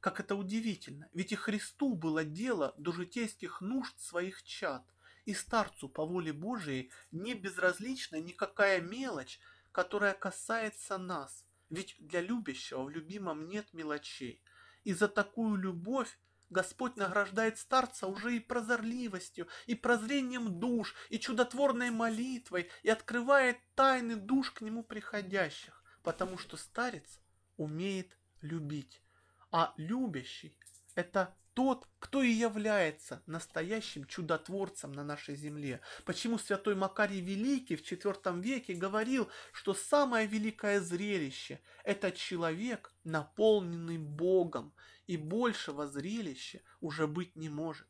Как 0.04 0.20
это 0.20 0.34
удивительно, 0.36 1.08
ведь 1.14 1.32
и 1.32 1.34
Христу 1.34 1.94
было 1.94 2.24
дело 2.24 2.74
до 2.76 2.92
житейских 2.92 3.62
нужд 3.62 3.98
своих 3.98 4.42
чад, 4.42 4.84
и 5.24 5.32
старцу 5.32 5.88
по 5.88 6.04
воле 6.04 6.34
Божией 6.34 6.92
не 7.10 7.32
безразлична 7.32 8.16
никакая 8.16 8.82
мелочь, 8.82 9.40
которая 9.72 10.12
касается 10.12 10.98
нас, 10.98 11.46
ведь 11.70 11.96
для 11.98 12.20
любящего 12.20 12.82
в 12.82 12.90
любимом 12.90 13.48
нет 13.48 13.72
мелочей. 13.72 14.42
И 14.82 14.92
за 14.92 15.08
такую 15.08 15.56
любовь 15.56 16.18
Господь 16.50 16.96
награждает 16.96 17.56
старца 17.56 18.06
уже 18.06 18.36
и 18.36 18.40
прозорливостью, 18.40 19.48
и 19.64 19.74
прозрением 19.74 20.60
душ, 20.60 20.94
и 21.08 21.18
чудотворной 21.18 21.88
молитвой, 21.88 22.68
и 22.82 22.90
открывает 22.90 23.56
тайны 23.74 24.16
душ 24.16 24.50
к 24.50 24.60
нему 24.60 24.82
приходящих, 24.82 25.82
потому 26.02 26.36
что 26.36 26.58
старец 26.58 27.20
умеет 27.56 28.18
любить 28.42 29.00
а 29.54 29.72
любящий– 29.76 30.58
это 30.96 31.32
тот, 31.52 31.86
кто 32.00 32.24
и 32.24 32.32
является 32.32 33.22
настоящим 33.26 34.04
чудотворцем 34.04 34.90
на 34.90 35.04
нашей 35.04 35.36
земле. 35.36 35.80
Почему 36.04 36.38
святой 36.38 36.74
Макарий 36.74 37.20
Великий 37.20 37.76
в 37.76 37.82
IV 37.82 38.40
веке 38.40 38.74
говорил, 38.74 39.30
что 39.52 39.72
самое 39.72 40.26
великое 40.26 40.80
зрелище– 40.80 41.60
это 41.84 42.10
человек, 42.10 42.92
наполненный 43.04 43.98
Богом, 43.98 44.74
и 45.06 45.16
большего 45.16 45.86
зрелища 45.86 46.60
уже 46.80 47.06
быть 47.06 47.36
не 47.36 47.48
может. 47.48 47.86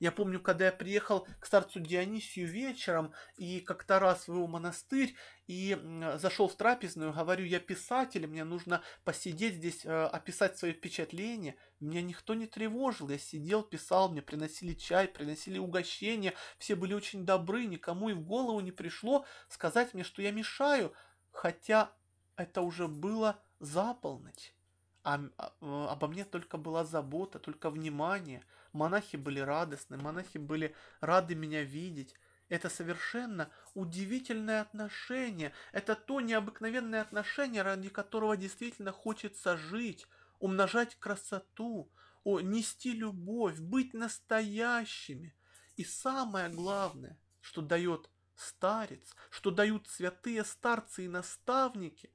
Я 0.00 0.12
помню, 0.12 0.40
когда 0.40 0.66
я 0.66 0.72
приехал 0.72 1.26
к 1.40 1.46
старцу 1.46 1.80
Дионисию 1.80 2.46
вечером, 2.46 3.12
и 3.36 3.60
как-то 3.60 3.98
раз 3.98 4.28
в 4.28 4.34
его 4.34 4.46
монастырь, 4.46 5.16
и 5.48 5.76
зашел 6.16 6.48
в 6.48 6.54
трапезную, 6.56 7.12
говорю, 7.12 7.44
я 7.44 7.58
писатель, 7.58 8.26
мне 8.26 8.44
нужно 8.44 8.82
посидеть 9.04 9.54
здесь, 9.54 9.84
э, 9.84 10.04
описать 10.04 10.56
свои 10.56 10.72
впечатления. 10.72 11.56
Меня 11.80 12.02
никто 12.02 12.34
не 12.34 12.46
тревожил, 12.46 13.08
я 13.08 13.18
сидел, 13.18 13.62
писал, 13.62 14.10
мне 14.10 14.22
приносили 14.22 14.74
чай, 14.74 15.08
приносили 15.08 15.58
угощения, 15.58 16.34
все 16.58 16.76
были 16.76 16.94
очень 16.94 17.24
добры, 17.24 17.64
никому 17.66 18.10
и 18.10 18.14
в 18.14 18.22
голову 18.22 18.60
не 18.60 18.72
пришло 18.72 19.24
сказать 19.48 19.94
мне, 19.94 20.04
что 20.04 20.22
я 20.22 20.30
мешаю, 20.30 20.92
хотя 21.32 21.90
это 22.36 22.62
уже 22.62 22.86
было 22.86 23.42
за 23.58 23.94
полночь. 23.94 24.54
А, 25.02 25.20
а, 25.38 25.92
обо 25.92 26.06
мне 26.08 26.24
только 26.24 26.58
была 26.58 26.84
забота, 26.84 27.38
только 27.38 27.70
внимание. 27.70 28.44
Монахи 28.72 29.16
были 29.16 29.40
радостны, 29.40 29.96
монахи 29.96 30.38
были 30.38 30.74
рады 31.00 31.34
меня 31.34 31.62
видеть. 31.62 32.14
Это 32.48 32.70
совершенно 32.70 33.50
удивительное 33.74 34.62
отношение. 34.62 35.52
Это 35.72 35.94
то 35.94 36.20
необыкновенное 36.20 37.02
отношение, 37.02 37.62
ради 37.62 37.88
которого 37.88 38.36
действительно 38.36 38.92
хочется 38.92 39.56
жить, 39.56 40.06
умножать 40.38 40.94
красоту, 40.96 41.90
о, 42.24 42.40
нести 42.40 42.92
любовь, 42.92 43.58
быть 43.58 43.94
настоящими. 43.94 45.34
И 45.76 45.84
самое 45.84 46.48
главное, 46.48 47.18
что 47.40 47.62
дает 47.62 48.10
старец, 48.34 49.14
что 49.30 49.50
дают 49.50 49.88
святые 49.88 50.44
старцы 50.44 51.04
и 51.04 51.08
наставники, 51.08 52.10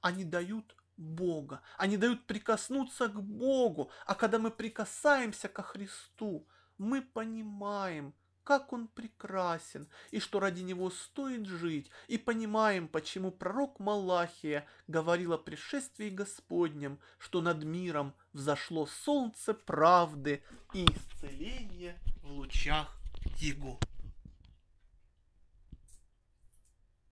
они 0.00 0.24
дают 0.24 0.76
Бога. 0.96 1.62
Они 1.76 1.96
дают 1.96 2.26
прикоснуться 2.26 3.08
к 3.08 3.20
Богу. 3.20 3.90
А 4.06 4.14
когда 4.14 4.38
мы 4.38 4.50
прикасаемся 4.50 5.48
ко 5.48 5.62
Христу, 5.62 6.46
мы 6.78 7.02
понимаем, 7.02 8.14
как 8.44 8.72
Он 8.72 8.88
прекрасен, 8.88 9.88
и 10.10 10.20
что 10.20 10.38
ради 10.38 10.60
Него 10.60 10.90
стоит 10.90 11.46
жить, 11.46 11.90
и 12.08 12.18
понимаем, 12.18 12.88
почему 12.88 13.32
пророк 13.32 13.80
Малахия 13.80 14.66
говорил 14.86 15.32
о 15.32 15.38
пришествии 15.38 16.10
Господнем, 16.10 17.00
что 17.18 17.40
над 17.40 17.64
миром 17.64 18.14
взошло 18.32 18.86
солнце 18.86 19.54
правды 19.54 20.44
и 20.74 20.84
исцеление 20.84 21.98
в 22.22 22.32
лучах 22.32 22.94
Его. 23.38 23.78